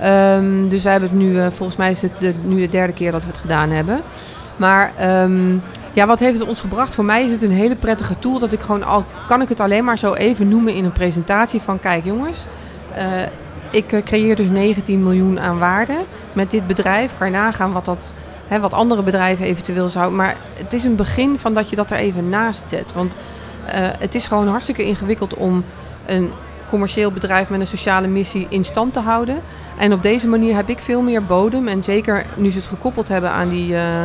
Ehm, 0.00 0.68
dus 0.68 0.82
wij 0.82 0.92
hebben 0.92 1.10
het 1.10 1.18
nu, 1.18 1.38
eh, 1.38 1.46
volgens 1.50 1.78
mij 1.78 1.90
is 1.90 2.02
het 2.02 2.12
de, 2.18 2.34
nu 2.44 2.60
de 2.60 2.68
derde 2.68 2.92
keer 2.92 3.12
dat 3.12 3.22
we 3.22 3.28
het 3.28 3.38
gedaan 3.38 3.70
hebben. 3.70 4.00
Maar 4.56 4.92
ehm, 4.96 5.52
ja, 5.92 6.06
wat 6.06 6.18
heeft 6.18 6.38
het 6.38 6.48
ons 6.48 6.60
gebracht? 6.60 6.94
Voor 6.94 7.04
mij 7.04 7.24
is 7.24 7.30
het 7.30 7.42
een 7.42 7.50
hele 7.50 7.76
prettige 7.76 8.18
tool 8.18 8.38
dat 8.38 8.52
ik 8.52 8.60
gewoon 8.60 8.82
al, 8.82 9.04
kan 9.26 9.42
ik 9.42 9.48
het 9.48 9.60
alleen 9.60 9.84
maar 9.84 9.98
zo 9.98 10.14
even 10.14 10.48
noemen 10.48 10.74
in 10.74 10.84
een 10.84 10.92
presentatie 10.92 11.60
van 11.60 11.80
kijk 11.80 12.04
jongens, 12.04 12.44
eh, 12.94 13.04
ik 13.70 13.92
eh, 13.92 14.02
creëer 14.02 14.36
dus 14.36 14.48
19 14.48 15.02
miljoen 15.02 15.40
aan 15.40 15.58
waarde 15.58 15.98
met 16.32 16.50
dit 16.50 16.66
bedrijf. 16.66 17.14
Kan 17.18 17.26
je 17.26 17.32
nagaan 17.32 17.72
wat 17.72 17.84
dat, 17.84 18.12
wat 18.60 18.74
andere 18.74 19.02
bedrijven 19.02 19.44
eventueel 19.44 19.88
zouden. 19.88 20.16
Maar 20.16 20.36
het 20.54 20.72
is 20.72 20.84
een 20.84 20.96
begin 20.96 21.38
van 21.38 21.54
dat 21.54 21.70
je 21.70 21.76
dat 21.76 21.90
er 21.90 21.96
even 21.96 22.28
naast 22.28 22.68
zet. 22.68 22.92
Want 22.92 23.16
eh, 23.66 23.88
het 23.98 24.14
is 24.14 24.26
gewoon 24.26 24.48
hartstikke 24.48 24.84
ingewikkeld 24.84 25.34
om 25.34 25.64
een 26.06 26.30
commercieel 26.68 27.10
bedrijf 27.10 27.48
met 27.48 27.60
een 27.60 27.66
sociale 27.66 28.06
missie 28.06 28.46
in 28.48 28.64
stand 28.64 28.92
te 28.92 29.00
houden. 29.00 29.40
En 29.78 29.92
op 29.92 30.02
deze 30.02 30.28
manier 30.28 30.54
heb 30.54 30.68
ik 30.68 30.78
veel 30.78 31.02
meer 31.02 31.24
bodem. 31.24 31.68
En 31.68 31.84
zeker 31.84 32.26
nu 32.36 32.50
ze 32.50 32.58
het 32.58 32.66
gekoppeld 32.66 33.08
hebben 33.08 33.30
aan 33.30 33.48
die 33.48 33.76
eh, 33.76 34.02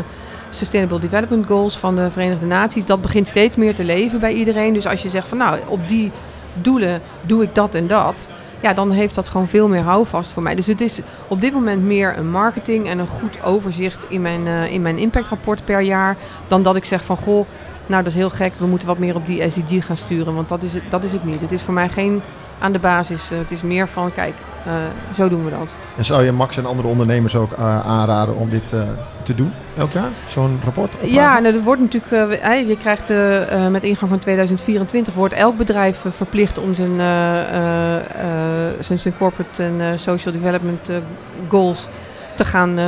Sustainable 0.50 1.00
Development 1.00 1.48
Goals 1.48 1.78
van 1.78 1.96
de 1.96 2.12
Verenigde 2.12 2.46
Naties, 2.46 2.86
dat 2.86 3.02
begint 3.02 3.28
steeds 3.28 3.56
meer 3.56 3.76
te 3.76 3.84
leven 3.84 4.20
bij 4.20 4.34
iedereen. 4.34 4.74
Dus 4.74 4.88
als 4.88 5.02
je 5.02 5.10
zegt 5.10 5.28
van 5.28 5.38
nou, 5.38 5.60
op 5.68 5.88
die 5.88 6.12
doelen 6.54 7.02
doe 7.22 7.44
ik 7.44 7.56
dat 7.56 7.76
en 7.76 7.88
dat. 7.88 8.28
Ja, 8.62 8.74
dan 8.74 8.92
heeft 8.92 9.16
dat 9.16 9.28
gewoon 9.28 9.48
veel 9.48 9.68
meer 9.68 9.82
houvast 9.82 10.34
voor 10.34 10.44
mij. 10.44 10.56
Dus 10.56 10.66
het 10.66 10.82
is 10.82 11.00
op 11.28 11.42
dit 11.42 11.54
moment 11.54 11.84
meer 11.84 12.18
een 12.18 12.30
marketing 12.30 12.88
en 12.88 13.00
een 13.00 13.08
goed 13.08 13.44
overzicht 13.44 14.06
in 14.10 14.22
mijn, 14.22 14.48
eh, 14.48 14.72
in 14.72 14.82
mijn 14.82 14.98
impactrapport 14.98 15.66
per 15.66 15.82
jaar. 15.82 16.18
Dan 16.48 16.64
dat 16.64 16.76
ik 16.76 16.86
zeg 16.86 17.06
van 17.06 17.18
goh, 17.18 17.48
nou 17.86 18.04
dat 18.04 18.12
is 18.12 18.18
heel 18.18 18.30
gek, 18.30 18.54
we 18.58 18.66
moeten 18.66 18.88
wat 18.88 18.98
meer 18.98 19.16
op 19.16 19.28
die 19.28 19.50
SDG 19.50 19.86
gaan 19.86 19.98
sturen. 19.98 20.36
Want 20.36 20.50
dat 20.50 20.64
is 20.64 20.74
het, 20.74 20.84
dat 20.90 21.04
is 21.04 21.12
het 21.12 21.24
niet. 21.26 21.42
Het 21.42 21.52
is 21.52 21.62
voor 21.62 21.74
mij 21.74 21.90
geen 21.90 22.22
aan 22.60 22.72
de 22.72 22.80
basis. 22.80 23.32
eh, 23.32 23.38
het 23.38 23.52
is 23.52 23.62
meer 23.62 23.88
van, 23.88 24.12
kijk, 24.12 24.34
eh, 24.66 24.74
zo 25.16 25.30
doen 25.30 25.44
we 25.46 25.50
dat. 25.52 25.74
En 25.98 26.06
zou 26.06 26.24
je 26.24 26.32
Max 26.32 26.58
en 26.58 26.66
andere 26.66 26.88
ondernemers 26.88 27.36
ook 27.36 27.52
eh, 27.52 27.80
aanraden 27.88 28.36
om 28.36 28.50
dit 28.50 28.74
eh, 28.74 28.82
te 29.24 29.36
doen 29.36 29.52
elk 29.78 29.92
jaar? 29.92 30.10
Zo'n 30.28 30.60
rapport? 30.64 30.94
Ja, 31.02 31.40
nou, 31.40 31.56
er 31.56 31.62
wordt 31.62 31.82
natuurlijk, 31.82 32.12
je 32.68 32.78
krijgt 32.80 33.10
met 33.72 33.84
ingang 33.84 34.10
van 34.10 34.20
2024 34.20 35.14
wordt 35.14 35.34
elk 35.34 35.58
bedrijf 35.58 36.06
verplicht 36.10 36.58
om 36.58 36.74
zijn, 36.74 37.00
eh, 37.00 37.40
eh, 37.40 37.96
eh, 37.98 38.74
zijn, 38.80 39.00
zijn 39.00 39.18
corporate 39.18 39.64
en 39.64 40.00
social 40.00 40.34
development 40.34 40.90
goals 41.48 41.88
te 42.36 42.46
gaan, 42.46 42.80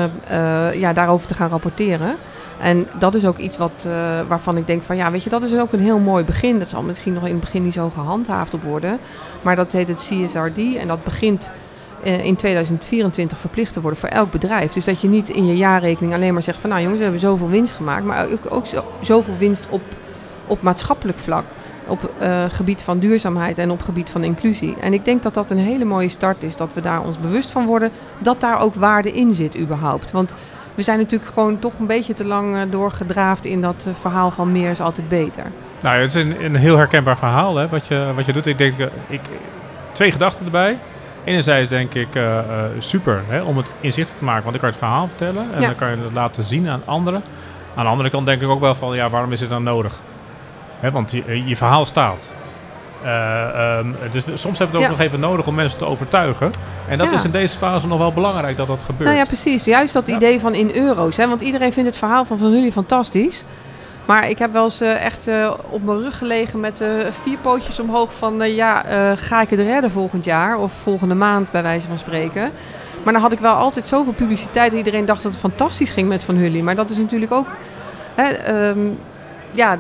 ja, 0.73 0.93
daarover 0.93 1.27
te 1.27 1.33
gaan 1.33 1.49
rapporteren. 1.49 2.15
En 2.59 2.87
dat 2.99 3.15
is 3.15 3.25
ook 3.25 3.37
iets 3.37 3.57
wat, 3.57 3.85
eh, 3.85 3.91
waarvan 4.27 4.57
ik 4.57 4.67
denk 4.67 4.81
van 4.81 4.95
ja, 4.95 5.11
weet 5.11 5.23
je, 5.23 5.29
dat 5.29 5.43
is 5.43 5.57
ook 5.57 5.73
een 5.73 5.79
heel 5.79 5.99
mooi 5.99 6.23
begin. 6.23 6.59
Dat 6.59 6.67
zal 6.67 6.81
misschien 6.81 7.13
nog 7.13 7.25
in 7.25 7.31
het 7.31 7.39
begin 7.39 7.63
niet 7.63 7.73
zo 7.73 7.89
gehandhaafd 7.89 8.53
op 8.53 8.63
worden. 8.63 8.99
Maar 9.41 9.55
dat 9.55 9.71
heet 9.71 9.87
het 9.87 9.97
CSRD 9.97 10.75
en 10.75 10.87
dat 10.87 11.03
begint 11.03 11.51
eh, 12.03 12.25
in 12.25 12.35
2024 12.35 13.37
verplicht 13.37 13.73
te 13.73 13.81
worden 13.81 13.99
voor 13.99 14.09
elk 14.09 14.31
bedrijf. 14.31 14.73
Dus 14.73 14.85
dat 14.85 15.01
je 15.01 15.07
niet 15.07 15.29
in 15.29 15.45
je 15.45 15.55
jaarrekening 15.55 16.13
alleen 16.13 16.33
maar 16.33 16.41
zegt 16.41 16.59
van 16.59 16.69
nou 16.69 16.81
jongens, 16.81 16.97
we 16.97 17.03
hebben 17.03 17.21
zoveel 17.21 17.49
winst 17.49 17.75
gemaakt, 17.75 18.05
maar 18.05 18.27
ook, 18.31 18.53
ook 18.53 18.65
zo, 18.65 18.83
zoveel 19.01 19.37
winst 19.37 19.67
op, 19.69 19.81
op 20.47 20.61
maatschappelijk 20.61 21.19
vlak. 21.19 21.43
Op 21.87 22.11
eh, 22.19 22.43
gebied 22.49 22.81
van 22.81 22.99
duurzaamheid 22.99 23.57
en 23.57 23.71
op 23.71 23.81
gebied 23.81 24.09
van 24.09 24.23
inclusie. 24.23 24.75
En 24.79 24.93
ik 24.93 25.05
denk 25.05 25.23
dat 25.23 25.33
dat 25.33 25.49
een 25.49 25.57
hele 25.57 25.85
mooie 25.85 26.09
start 26.09 26.43
is. 26.43 26.57
Dat 26.57 26.73
we 26.73 26.81
daar 26.81 27.01
ons 27.01 27.19
bewust 27.19 27.51
van 27.51 27.65
worden 27.65 27.91
dat 28.17 28.41
daar 28.41 28.59
ook 28.59 28.73
waarde 28.73 29.11
in 29.11 29.33
zit 29.33 29.57
überhaupt. 29.57 30.11
Want 30.11 30.33
we 30.77 30.83
zijn 30.83 30.97
natuurlijk 30.99 31.31
gewoon 31.31 31.59
toch 31.59 31.79
een 31.79 31.85
beetje 31.85 32.13
te 32.13 32.25
lang 32.25 32.55
eh, 32.55 32.61
doorgedraafd 32.69 33.45
in 33.45 33.61
dat 33.61 33.85
eh, 33.87 33.93
verhaal 33.93 34.31
van 34.31 34.51
meer 34.51 34.69
is 34.69 34.79
altijd 34.81 35.09
beter. 35.09 35.43
Nou, 35.79 35.97
het 35.97 36.15
is 36.15 36.23
een, 36.23 36.43
een 36.43 36.55
heel 36.55 36.77
herkenbaar 36.77 37.17
verhaal 37.17 37.55
hè, 37.55 37.67
wat, 37.67 37.87
je, 37.87 38.11
wat 38.15 38.25
je 38.25 38.33
doet. 38.33 38.45
Ik 38.45 38.57
denk, 38.57 38.79
eh, 38.79 38.87
ik, 39.07 39.21
twee 39.91 40.11
gedachten 40.11 40.45
erbij. 40.45 40.77
Enerzijds 41.23 41.69
denk 41.69 41.93
ik 41.93 42.07
super 42.79 43.23
hè, 43.27 43.41
om 43.41 43.57
het 43.57 43.69
inzichtelijk 43.79 44.17
te 44.19 44.25
maken, 44.25 44.43
want 44.43 44.55
ik 44.55 44.61
kan 44.61 44.69
het 44.69 44.79
verhaal 44.79 45.07
vertellen 45.07 45.47
en 45.53 45.61
Ja. 45.61 45.67
dan 45.67 45.75
kan 45.75 45.89
je 45.89 45.97
het 46.03 46.13
laten 46.13 46.43
zien 46.43 46.69
aan 46.69 46.81
anderen. 46.85 47.21
Aan 47.75 47.83
de 47.83 47.89
andere 47.89 48.09
kant 48.09 48.25
denk 48.25 48.41
ik 48.41 48.47
ook 48.47 48.59
wel 48.59 48.75
van, 48.75 48.95
ja, 48.95 49.09
waarom 49.09 49.31
is 49.31 49.39
het 49.39 49.49
dan 49.49 49.63
nodig? 49.63 49.99
Hè, 50.79 50.91
want 50.91 51.11
je, 51.11 51.45
je 51.45 51.55
verhaal 51.55 51.85
staat. 51.85 52.29
Eh, 53.03 53.77
ehm, 53.77 53.87
dus 54.11 54.23
soms 54.33 54.59
heb 54.59 54.71
je 54.71 54.73
het 54.73 54.75
ook 54.75 54.81
Ja. 54.81 54.97
nog 54.97 54.99
even 54.99 55.19
nodig 55.19 55.47
om 55.47 55.55
mensen 55.55 55.77
te 55.77 55.85
overtuigen. 55.85 56.51
En 56.87 56.97
dat 56.97 57.07
Ja. 57.07 57.13
is 57.13 57.23
in 57.23 57.31
deze 57.31 57.57
fase 57.57 57.87
nog 57.87 57.97
wel 57.97 58.13
belangrijk 58.13 58.57
dat 58.57 58.67
dat 58.67 58.79
gebeurt. 58.85 59.03
Nou 59.05 59.17
ja, 59.17 59.23
precies. 59.25 59.65
Juist 59.65 59.93
dat 59.93 60.07
Ja. 60.07 60.15
idee 60.15 60.39
van 60.39 60.53
in 60.53 60.71
euro's. 60.73 61.17
Hè? 61.17 61.27
Want 61.27 61.41
iedereen 61.41 61.73
vindt 61.73 61.89
het 61.89 61.97
verhaal 61.97 62.25
van 62.25 62.37
Van 62.37 62.51
jullie 62.51 62.71
fantastisch. 62.71 63.43
Maar 64.05 64.29
ik 64.29 64.37
heb 64.39 64.53
wel 64.53 64.63
eens 64.63 64.81
eh, 64.81 65.05
echt 65.05 65.27
eh, 65.27 65.51
op 65.69 65.83
mijn 65.83 65.97
rug 66.01 66.17
gelegen 66.17 66.59
met 66.59 66.83
vier 67.23 67.37
pootjes 67.37 67.79
omhoog 67.79 68.13
van... 68.13 68.53
ja, 68.53 68.83
ga 69.15 69.41
ik 69.41 69.49
het 69.49 69.59
redden 69.59 69.91
volgend 69.91 70.25
jaar? 70.25 70.57
Of 70.57 70.73
volgende 70.73 71.15
maand, 71.15 71.51
bij 71.51 71.63
wijze 71.63 71.87
van 71.87 71.97
spreken. 71.97 72.51
Maar 73.03 73.13
dan 73.13 73.21
had 73.21 73.31
ik 73.31 73.39
wel 73.39 73.53
altijd 73.53 73.87
zoveel 73.87 74.13
publiciteit... 74.13 74.73
iedereen 74.73 75.05
dacht 75.05 75.23
dat 75.23 75.31
het 75.31 75.41
fantastisch 75.41 75.91
ging 75.91 76.07
met 76.07 76.23
Van 76.23 76.35
Hully. 76.35 76.61
Maar 76.61 76.75
dat 76.75 76.89
is 76.89 76.97
natuurlijk 76.97 77.31
ook... 77.31 77.47
Hè, 78.15 78.23
ehm, 78.27 78.89
ja, 79.51 79.77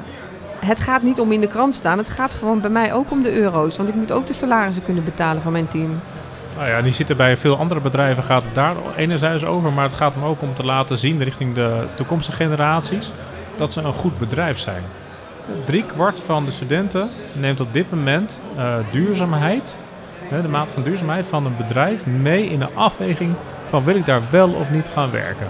het 0.59 0.79
gaat 0.79 1.01
niet 1.01 1.19
om 1.19 1.31
in 1.31 1.41
de 1.41 1.47
krant 1.47 1.75
staan. 1.75 1.97
Het 1.97 2.09
gaat 2.09 2.33
gewoon 2.33 2.61
bij 2.61 2.69
mij 2.69 2.93
ook 2.93 3.11
om 3.11 3.23
de 3.23 3.33
euro's. 3.33 3.77
Want 3.77 3.89
ik 3.89 3.95
moet 3.95 4.11
ook 4.11 4.27
de 4.27 4.33
salarissen 4.33 4.83
kunnen 4.83 5.03
betalen 5.03 5.41
van 5.41 5.51
mijn 5.51 5.67
team. 5.67 5.99
Nou 6.55 6.69
ja, 6.69 6.81
die 6.81 6.93
zitten 6.93 7.17
bij 7.17 7.37
veel 7.37 7.57
andere 7.57 7.79
bedrijven 7.79 8.23
gaat 8.23 8.43
het 8.43 8.55
daar 8.55 8.75
enerzijds 8.95 9.43
over, 9.43 9.73
maar 9.73 9.83
het 9.83 9.97
gaat 9.97 10.13
hem 10.13 10.23
ook 10.23 10.41
om 10.41 10.53
te 10.53 10.65
laten 10.65 10.97
zien 10.97 11.23
richting 11.23 11.55
de 11.55 11.85
toekomstige 11.93 12.37
generaties 12.37 13.11
dat 13.55 13.71
ze 13.71 13.81
een 13.81 13.93
goed 13.93 14.19
bedrijf 14.19 14.57
zijn. 14.57 14.83
Drie 15.65 15.83
kwart 15.85 16.21
van 16.25 16.45
de 16.45 16.51
studenten 16.51 17.09
neemt 17.33 17.59
op 17.59 17.73
dit 17.73 17.91
moment 17.91 18.41
eh, 18.55 18.75
duurzaamheid, 18.91 19.75
de 20.29 20.47
mate 20.47 20.73
van 20.73 20.83
duurzaamheid 20.83 21.25
van 21.25 21.45
een 21.45 21.57
bedrijf 21.57 22.05
mee 22.05 22.49
in 22.49 22.59
de 22.59 22.69
afweging 22.73 23.33
van 23.69 23.83
wil 23.83 23.95
ik 23.95 24.05
daar 24.05 24.21
wel 24.29 24.49
of 24.49 24.71
niet 24.71 24.87
gaan 24.87 25.11
werken. 25.11 25.47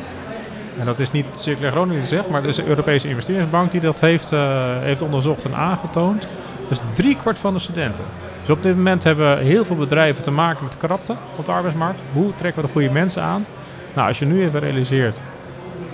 En 0.80 0.86
dat 0.86 1.00
is 1.00 1.12
niet 1.12 1.26
Circulair 1.32 1.72
Groningen 1.72 2.00
die 2.00 2.08
zegt, 2.10 2.30
maar 2.30 2.42
het 2.42 2.50
is 2.50 2.56
de 2.56 2.66
Europese 2.66 3.08
investeringsbank 3.08 3.72
die 3.72 3.82
dat 3.82 4.00
heeft, 4.00 4.32
eh, 4.32 4.78
heeft 4.80 5.02
onderzocht 5.02 5.44
en 5.44 5.56
aangetoond. 5.56 6.28
Dus 6.70 6.80
drie 6.94 7.16
kwart 7.16 7.40
van 7.40 7.54
de 7.54 7.60
studenten. 7.60 8.04
Dus 8.42 8.50
op 8.50 8.64
dit 8.64 8.76
moment 8.76 9.04
hebben 9.04 9.40
heel 9.40 9.66
veel 9.66 9.76
bedrijven 9.76 10.24
te 10.24 10.32
maken 10.32 10.64
met 10.64 10.78
krapte 10.78 11.16
op 11.36 11.46
de 11.46 11.52
arbeidsmarkt. 11.52 12.00
Hoe 12.14 12.36
trekken 12.36 12.62
we 12.62 12.68
de 12.68 12.74
goede 12.74 12.90
mensen 12.90 13.22
aan? 13.24 13.46
Nou, 13.94 14.08
als 14.08 14.20
je 14.20 14.26
nu 14.26 14.44
even 14.44 14.60
realiseert 14.60 15.22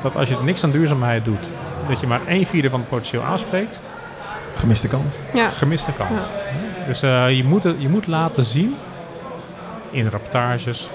dat 0.01 0.15
als 0.15 0.29
je 0.29 0.35
niks 0.43 0.63
aan 0.63 0.71
duurzaamheid 0.71 1.25
doet, 1.25 1.49
dat 1.87 1.99
je 1.99 2.07
maar 2.07 2.21
een 2.27 2.45
vierde 2.45 2.69
van 2.69 2.79
het 2.79 2.89
potentieel 2.89 3.23
aanspreekt, 3.23 3.81
Gemiste 4.55 4.87
kans. 4.87 5.13
Ja. 5.33 5.49
gemiste 5.49 5.93
kans. 5.93 6.21
Dus 6.87 7.01
eh, 7.01 7.37
je, 7.37 7.43
moet 7.43 7.63
het, 7.63 7.75
je 7.79 7.89
moet 7.89 8.07
laten 8.07 8.43
zien 8.43 8.75
in 9.89 10.07
rapportages, 10.07 10.89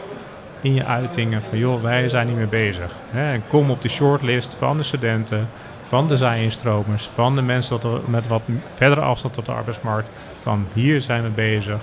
in 0.61 0.75
je 0.75 0.85
uitingen 0.85 1.43
van 1.43 1.59
joh, 1.59 1.83
wij 1.83 2.09
zijn 2.09 2.27
niet 2.27 2.37
meer 2.37 2.49
bezig. 2.49 2.93
Hè? 3.11 3.33
En 3.33 3.43
kom 3.49 3.71
op 3.71 3.83
de 3.83 3.89
shortlist 3.89 4.55
van 4.59 4.77
de 4.77 4.83
studenten, 4.83 5.49
van 5.83 6.09
de 6.09 6.17
zij-instromers, 6.17 7.11
van 7.15 7.35
de 7.35 7.43
mensen 7.43 7.81
tot 7.81 8.09
met 8.09 8.27
wat 8.27 8.43
verdere 8.75 9.01
afstand 9.01 9.35
tot 9.35 9.47
de 9.47 9.53
arbeidsmarkt. 9.53 10.11
Van 10.43 10.67
hier 10.73 11.01
zijn 11.01 11.23
we 11.23 11.29
bezig 11.29 11.77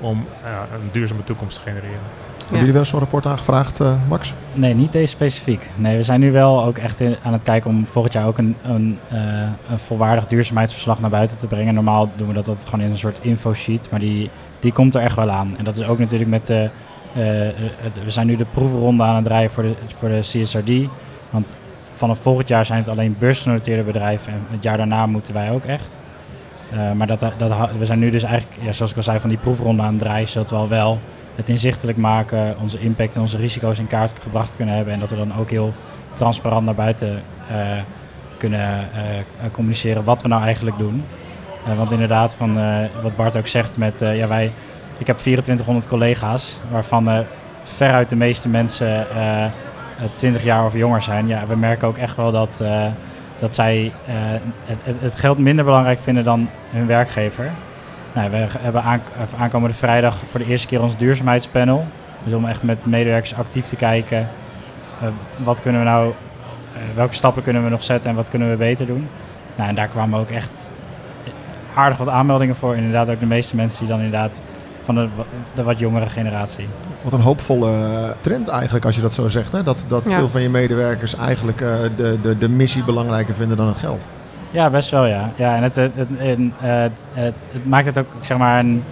om 0.00 0.24
eh, 0.44 0.50
een 0.74 0.88
duurzame 0.92 1.24
toekomst 1.24 1.56
te 1.56 1.62
genereren. 1.70 1.98
Hebben 2.38 2.58
jullie 2.58 2.72
wel 2.72 2.84
zo'n 2.84 2.98
rapport 3.00 3.26
aangevraagd, 3.26 3.80
eh, 3.80 3.92
Max? 4.08 4.32
Nee, 4.52 4.74
niet 4.74 4.92
deze 4.92 5.06
specifiek. 5.12 5.70
Nee, 5.76 5.96
we 5.96 6.02
zijn 6.02 6.20
nu 6.20 6.32
wel 6.32 6.64
ook 6.64 6.78
echt 6.78 7.00
in- 7.00 7.16
aan 7.22 7.32
het 7.32 7.42
kijken 7.42 7.70
om 7.70 7.86
volgend 7.86 8.12
jaar 8.14 8.26
ook 8.26 8.38
een, 8.38 8.56
een, 8.62 8.98
eh, 9.08 9.18
een 9.70 9.78
volwaardig 9.78 10.26
duurzaamheidsverslag 10.26 11.00
naar 11.00 11.10
buiten 11.10 11.38
te 11.38 11.46
brengen. 11.46 11.74
Normaal 11.74 12.10
doen 12.16 12.28
we 12.28 12.34
dat 12.34 12.48
altijd 12.48 12.68
gewoon 12.68 12.84
in 12.84 12.90
een 12.90 12.98
soort 12.98 13.18
infosheet, 13.22 13.90
maar 13.90 14.00
die, 14.00 14.30
die 14.60 14.72
komt 14.72 14.94
er 14.94 15.00
echt 15.02 15.16
wel 15.16 15.30
aan. 15.30 15.54
En 15.58 15.64
dat 15.64 15.76
is 15.76 15.86
ook 15.86 15.98
natuurlijk 15.98 16.30
met 16.30 16.46
de... 16.46 16.70
eh, 17.14 17.48
eh, 17.48 17.54
we 18.04 18.10
zijn 18.10 18.26
nu 18.26 18.36
de 18.36 18.44
proefronde 18.44 19.02
aan 19.02 19.14
het 19.14 19.24
draaien 19.24 19.50
voor 19.50 19.62
de, 19.62 19.74
voor 19.96 20.08
de 20.08 20.20
CSRD. 20.20 20.72
Want 21.30 21.54
vanaf 21.96 22.18
volgend 22.18 22.48
jaar 22.48 22.66
zijn 22.66 22.78
het 22.78 22.88
alleen 22.88 23.16
beursgenoteerde 23.18 23.82
bedrijven 23.82 24.32
en 24.32 24.46
het 24.50 24.62
jaar 24.62 24.76
daarna 24.76 25.06
moeten 25.06 25.34
wij 25.34 25.50
ook 25.50 25.64
echt. 25.64 26.00
Eh, 26.72 26.92
maar 26.92 27.06
dat, 27.06 27.20
dat, 27.36 27.70
we 27.78 27.86
zijn 27.86 27.98
nu 27.98 28.10
dus 28.10 28.22
eigenlijk, 28.22 28.62
ja, 28.62 28.72
zoals 28.72 28.90
ik 28.90 28.96
al 28.96 29.02
zei, 29.02 29.20
van 29.20 29.28
die 29.28 29.38
proefronde 29.38 29.82
aan 29.82 29.88
het 29.88 29.98
draaien, 29.98 30.28
zodat 30.28 30.50
we 30.50 30.56
al 30.56 30.68
wel 30.68 30.98
het 31.34 31.48
inzichtelijk 31.48 31.98
maken, 31.98 32.56
onze 32.60 32.78
impact 32.78 33.14
en 33.14 33.20
onze 33.20 33.36
risico's 33.36 33.78
in 33.78 33.86
kaart 33.86 34.12
gebracht 34.22 34.56
kunnen 34.56 34.74
hebben. 34.74 34.94
En 34.94 35.00
dat 35.00 35.10
we 35.10 35.16
dan 35.16 35.36
ook 35.38 35.50
heel 35.50 35.72
transparant 36.12 36.64
naar 36.64 36.74
buiten 36.74 37.22
kunnen 38.36 38.88
communiceren 39.52 40.04
wat 40.04 40.22
we 40.22 40.28
nou 40.28 40.42
eigenlijk 40.42 40.78
doen. 40.78 41.04
Want 41.76 41.92
inderdaad, 41.92 42.34
van, 42.34 42.54
wat 43.02 43.16
Bart 43.16 43.36
ook 43.36 43.46
zegt 43.46 43.78
met, 43.78 43.98
ja, 43.98 44.28
wij, 44.28 44.52
ik 44.98 45.06
heb 45.06 45.18
2400 45.18 45.88
collega's, 45.88 46.58
waarvan 46.70 47.08
eh, 47.10 47.18
veruit 47.62 48.08
de 48.08 48.16
meeste 48.16 48.48
mensen 48.48 49.10
eh, 49.10 49.44
eh, 49.44 49.50
20 50.14 50.44
jaar 50.44 50.64
of 50.64 50.74
jonger 50.74 51.02
zijn. 51.02 51.26
Ja, 51.26 51.46
we 51.46 51.56
merken 51.56 51.88
ook 51.88 51.96
echt 51.98 52.16
wel 52.16 52.30
dat, 52.30 52.60
eh, 52.62 52.84
dat 53.38 53.54
zij 53.54 53.92
eh, 54.06 54.14
het, 54.64 54.96
het, 55.00 55.14
geld 55.14 55.38
minder 55.38 55.64
belangrijk 55.64 55.98
vinden 56.00 56.24
dan 56.24 56.48
hun 56.70 56.86
werkgever. 56.86 57.50
Nou, 58.12 58.30
we 58.30 58.46
hebben 58.58 58.82
aan, 58.82 59.02
of 59.22 59.34
aankomende 59.40 59.74
vrijdag 59.76 60.16
voor 60.30 60.40
de 60.40 60.46
eerste 60.46 60.66
keer 60.66 60.82
ons 60.82 60.96
duurzaamheidspanel. 60.96 61.86
Dus 62.24 62.34
om 62.34 62.46
echt 62.46 62.62
met 62.62 62.86
medewerkers 62.86 63.34
actief 63.34 63.64
te 63.64 63.76
kijken. 63.76 64.28
eh, 65.00 65.08
wat 65.36 65.60
kunnen 65.62 65.80
we 65.80 65.86
nou, 65.86 66.12
eh, 66.74 66.80
welke 66.94 67.14
stappen 67.14 67.42
kunnen 67.42 67.64
we 67.64 67.70
nog 67.70 67.84
zetten 67.84 68.10
en 68.10 68.16
wat 68.16 68.30
kunnen 68.30 68.50
we 68.50 68.56
beter 68.56 68.86
doen. 68.86 69.08
Nou, 69.56 69.68
en 69.68 69.74
daar 69.74 69.88
kwamen 69.88 70.20
ook 70.20 70.30
echt 70.30 70.58
aardig 71.74 71.98
wat 71.98 72.08
aanmeldingen 72.08 72.56
voor. 72.56 72.76
Inderdaad 72.76 73.08
ook 73.10 73.20
de 73.20 73.26
meeste 73.26 73.56
mensen 73.56 73.78
die 73.78 73.88
dan 73.88 74.00
inderdaad 74.04 74.42
van 74.82 74.94
de, 74.94 75.08
wa- 75.16 75.24
de 75.54 75.62
wat 75.62 75.78
jongere 75.78 76.06
generatie. 76.06 76.66
Wat 77.02 77.12
een 77.12 77.20
hoopvolle 77.20 77.70
eh, 77.70 78.08
trend 78.20 78.48
eigenlijk, 78.48 78.84
als 78.84 78.96
je 78.96 79.02
dat 79.02 79.12
zo 79.12 79.28
zegt. 79.28 79.52
Hè? 79.52 79.62
Dat, 79.62 79.84
dat 79.88 80.04
Ja. 80.08 80.16
veel 80.16 80.28
van 80.28 80.42
je 80.42 80.48
medewerkers 80.48 81.16
eigenlijk 81.16 81.60
eh, 81.60 81.76
de, 81.96 82.18
de, 82.22 82.38
de 82.38 82.48
missie 82.48 82.84
belangrijker 82.84 83.34
vinden 83.34 83.56
dan 83.56 83.66
het 83.66 83.76
geld. 83.76 84.02
Ja, 84.50 84.70
best 84.70 84.90
wel 84.90 85.06
ja. 85.06 85.30
ja 85.36 85.56
en 85.56 85.62
het, 85.62 85.76
het, 85.76 85.92
het, 85.94 86.08
en, 86.18 86.54
eh, 86.60 86.68
het, 86.80 86.92
het, 87.12 87.34
het 87.52 87.66
maakt 87.66 87.86
het 87.86 87.98
ook, 87.98 88.06
zeg 88.20 88.38
maar, 88.38 88.58
een, 88.58 88.84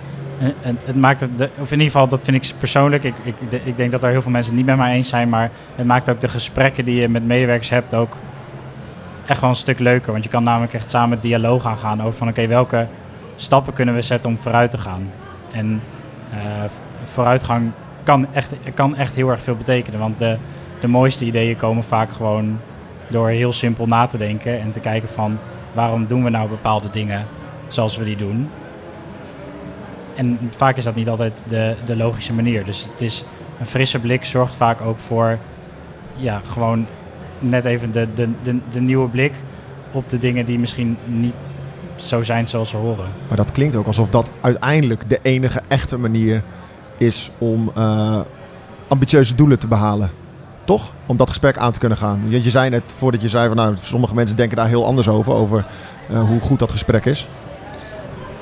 een- 0.63 0.79
het, 0.85 0.97
maakt 0.97 1.21
het, 1.21 1.39
de- 1.39 1.49
of 1.59 1.73
in 1.73 1.79
ieder 1.79 1.93
geval, 1.93 2.09
dat 2.09 2.25
vind 2.25 2.45
ik 2.45 2.53
persoonlijk, 2.59 3.05
ik, 3.05 3.15
ik, 3.23 3.35
de- 3.51 3.61
ik 3.65 3.77
denk 3.77 3.91
dat 3.93 4.03
er 4.03 4.11
heel 4.11 4.23
veel 4.23 4.31
mensen 4.31 4.51
het 4.57 4.61
niet 4.67 4.71
met 4.77 4.85
mij 4.85 4.95
eens 4.95 5.09
zijn, 5.09 5.29
maar 5.29 5.51
het 5.75 5.87
maakt 5.87 6.11
ook 6.11 6.21
de 6.21 6.29
gesprekken 6.29 6.85
die 6.85 7.01
je 7.01 7.09
met 7.09 7.27
medewerkers 7.27 7.71
hebt 7.71 7.95
ook 7.95 8.17
echt 9.27 9.41
wel 9.41 9.51
een 9.51 9.57
stuk 9.57 9.79
leuker. 9.79 10.13
Want 10.13 10.25
je 10.25 10.31
kan 10.31 10.43
namelijk 10.43 10.75
echt 10.75 10.91
samen 10.91 11.11
het 11.11 11.23
dialoog 11.23 11.67
aangaan 11.67 12.01
over 12.03 12.19
van, 12.19 12.29
oké, 12.29 12.47
welke 12.47 12.87
stappen 13.37 13.73
kunnen 13.73 13.95
we 13.95 14.03
zetten 14.03 14.31
om 14.31 14.39
vooruit 14.41 14.71
te 14.71 14.79
gaan? 14.79 15.11
En 15.53 15.83
eh, 16.31 16.39
vooruitgang 17.05 17.71
kan 18.03 18.27
echt, 18.33 18.55
kan 18.75 18.97
echt 18.97 19.15
heel 19.15 19.31
erg 19.31 19.43
veel 19.43 19.57
betekenen, 19.57 20.01
want 20.01 20.19
de, 20.19 20.37
de 20.81 20.89
mooiste 20.89 21.25
ideeën 21.25 21.57
komen 21.57 21.85
vaak 21.85 22.13
gewoon 22.13 22.59
door 23.09 23.29
heel 23.29 23.53
simpel 23.53 23.87
na 23.87 24.07
te 24.07 24.19
denken 24.19 24.61
en 24.61 24.71
te 24.71 24.81
kijken 24.81 25.09
van 25.09 25.39
waarom 25.73 26.07
doen 26.07 26.25
we 26.25 26.31
nou 26.31 26.49
bepaalde 26.49 26.91
dingen 26.91 27.27
zoals 27.69 27.97
we 27.97 28.05
die 28.05 28.17
doen. 28.17 28.49
En 30.15 30.39
vaak 30.51 30.77
is 30.77 30.85
dat 30.85 30.95
niet 30.95 31.09
altijd 31.09 31.43
de, 31.49 31.75
de 31.85 31.97
logische 31.97 32.33
manier. 32.33 32.65
Dus 32.65 32.87
het 32.93 33.01
is 33.01 33.25
een 33.61 33.67
frisse 33.67 33.99
blik 33.99 34.25
zorgt 34.25 34.55
vaak 34.55 34.81
ook 34.81 34.99
voor 34.99 35.39
ja, 36.17 36.41
gewoon 36.45 36.87
net 37.39 37.65
even 37.65 37.93
de, 37.93 38.09
de, 38.15 38.29
de, 38.43 38.59
de 38.71 38.81
nieuwe 38.81 39.09
blik 39.09 39.35
op 39.93 40.09
de 40.09 40.19
dingen 40.19 40.45
die 40.47 40.59
misschien 40.59 40.97
niet 41.05 41.35
zo 42.03 42.23
zijn 42.23 42.47
zoals 42.49 42.71
ze 42.71 42.77
horen. 42.77 43.07
Maar 43.29 43.37
dat 43.37 43.53
klinkt 43.53 43.77
ook 43.77 43.87
alsof 43.87 44.11
dat 44.11 44.31
uiteindelijk 44.41 45.09
de 45.09 45.19
enige 45.23 45.61
echte 45.69 45.99
manier 45.99 46.43
is 46.97 47.31
om 47.39 47.71
eh, 47.77 48.21
ambitieuze 48.89 49.35
doelen 49.35 49.59
te 49.59 49.67
behalen. 49.67 50.11
Toch? 50.65 50.93
Om 51.07 51.17
dat 51.17 51.29
gesprek 51.29 51.57
aan 51.59 51.73
te 51.73 51.79
kunnen 51.79 51.99
gaan. 51.99 52.23
Je, 52.29 52.43
je 52.45 52.51
zei 52.51 52.71
net 52.71 52.93
voordat 52.97 53.23
je 53.23 53.29
zei 53.29 53.47
van 53.47 53.57
nou, 53.57 53.75
sommige 53.81 54.15
mensen 54.15 54.37
denken 54.37 54.57
daar 54.57 54.67
heel 54.67 54.87
anders 54.87 55.09
over, 55.09 55.33
over 55.33 55.67
eh, 56.11 56.21
hoe 56.21 56.41
goed 56.41 56.59
dat 56.59 56.73
gesprek 56.73 57.05
is. 57.05 57.27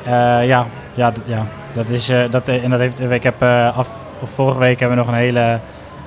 Eh, 0.04 0.10
ja, 0.46 0.66
ja, 0.94 1.10
dat- 1.10 1.26
ja, 1.26 1.46
dat 1.72 1.88
is, 1.88 2.12
dat, 2.30 2.48
en 2.48 2.70
dat 2.70 2.78
heeft, 2.78 3.00
ik 3.00 3.22
heb 3.22 3.42
af, 3.74 3.88
of 4.20 4.30
vorige 4.30 4.58
week 4.58 4.80
hebben 4.80 4.98
we 4.98 5.04
nog 5.04 5.12
een 5.12 5.18
hele 5.20 5.60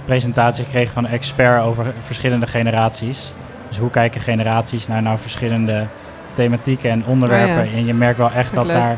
presentatie 0.05 0.63
gekregen 0.63 0.93
van 0.93 1.05
een 1.05 1.11
expert 1.11 1.63
over 1.63 1.93
verschillende 2.01 2.47
generaties. 2.47 3.33
Dus 3.67 3.77
hoe 3.77 3.89
kijken 3.89 4.21
generaties 4.21 4.87
naar, 4.87 5.01
naar 5.01 5.19
verschillende 5.19 5.87
thematieken 6.33 6.89
en 6.89 7.05
onderwerpen. 7.05 7.63
Oh 7.63 7.71
ja. 7.71 7.77
En 7.77 7.85
je 7.85 7.93
merkt 7.93 8.17
wel 8.17 8.31
echt 8.31 8.53
dat 8.53 8.67
daar, 8.67 8.97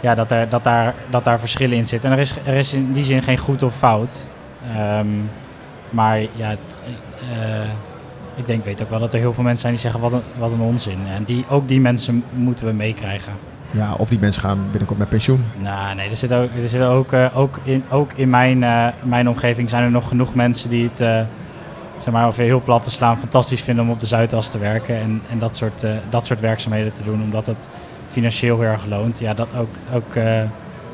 ja, 0.00 0.14
dat, 0.14 0.30
er, 0.30 0.48
dat, 0.48 0.64
daar, 0.64 0.94
dat 1.10 1.24
daar 1.24 1.38
verschillen 1.38 1.76
in 1.76 1.86
zitten. 1.86 2.10
En 2.10 2.16
er 2.16 2.22
is, 2.22 2.34
er 2.44 2.54
is 2.54 2.72
in 2.72 2.92
die 2.92 3.04
zin 3.04 3.22
geen 3.22 3.38
goed 3.38 3.62
of 3.62 3.76
fout. 3.76 4.26
Ehm, 4.76 5.06
maar 5.90 6.20
ja, 6.20 6.50
eh, 6.50 7.68
ik 8.34 8.46
denk, 8.46 8.64
weet 8.64 8.82
ook 8.82 8.90
wel 8.90 8.98
dat 8.98 9.12
er 9.12 9.18
heel 9.18 9.32
veel 9.32 9.42
mensen 9.42 9.60
zijn 9.60 9.72
die 9.72 9.82
zeggen 9.82 10.00
wat 10.00 10.12
een, 10.12 10.22
wat 10.38 10.52
een 10.52 10.60
onzin. 10.60 10.98
En 11.16 11.24
die, 11.24 11.44
ook 11.48 11.68
die 11.68 11.80
mensen 11.80 12.24
moeten 12.34 12.66
we 12.66 12.72
meekrijgen. 12.72 13.32
Ja, 13.74 13.94
of 13.94 14.08
die 14.08 14.18
mensen 14.18 14.42
gaan 14.42 14.58
binnenkort 14.70 14.98
met 14.98 15.08
pensioen. 15.08 15.44
Nou, 15.58 15.94
nee, 15.94 16.10
er 16.10 16.16
zitten 16.16 16.38
ook, 16.38 16.48
er 16.56 16.68
zitten 16.68 16.88
ook, 16.88 17.12
eh, 17.12 17.38
ook, 17.38 17.58
in, 17.62 17.84
ook 17.90 18.12
in 18.12 18.30
mijn, 18.30 18.62
eh, 18.62 18.86
mijn 19.02 19.28
omgeving 19.28 19.70
zijn 19.70 19.82
er 19.82 19.90
nog 19.90 20.08
genoeg 20.08 20.34
mensen 20.34 20.70
die 20.70 20.88
het, 20.88 21.00
eh, 21.00 21.20
zeg 21.98 22.12
maar, 22.12 22.34
heel 22.34 22.60
plat 22.60 22.84
te 22.84 22.90
slaan, 22.90 23.18
fantastisch 23.18 23.60
vinden 23.60 23.84
om 23.84 23.90
op 23.90 24.00
de 24.00 24.06
Zuidas 24.06 24.50
te 24.50 24.58
werken 24.58 24.96
en, 24.96 25.22
en 25.30 25.38
dat, 25.38 25.56
soort, 25.56 25.82
eh, 25.82 25.90
dat 26.10 26.26
soort 26.26 26.40
werkzaamheden 26.40 26.92
te 26.92 27.04
doen, 27.04 27.22
omdat 27.22 27.46
het 27.46 27.68
financieel 28.08 28.60
heel 28.60 28.70
erg 28.70 28.86
loont. 28.86 29.18
Ja, 29.18 29.34
dat 29.34 29.48
ook, 29.58 29.68
ook, 29.94 30.14
eh, 30.14 30.42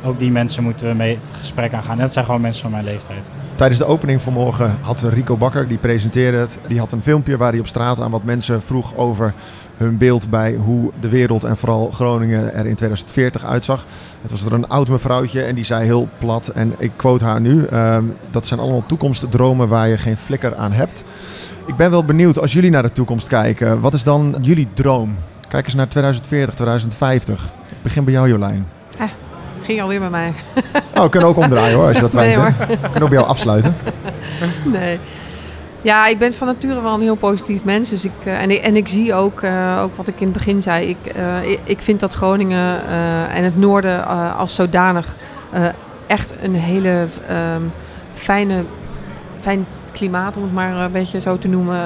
ook 0.04 0.18
die 0.18 0.30
mensen 0.30 0.62
moeten 0.62 0.88
we 0.88 0.94
mee 0.94 1.18
het 1.22 1.36
gesprek 1.38 1.74
aangaan. 1.74 1.96
En 1.96 2.04
dat 2.04 2.12
zijn 2.12 2.24
gewoon 2.24 2.40
mensen 2.40 2.62
van 2.62 2.70
mijn 2.70 2.84
leeftijd. 2.84 3.30
Tijdens 3.54 3.80
de 3.80 3.86
opening 3.86 4.22
vanmorgen 4.22 4.78
had 4.80 5.02
Rico 5.02 5.36
Bakker, 5.36 5.68
die 5.68 5.78
presenteerde 5.78 6.38
het, 6.38 6.58
die 6.66 6.78
had 6.78 6.92
een 6.92 7.02
filmpje 7.02 7.36
waar 7.36 7.50
hij 7.50 7.60
op 7.60 7.66
straat 7.66 8.00
aan 8.00 8.10
wat 8.10 8.24
mensen 8.24 8.62
vroeg 8.62 8.96
over 8.96 9.34
hun 9.76 9.98
beeld 9.98 10.30
bij 10.30 10.54
hoe 10.54 10.90
de 11.00 11.08
wereld 11.08 11.44
en 11.44 11.56
vooral 11.56 11.90
Groningen 11.90 12.54
er 12.54 12.66
in 12.66 12.74
2040 12.74 13.44
uitzag. 13.44 13.86
Het 14.22 14.30
was 14.30 14.44
er 14.44 14.52
een 14.52 14.68
oud 14.68 14.88
mevrouwtje 14.88 15.42
en 15.42 15.54
die 15.54 15.64
zei 15.64 15.84
heel 15.84 16.08
plat, 16.18 16.48
en 16.48 16.74
ik 16.78 16.92
quote 16.96 17.24
haar 17.24 17.40
nu, 17.40 17.64
ehm, 17.64 18.04
dat 18.30 18.46
zijn 18.46 18.60
allemaal 18.60 18.86
toekomstdromen 18.86 19.68
waar 19.68 19.88
je 19.88 19.98
geen 19.98 20.16
flikker 20.16 20.56
aan 20.56 20.72
hebt. 20.72 21.04
Ik 21.66 21.76
ben 21.76 21.90
wel 21.90 22.04
benieuwd, 22.04 22.38
als 22.38 22.52
jullie 22.52 22.70
naar 22.70 22.82
de 22.82 22.92
toekomst 22.92 23.28
kijken, 23.28 23.80
wat 23.80 23.94
is 23.94 24.04
dan 24.04 24.36
jullie 24.40 24.68
droom? 24.74 25.16
Kijk 25.48 25.64
eens 25.64 25.74
naar 25.74 25.88
2040, 25.88 26.54
2050. 26.54 27.44
Ik 27.68 27.82
begin 27.82 28.04
bij 28.04 28.12
jou 28.12 28.28
Jolijn. 28.28 28.66
Ging 29.70 29.82
alweer 29.82 30.00
bij 30.00 30.10
mij. 30.10 30.32
Oh, 30.96 31.02
we 31.02 31.08
kunnen 31.08 31.28
ook 31.28 31.36
omdraaien 31.36 31.76
hoor, 31.76 31.86
als 31.86 31.96
je 31.96 32.02
dat 32.02 32.12
Nee. 32.12 32.36
We 32.36 32.54
kunnen 32.80 33.02
ook 33.02 33.08
bij 33.08 33.18
jou 33.18 33.26
afsluiten. 33.26 33.76
Nee. 34.64 34.98
Ja, 35.82 36.06
ik 36.06 36.18
ben 36.18 36.34
van 36.34 36.46
nature 36.46 36.82
wel 36.82 36.94
een 36.94 37.00
heel 37.00 37.14
positief 37.14 37.64
mens. 37.64 37.88
Dus 37.88 38.04
ik, 38.04 38.12
eh, 38.24 38.42
en, 38.42 38.50
ik, 38.50 38.58
en 38.58 38.76
ik 38.76 38.88
zie 38.88 39.14
ook, 39.14 39.42
eh, 39.42 39.80
ook 39.82 39.94
wat 39.94 40.06
ik 40.06 40.20
in 40.20 40.26
het 40.26 40.32
begin 40.32 40.62
zei. 40.62 40.88
Ik, 40.88 41.06
eh, 41.06 41.50
ik, 41.64 41.82
vind 41.82 42.00
dat 42.00 42.14
Groningen 42.14 42.86
en 43.28 43.44
het 43.44 43.56
noorden 43.56 44.06
als 44.36 44.54
zodanig 44.54 45.14
echt 46.06 46.34
een 46.42 46.54
hele 46.54 47.06
ehm, 47.26 47.62
fijne, 48.12 48.64
fijn 49.40 49.66
klimaat, 49.92 50.36
om 50.36 50.42
het 50.42 50.52
maar 50.52 50.76
een 50.76 50.92
beetje 50.92 51.20
zo 51.20 51.38
te 51.38 51.48
noemen, 51.48 51.80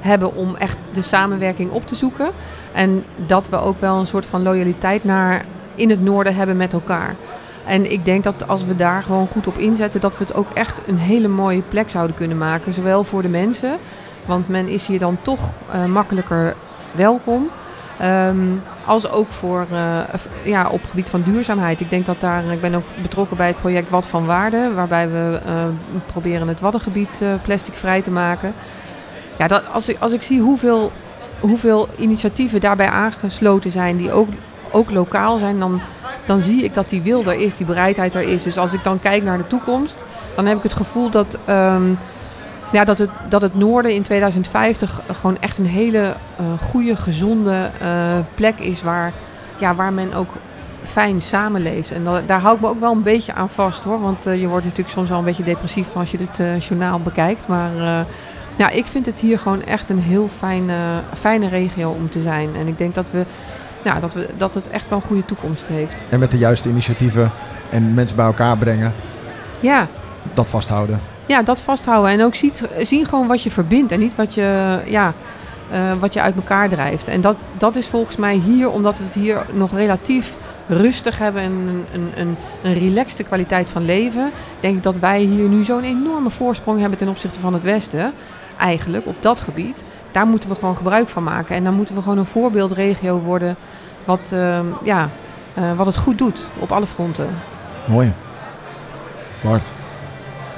hebben 0.00 0.34
om 0.34 0.56
echt 0.56 0.76
de 0.92 1.02
samenwerking 1.02 1.70
op 1.70 1.86
te 1.86 1.94
zoeken. 1.94 2.30
En 2.72 3.04
dat 3.26 3.48
we 3.48 3.60
ook 3.60 3.76
wel 3.76 3.98
een 3.98 4.06
soort 4.06 4.26
van 4.26 4.42
loyaliteit 4.42 5.04
naar 5.04 5.44
in 5.74 5.90
het 5.90 6.02
noorden 6.02 6.34
hebben 6.34 6.56
met 6.56 6.72
elkaar. 6.72 7.16
En 7.64 7.92
ik 7.92 8.04
denk 8.04 8.24
dat 8.24 8.48
als 8.48 8.64
we 8.64 8.76
daar 8.76 9.02
gewoon 9.02 9.28
goed 9.28 9.46
op 9.46 9.58
inzetten, 9.58 10.00
dat 10.00 10.18
we 10.18 10.24
het 10.24 10.34
ook 10.34 10.50
echt 10.54 10.80
een 10.86 10.98
hele 10.98 11.28
mooie 11.28 11.62
plek 11.62 11.90
zouden 11.90 12.16
kunnen 12.16 12.38
maken. 12.38 12.72
Zowel 12.72 13.04
voor 13.04 13.22
de 13.22 13.28
mensen, 13.28 13.76
want 14.26 14.48
men 14.48 14.68
is 14.68 14.86
hier 14.86 14.98
dan 14.98 15.18
toch 15.22 15.52
eh, 15.72 15.84
makkelijker 15.84 16.54
welkom. 16.92 17.50
ehm, 17.98 18.46
als 18.84 19.10
ook 19.10 19.32
voor, 19.32 19.66
eh, 19.72 19.98
ja, 20.44 20.68
op 20.68 20.84
gebied 20.84 21.08
van 21.08 21.22
duurzaamheid. 21.22 21.80
Ik 21.80 21.90
denk 21.90 22.06
dat 22.06 22.20
daar, 22.20 22.44
ik 22.44 22.60
ben 22.60 22.74
ook 22.74 22.84
betrokken 23.02 23.36
bij 23.36 23.46
het 23.46 23.56
project 23.56 23.90
Wat 23.90 24.06
van 24.06 24.26
Waarde, 24.26 24.72
waarbij 24.74 25.10
we 25.10 25.40
eh, 25.46 25.52
proberen 26.06 26.48
het 26.48 26.60
Waddengebied 26.60 27.22
plasticvrij 27.42 28.02
te 28.02 28.10
maken. 28.10 28.54
Ja, 29.38 29.46
dat, 29.46 29.62
als, 29.72 29.88
ik, 29.88 29.96
als 29.98 30.12
ik 30.12 30.22
zie 30.22 30.40
hoeveel, 30.40 30.92
hoeveel 31.40 31.88
initiatieven 31.98 32.60
daarbij 32.60 32.88
aangesloten 32.88 33.70
zijn, 33.70 33.96
die 33.96 34.12
ook, 34.12 34.28
ook 34.72 34.90
lokaal 34.90 35.38
zijn, 35.38 35.58
dan, 35.58 35.80
dan 36.26 36.40
zie 36.40 36.64
ik 36.64 36.74
dat 36.74 36.88
die 36.88 37.02
wil 37.02 37.24
er 37.24 37.40
is, 37.40 37.56
die 37.56 37.66
bereidheid 37.66 38.14
er 38.14 38.28
is. 38.28 38.42
Dus 38.42 38.58
als 38.58 38.72
ik 38.72 38.84
dan 38.84 38.98
kijk 39.00 39.22
naar 39.22 39.38
de 39.38 39.46
toekomst, 39.46 40.04
dan 40.34 40.46
heb 40.46 40.56
ik 40.56 40.62
het 40.62 40.72
gevoel 40.72 41.10
dat, 41.10 41.38
ehm, 41.44 41.92
ja, 42.72 42.84
dat, 42.84 42.98
het, 42.98 43.10
dat 43.28 43.42
het 43.42 43.54
noorden 43.54 43.92
in 43.94 44.02
2050 44.02 45.00
gewoon 45.12 45.36
echt 45.40 45.58
een 45.58 45.66
hele 45.66 45.98
eh, 46.36 46.44
goede, 46.70 46.96
gezonde 46.96 47.70
eh, 47.80 47.88
plek 48.34 48.58
is 48.58 48.82
waar, 48.82 49.12
ja, 49.58 49.74
waar 49.74 49.92
men 49.92 50.14
ook 50.14 50.30
fijn 50.82 51.20
samenleeft. 51.20 51.92
En 51.92 52.04
da- 52.04 52.22
daar 52.26 52.40
hou 52.40 52.54
ik 52.54 52.60
me 52.60 52.68
ook 52.68 52.80
wel 52.80 52.92
een 52.92 53.02
beetje 53.02 53.34
aan 53.34 53.48
vast 53.50 53.82
hoor. 53.82 54.00
Want 54.00 54.26
eh, 54.26 54.40
je 54.40 54.46
wordt 54.48 54.64
natuurlijk 54.64 54.94
soms 54.94 55.08
wel 55.08 55.18
een 55.18 55.24
beetje 55.24 55.42
depressief 55.42 55.96
als 55.96 56.10
je 56.10 56.18
dit 56.18 56.64
journaal 56.64 57.00
bekijkt. 57.00 57.48
Maar 57.48 57.70
ja, 58.56 58.68
ik 58.70 58.86
vind 58.86 59.06
het 59.06 59.18
hier 59.18 59.38
gewoon 59.38 59.64
echt 59.64 59.88
een 59.88 59.98
heel 59.98 60.28
fijne, 60.28 61.00
fijne 61.14 61.48
regio 61.48 61.90
om 61.90 62.10
te 62.10 62.20
zijn. 62.20 62.48
En 62.56 62.68
ik 62.68 62.78
denk 62.78 62.94
dat, 62.94 63.10
we, 63.10 63.24
ja, 63.84 64.00
dat, 64.00 64.14
we, 64.14 64.28
dat 64.36 64.54
het 64.54 64.68
echt 64.68 64.88
wel 64.88 64.98
een 64.98 65.06
goede 65.06 65.24
toekomst 65.24 65.68
heeft. 65.68 66.04
En 66.08 66.18
met 66.18 66.30
de 66.30 66.38
juiste 66.38 66.68
initiatieven 66.68 67.30
en 67.70 67.94
mensen 67.94 68.16
bij 68.16 68.26
elkaar 68.26 68.56
brengen, 68.56 68.94
Ja, 69.60 69.86
dat 70.34 70.48
vasthouden. 70.48 71.00
ja 71.26 71.42
dat 71.42 71.60
vasthouden. 71.60 72.10
En 72.10 72.24
ook 72.24 72.34
ziet, 72.34 72.64
zien 72.78 73.06
gewoon 73.06 73.26
wat 73.26 73.42
je 73.42 73.50
verbindt 73.50 73.92
en 73.92 73.98
niet 73.98 74.14
wat 74.14 74.34
je, 74.34 74.78
ja, 74.86 75.12
eh, 75.70 75.92
wat 76.00 76.14
je 76.14 76.20
uit 76.20 76.34
elkaar 76.34 76.68
drijft. 76.68 77.08
En 77.08 77.20
dat, 77.20 77.42
dat 77.58 77.76
is 77.76 77.86
volgens 77.86 78.16
mij 78.16 78.34
hier, 78.34 78.70
omdat 78.70 78.98
we 78.98 79.04
het 79.04 79.14
hier 79.14 79.38
nog 79.52 79.72
relatief 79.74 80.36
rustig 80.66 81.18
hebben 81.18 81.42
en 81.42 81.50
een, 81.52 81.84
een, 81.92 82.10
een, 82.16 82.36
een 82.62 82.74
relaxte 82.78 83.22
kwaliteit 83.22 83.68
van 83.68 83.84
leven, 83.84 84.30
denk 84.60 84.76
ik 84.76 84.82
dat 84.82 84.98
wij 84.98 85.20
hier 85.20 85.48
nu 85.48 85.64
zo'n 85.64 85.84
enorme 85.84 86.30
voorsprong 86.30 86.80
hebben 86.80 86.98
ten 86.98 87.08
opzichte 87.08 87.40
van 87.40 87.52
het 87.52 87.62
Westen. 87.64 88.12
Eigenlijk 88.60 89.06
op 89.06 89.16
dat 89.20 89.40
gebied. 89.40 89.84
Daar 90.10 90.26
moeten 90.26 90.48
we 90.48 90.54
gewoon 90.54 90.76
gebruik 90.76 91.08
van 91.08 91.22
maken. 91.22 91.56
En 91.56 91.64
dan 91.64 91.74
moeten 91.74 91.94
we 91.94 92.02
gewoon 92.02 92.18
een 92.18 92.24
voorbeeldregio 92.24 93.18
worden 93.18 93.56
wat, 94.04 94.30
eh, 94.32 94.58
ja, 94.84 95.08
eh, 95.54 95.72
wat 95.76 95.86
het 95.86 95.96
goed 95.96 96.18
doet 96.18 96.46
op 96.58 96.72
alle 96.72 96.86
fronten. 96.86 97.28
Mooi. 97.86 98.12
Bart. 99.40 99.72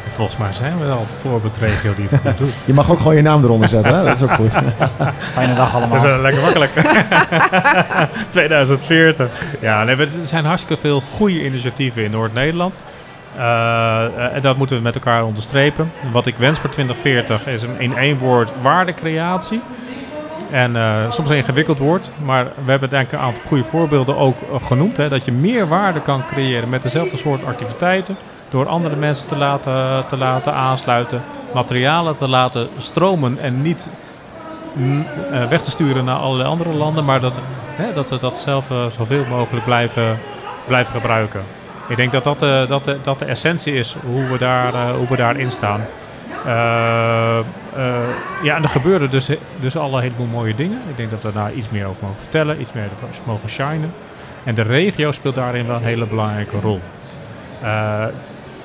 Volgens 0.08 0.36
mij 0.36 0.52
zijn 0.52 0.78
we 0.78 0.90
al 0.90 1.06
de 1.08 1.14
voorbeeldregio 1.28 1.94
die 1.94 2.06
het 2.08 2.20
goed 2.20 2.38
doet. 2.38 2.54
Je 2.66 2.72
mag 2.72 2.90
ook 2.90 2.98
gewoon 2.98 3.16
je 3.16 3.22
naam 3.22 3.44
eronder 3.44 3.68
zetten, 3.68 3.94
hè? 3.94 4.04
dat 4.04 4.16
is 4.16 4.22
ook 4.22 4.32
goed. 4.32 4.50
Fijne 5.32 5.54
dag 5.54 5.74
allemaal. 5.74 6.00
Dat 6.00 6.10
is 6.10 6.20
lekker 6.20 6.42
makkelijk. 6.42 6.70
2040. 8.30 9.30
Ja, 9.60 9.84
nee, 9.84 9.96
er 9.96 10.08
zijn 10.24 10.44
hartstikke 10.44 10.80
veel 10.80 11.02
goede 11.14 11.44
initiatieven 11.44 12.04
in 12.04 12.10
Noord-Nederland. 12.10 12.78
Eh, 13.36 14.34
en 14.34 14.42
dat 14.42 14.56
moeten 14.56 14.76
we 14.76 14.82
met 14.82 14.94
elkaar 14.94 15.24
onderstrepen. 15.24 15.92
Wat 16.12 16.26
ik 16.26 16.36
wens 16.36 16.58
voor 16.58 16.70
2040 16.70 17.46
is 17.46 17.62
in 17.78 17.96
één 17.96 18.18
woord 18.18 18.52
waardecreatie. 18.62 19.60
En 20.50 20.76
eh, 20.76 21.10
soms 21.10 21.30
een 21.30 21.36
ingewikkeld 21.36 21.78
woord, 21.78 22.10
maar 22.24 22.44
we 22.64 22.70
hebben 22.70 22.90
denk 22.90 23.04
ik 23.04 23.12
een 23.12 23.18
aantal 23.18 23.42
goede 23.46 23.64
voorbeelden 23.64 24.16
ook 24.16 24.36
eh, 24.40 24.66
genoemd. 24.66 24.96
Hè, 24.96 25.08
dat 25.08 25.24
je 25.24 25.32
meer 25.32 25.68
waarde 25.68 26.00
kan 26.00 26.26
creëren 26.26 26.68
met 26.68 26.82
dezelfde 26.82 27.16
soort 27.16 27.44
activiteiten. 27.44 28.16
Door 28.48 28.68
andere 28.68 28.96
mensen 28.96 29.28
te 29.28 29.36
laten, 29.36 30.06
te 30.06 30.16
laten 30.16 30.54
aansluiten, 30.54 31.22
materialen 31.54 32.16
te 32.16 32.28
laten 32.28 32.68
stromen 32.76 33.38
en 33.38 33.62
niet 33.62 33.88
mm, 34.72 35.06
weg 35.48 35.62
te 35.62 35.70
sturen 35.70 36.04
naar 36.04 36.16
allerlei 36.16 36.48
andere 36.48 36.72
landen, 36.72 37.04
maar 37.04 37.20
dat, 37.20 37.38
hè, 37.76 37.92
dat 37.92 38.10
we 38.10 38.18
dat 38.18 38.38
zelf 38.38 38.66
zoveel 38.88 39.24
mogelijk 39.28 39.64
blijven, 39.64 40.18
blijven 40.66 40.92
gebruiken. 40.92 41.42
Ik 41.92 41.98
denk 41.98 42.12
dat 42.12 42.24
dat, 42.24 42.38
de 42.38 42.64
dat, 42.68 42.84
de 42.84 42.98
dat 43.02 43.18
de 43.18 43.24
essentie 43.24 43.74
is 43.74 43.96
hoe 44.06 44.26
we, 44.26 44.38
daar, 44.38 44.74
eh, 44.74 44.90
hoe 44.96 45.08
we 45.08 45.16
daarin 45.16 45.50
staan. 45.50 45.80
Eh, 46.44 47.38
eh, 47.38 47.44
ja, 48.42 48.56
en 48.56 48.62
er 48.62 48.68
gebeuren 48.68 49.10
dus, 49.10 49.28
dus 49.60 49.76
alle 49.76 50.00
heleboel 50.00 50.26
mooie 50.26 50.54
dingen. 50.54 50.78
Ik 50.88 50.96
denk 50.96 51.10
dat 51.10 51.22
we 51.22 51.32
daar 51.32 51.52
iets 51.52 51.68
meer 51.68 51.86
over 51.86 52.02
mogen 52.02 52.20
vertellen, 52.20 52.60
iets 52.60 52.72
meer 52.72 52.84
over 52.84 53.22
mogen 53.26 53.48
shinen. 53.48 53.92
En 54.44 54.54
de 54.54 54.62
regio 54.62 55.12
speelt 55.12 55.34
daarin 55.34 55.66
wel 55.66 55.76
een 55.76 55.82
hele 55.82 56.06
belangrijke 56.06 56.60
rol. 56.60 56.80
Eh, 57.62 58.04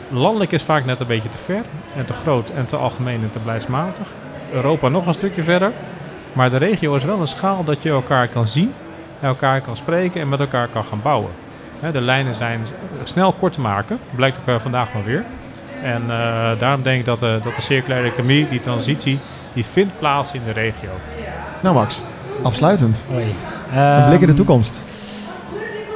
landelijk 0.09 0.51
is 0.51 0.63
vaak 0.63 0.85
net 0.85 0.99
een 0.99 1.07
beetje 1.07 1.29
te 1.29 1.37
ver 1.37 1.61
en 1.95 2.05
te 2.05 2.13
groot 2.13 2.49
en 2.49 2.65
te 2.65 2.75
algemeen 2.75 3.21
en 3.21 3.31
te 3.31 3.39
beleidsmatig. 3.39 4.07
Europa 4.53 4.87
nog 4.87 5.05
een 5.05 5.13
stukje 5.13 5.43
verder. 5.43 5.71
Maar 6.33 6.49
de 6.49 6.57
regio 6.57 6.95
is 6.95 7.03
wel 7.03 7.19
een 7.19 7.27
schaal 7.27 7.63
dat 7.63 7.83
je 7.83 7.89
elkaar 7.89 8.27
kan 8.27 8.47
zien, 8.47 8.73
elkaar 9.21 9.61
kan 9.61 9.77
spreken 9.77 10.21
en 10.21 10.29
met 10.29 10.39
elkaar 10.39 10.67
kan 10.67 10.83
gaan 10.83 11.01
bouwen. 11.01 11.31
Hè, 11.79 11.91
de 11.91 12.01
lijnen 12.01 12.35
zijn 12.35 12.61
snel 13.03 13.33
kort 13.33 13.53
te 13.53 13.61
maken, 13.61 13.99
blijkt 14.15 14.37
ook 14.37 14.47
eh, 14.47 14.59
vandaag 14.59 14.93
maar 14.93 15.03
weer. 15.03 15.23
En 15.83 16.01
eh, 16.01 16.59
daarom 16.59 16.81
denk 16.81 16.99
ik 16.99 17.05
dat, 17.05 17.19
de 17.19 17.39
dat 17.41 17.55
de 17.55 17.61
circulaire 17.61 18.07
economie, 18.07 18.49
die 18.49 18.59
transitie, 18.59 19.19
die 19.53 19.65
vindt 19.65 19.99
plaats 19.99 20.31
in 20.31 20.41
de 20.45 20.51
regio. 20.51 20.89
Nou 21.61 21.75
Max, 21.75 22.01
afsluitend. 22.43 23.03
Oei. 23.13 23.35
Een 23.75 24.05
blik 24.05 24.13
in 24.13 24.19
de 24.19 24.25
Ehm, 24.25 24.35
toekomst. 24.35 24.79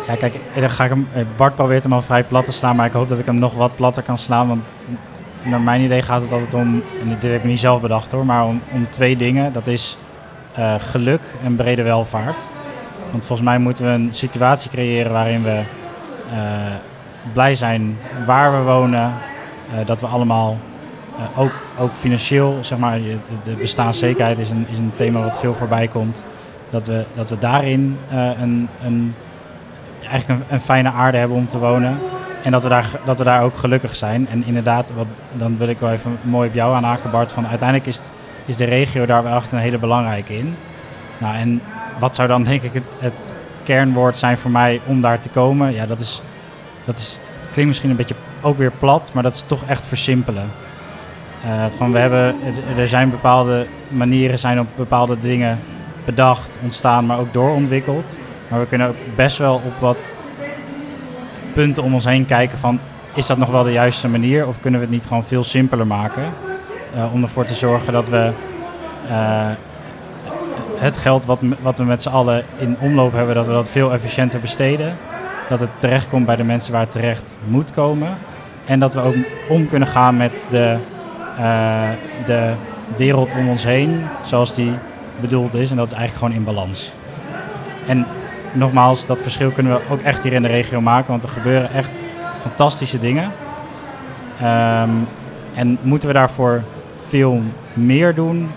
Ja, 0.07 0.15
kijk, 0.15 0.35
dan 0.59 0.69
ga 0.69 0.83
ik 0.83 0.89
hem, 0.89 1.07
eh, 1.13 1.23
Bart 1.35 1.55
probeert 1.55 1.83
hem 1.83 1.93
al 1.93 2.01
vrij 2.01 2.23
plat 2.23 2.45
te 2.45 2.51
slaan, 2.51 2.75
maar 2.75 2.85
ik 2.85 2.91
hoop 2.91 3.09
dat 3.09 3.19
ik 3.19 3.25
hem 3.25 3.39
nog 3.39 3.53
wat 3.53 3.75
platter 3.75 4.03
kan 4.03 4.17
slaan. 4.17 4.47
Want 4.47 4.63
naar 5.43 5.61
mijn 5.61 5.81
idee 5.81 6.01
gaat 6.01 6.21
het 6.21 6.31
altijd 6.31 6.53
om, 6.53 6.83
en 7.01 7.09
dit 7.09 7.21
heb 7.21 7.35
ik 7.35 7.43
niet 7.43 7.59
zelf 7.59 7.81
bedacht 7.81 8.11
hoor, 8.11 8.25
maar 8.25 8.45
om, 8.45 8.61
om 8.71 8.89
twee 8.89 9.15
dingen. 9.17 9.53
Dat 9.53 9.67
is 9.67 9.97
eh, 10.53 10.73
geluk 10.77 11.21
en 11.43 11.55
brede 11.55 11.83
welvaart. 11.83 12.43
Want 13.11 13.25
volgens 13.25 13.47
mij 13.47 13.57
moeten 13.57 13.85
we 13.85 13.91
een 13.91 14.09
situatie 14.11 14.71
creëren 14.71 15.11
waarin 15.11 15.43
we 15.43 15.63
eh, 16.31 16.73
blij 17.33 17.55
zijn 17.55 17.97
waar 18.25 18.57
we 18.57 18.63
wonen. 18.63 19.03
eh, 19.03 19.85
dat 19.85 20.01
we 20.01 20.07
allemaal, 20.07 20.57
eh, 21.17 21.39
ook, 21.39 21.51
ook 21.79 21.91
financieel, 21.91 22.57
zeg 22.61 22.77
maar, 22.77 22.99
de 23.43 23.53
bestaanszekerheid 23.53 24.39
is 24.39 24.49
een, 24.49 24.65
is 24.69 24.77
een 24.77 24.91
thema 24.93 25.19
wat 25.19 25.39
veel 25.39 25.53
voorbij 25.53 25.87
komt. 25.87 26.27
Dat 26.69 26.87
we, 26.87 27.05
dat 27.13 27.29
we 27.29 27.37
daarin 27.37 27.97
een, 28.09 28.69
een, 28.85 29.15
eigenlijk 30.09 30.41
een, 30.49 30.61
fijne 30.61 30.91
aarde 30.91 31.17
hebben 31.17 31.37
om 31.37 31.47
te 31.47 31.59
wonen. 31.59 31.97
En 32.43 32.51
dat 32.51 32.63
we, 32.63 32.69
daar, 32.69 32.89
dat 33.05 33.17
we 33.17 33.23
daar 33.23 33.43
ook 33.43 33.57
gelukkig 33.57 33.95
zijn. 33.95 34.27
En 34.27 34.45
inderdaad, 34.45 34.93
wat, 34.93 35.07
dan 35.33 35.57
wil 35.57 35.67
ik 35.67 35.79
wel 35.79 35.91
even 35.91 36.17
mooi 36.21 36.47
op 36.47 36.53
jou 36.53 36.75
aanhaken, 36.75 37.11
Bart. 37.11 37.31
Van 37.31 37.47
uiteindelijk 37.47 37.87
is, 37.89 38.01
is 38.45 38.57
de 38.57 38.65
regio 38.65 39.05
daar 39.05 39.23
wel 39.23 39.35
echt 39.35 39.51
een 39.51 39.59
hele 39.59 39.77
belangrijke 39.77 40.37
in. 40.37 40.55
Nou, 41.17 41.35
en 41.35 41.61
wat 42.01 42.15
zou 42.15 42.27
dan 42.27 42.43
denk 42.43 42.61
ik 42.61 42.73
het, 42.73 42.95
het 42.99 43.33
kernwoord 43.63 44.17
zijn 44.17 44.37
voor 44.37 44.51
mij 44.51 44.81
om 44.85 45.01
daar 45.01 45.19
te 45.19 45.29
komen? 45.29 45.73
Ja, 45.73 45.85
dat 45.85 45.99
is, 45.99 46.21
dat 46.85 46.97
is, 46.97 47.19
klinkt 47.51 47.67
misschien 47.69 47.89
een 47.89 47.95
beetje 47.95 48.15
ook 48.41 48.57
weer 48.57 48.71
plat, 48.79 49.11
maar 49.13 49.23
dat 49.23 49.33
is 49.33 49.43
toch 49.45 49.63
echt 49.67 49.85
versimpelen. 49.85 50.51
Eh, 51.43 51.65
van 51.77 51.91
we 51.91 51.99
hebben, 51.99 52.35
er- 52.75 52.79
er 52.79 52.87
zijn 52.87 53.09
bepaalde 53.09 53.67
manieren, 53.87 54.39
zijn 54.39 54.59
op 54.59 54.67
bepaalde 54.75 55.19
dingen 55.19 55.59
bedacht, 56.05 56.59
ontstaan, 56.63 57.05
maar 57.05 57.19
ook 57.19 57.33
doorontwikkeld. 57.33 58.19
Maar 58.47 58.59
we 58.59 58.65
kunnen 58.65 58.87
ook 58.87 58.95
best 59.15 59.37
wel 59.37 59.53
op 59.53 59.73
wat 59.79 60.13
punten 61.53 61.83
om 61.83 61.93
ons 61.93 62.05
heen 62.05 62.25
kijken 62.25 62.57
van... 62.57 62.79
is 63.13 63.25
dat 63.25 63.37
nog 63.37 63.49
wel 63.49 63.63
de 63.63 63.71
juiste 63.71 64.07
manier 64.07 64.47
of 64.47 64.59
kunnen 64.59 64.79
we 64.79 64.85
het 64.85 64.95
niet 64.95 65.05
gewoon 65.05 65.23
veel 65.23 65.43
simpeler 65.43 65.87
maken? 65.87 66.23
Eh, 66.95 67.13
om 67.13 67.23
ervoor 67.23 67.45
te 67.45 67.53
zorgen 67.55 67.93
dat 67.93 68.09
we 68.09 68.31
eh, 69.09 69.45
het 70.81 70.97
geld 70.97 71.25
wat, 71.25 71.41
wat 71.61 71.77
we 71.77 71.83
met 71.83 72.01
z'n 72.01 72.09
allen 72.09 72.43
in 72.57 72.75
omloop 72.79 73.13
hebben... 73.13 73.35
dat 73.35 73.45
we 73.45 73.51
dat 73.51 73.69
veel 73.69 73.93
efficiënter 73.93 74.39
besteden. 74.39 74.97
Dat 75.49 75.59
het 75.59 75.69
terechtkomt 75.77 76.25
bij 76.25 76.35
de 76.35 76.43
mensen 76.43 76.71
waar 76.71 76.81
het 76.81 76.91
terecht 76.91 77.37
moet 77.47 77.71
komen. 77.71 78.17
En 78.65 78.79
dat 78.79 78.93
we 78.93 79.01
ook 79.01 79.15
om 79.49 79.67
kunnen 79.67 79.87
gaan 79.87 80.17
met 80.17 80.43
de, 80.49 80.77
eh, 81.37 81.89
de 82.25 82.53
wereld 82.95 83.33
om 83.33 83.49
ons 83.49 83.63
heen 83.63 84.03
zoals 84.23 84.53
die 84.53 84.73
bedoeld 85.19 85.53
is. 85.53 85.69
En 85.69 85.75
dat 85.75 85.87
is 85.87 85.93
eigenlijk 85.93 86.23
gewoon 86.23 86.39
in 86.39 86.53
balans. 86.53 86.91
En 87.87 88.05
nogmaals, 88.51 89.05
dat 89.05 89.21
verschil 89.21 89.51
kunnen 89.51 89.73
we 89.73 89.93
ook 89.93 90.01
echt 90.01 90.23
hier 90.23 90.33
in 90.33 90.41
de 90.41 90.47
regio 90.47 90.81
maken, 90.81 91.11
want 91.11 91.23
er 91.23 91.29
gebeuren 91.29 91.71
echt 91.73 91.97
fantastische 92.39 92.99
dingen. 92.99 93.31
Ehm, 94.41 94.89
en 95.53 95.77
moeten 95.81 96.07
we 96.07 96.13
daarvoor 96.13 96.63
veel 97.07 97.41
meer 97.73 98.15
doen? 98.15 98.51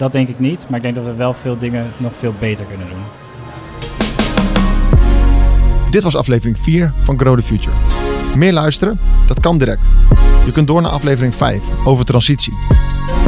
Dat 0.00 0.12
denk 0.12 0.28
ik 0.28 0.38
niet, 0.38 0.66
maar 0.68 0.76
ik 0.76 0.82
denk 0.82 0.94
dat 0.94 1.04
we 1.04 1.14
wel 1.14 1.34
veel 1.34 1.56
dingen 1.56 1.92
nog 1.96 2.12
veel 2.18 2.34
beter 2.38 2.64
kunnen 2.64 2.86
doen. 2.88 3.02
Dit 5.90 6.02
was 6.02 6.16
aflevering 6.16 6.58
4 6.58 6.92
van 7.00 7.18
Grow 7.18 7.40
Future. 7.40 7.76
Meer 8.36 8.52
luisteren? 8.52 9.00
Dat 9.26 9.40
kan 9.40 9.58
direct. 9.58 9.90
Je 10.44 10.52
kunt 10.52 10.66
door 10.66 10.82
naar 10.82 10.90
aflevering 10.90 11.34
5 11.34 11.62
over 11.84 12.04
transitie. 12.04 12.52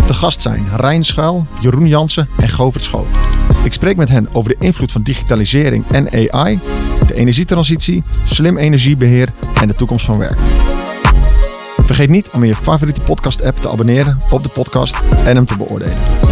De 0.06 0.14
gast 0.14 0.40
zijn 0.40 0.66
Rijn 0.76 1.04
Schuil, 1.04 1.46
Jeroen 1.60 1.88
Jansen 1.88 2.28
en 2.36 2.48
Govert 2.48 2.84
Schoof. 2.84 3.08
Ik 3.64 3.72
spreek 3.72 3.96
met 3.96 4.08
hen 4.08 4.28
over 4.32 4.50
de 4.50 4.64
invloed 4.64 4.92
van 4.92 5.02
digitalisering 5.02 5.84
en 5.90 6.32
AI, 6.32 6.60
de 7.06 7.14
energietransitie, 7.14 8.02
slim 8.24 8.58
energiebeheer 8.58 9.28
en 9.60 9.68
de 9.68 9.74
toekomst 9.74 10.04
van 10.04 10.18
werk. 10.18 10.38
Vergeet 11.76 12.08
niet 12.08 12.30
om 12.30 12.42
in 12.42 12.48
je 12.48 12.56
favoriete 12.56 13.00
podcast-app 13.00 13.60
te 13.60 13.68
abonneren 13.68 14.20
op 14.30 14.42
de 14.42 14.48
podcast 14.48 15.00
en 15.24 15.36
hem 15.36 15.46
te 15.46 15.56
beoordelen. 15.56 16.31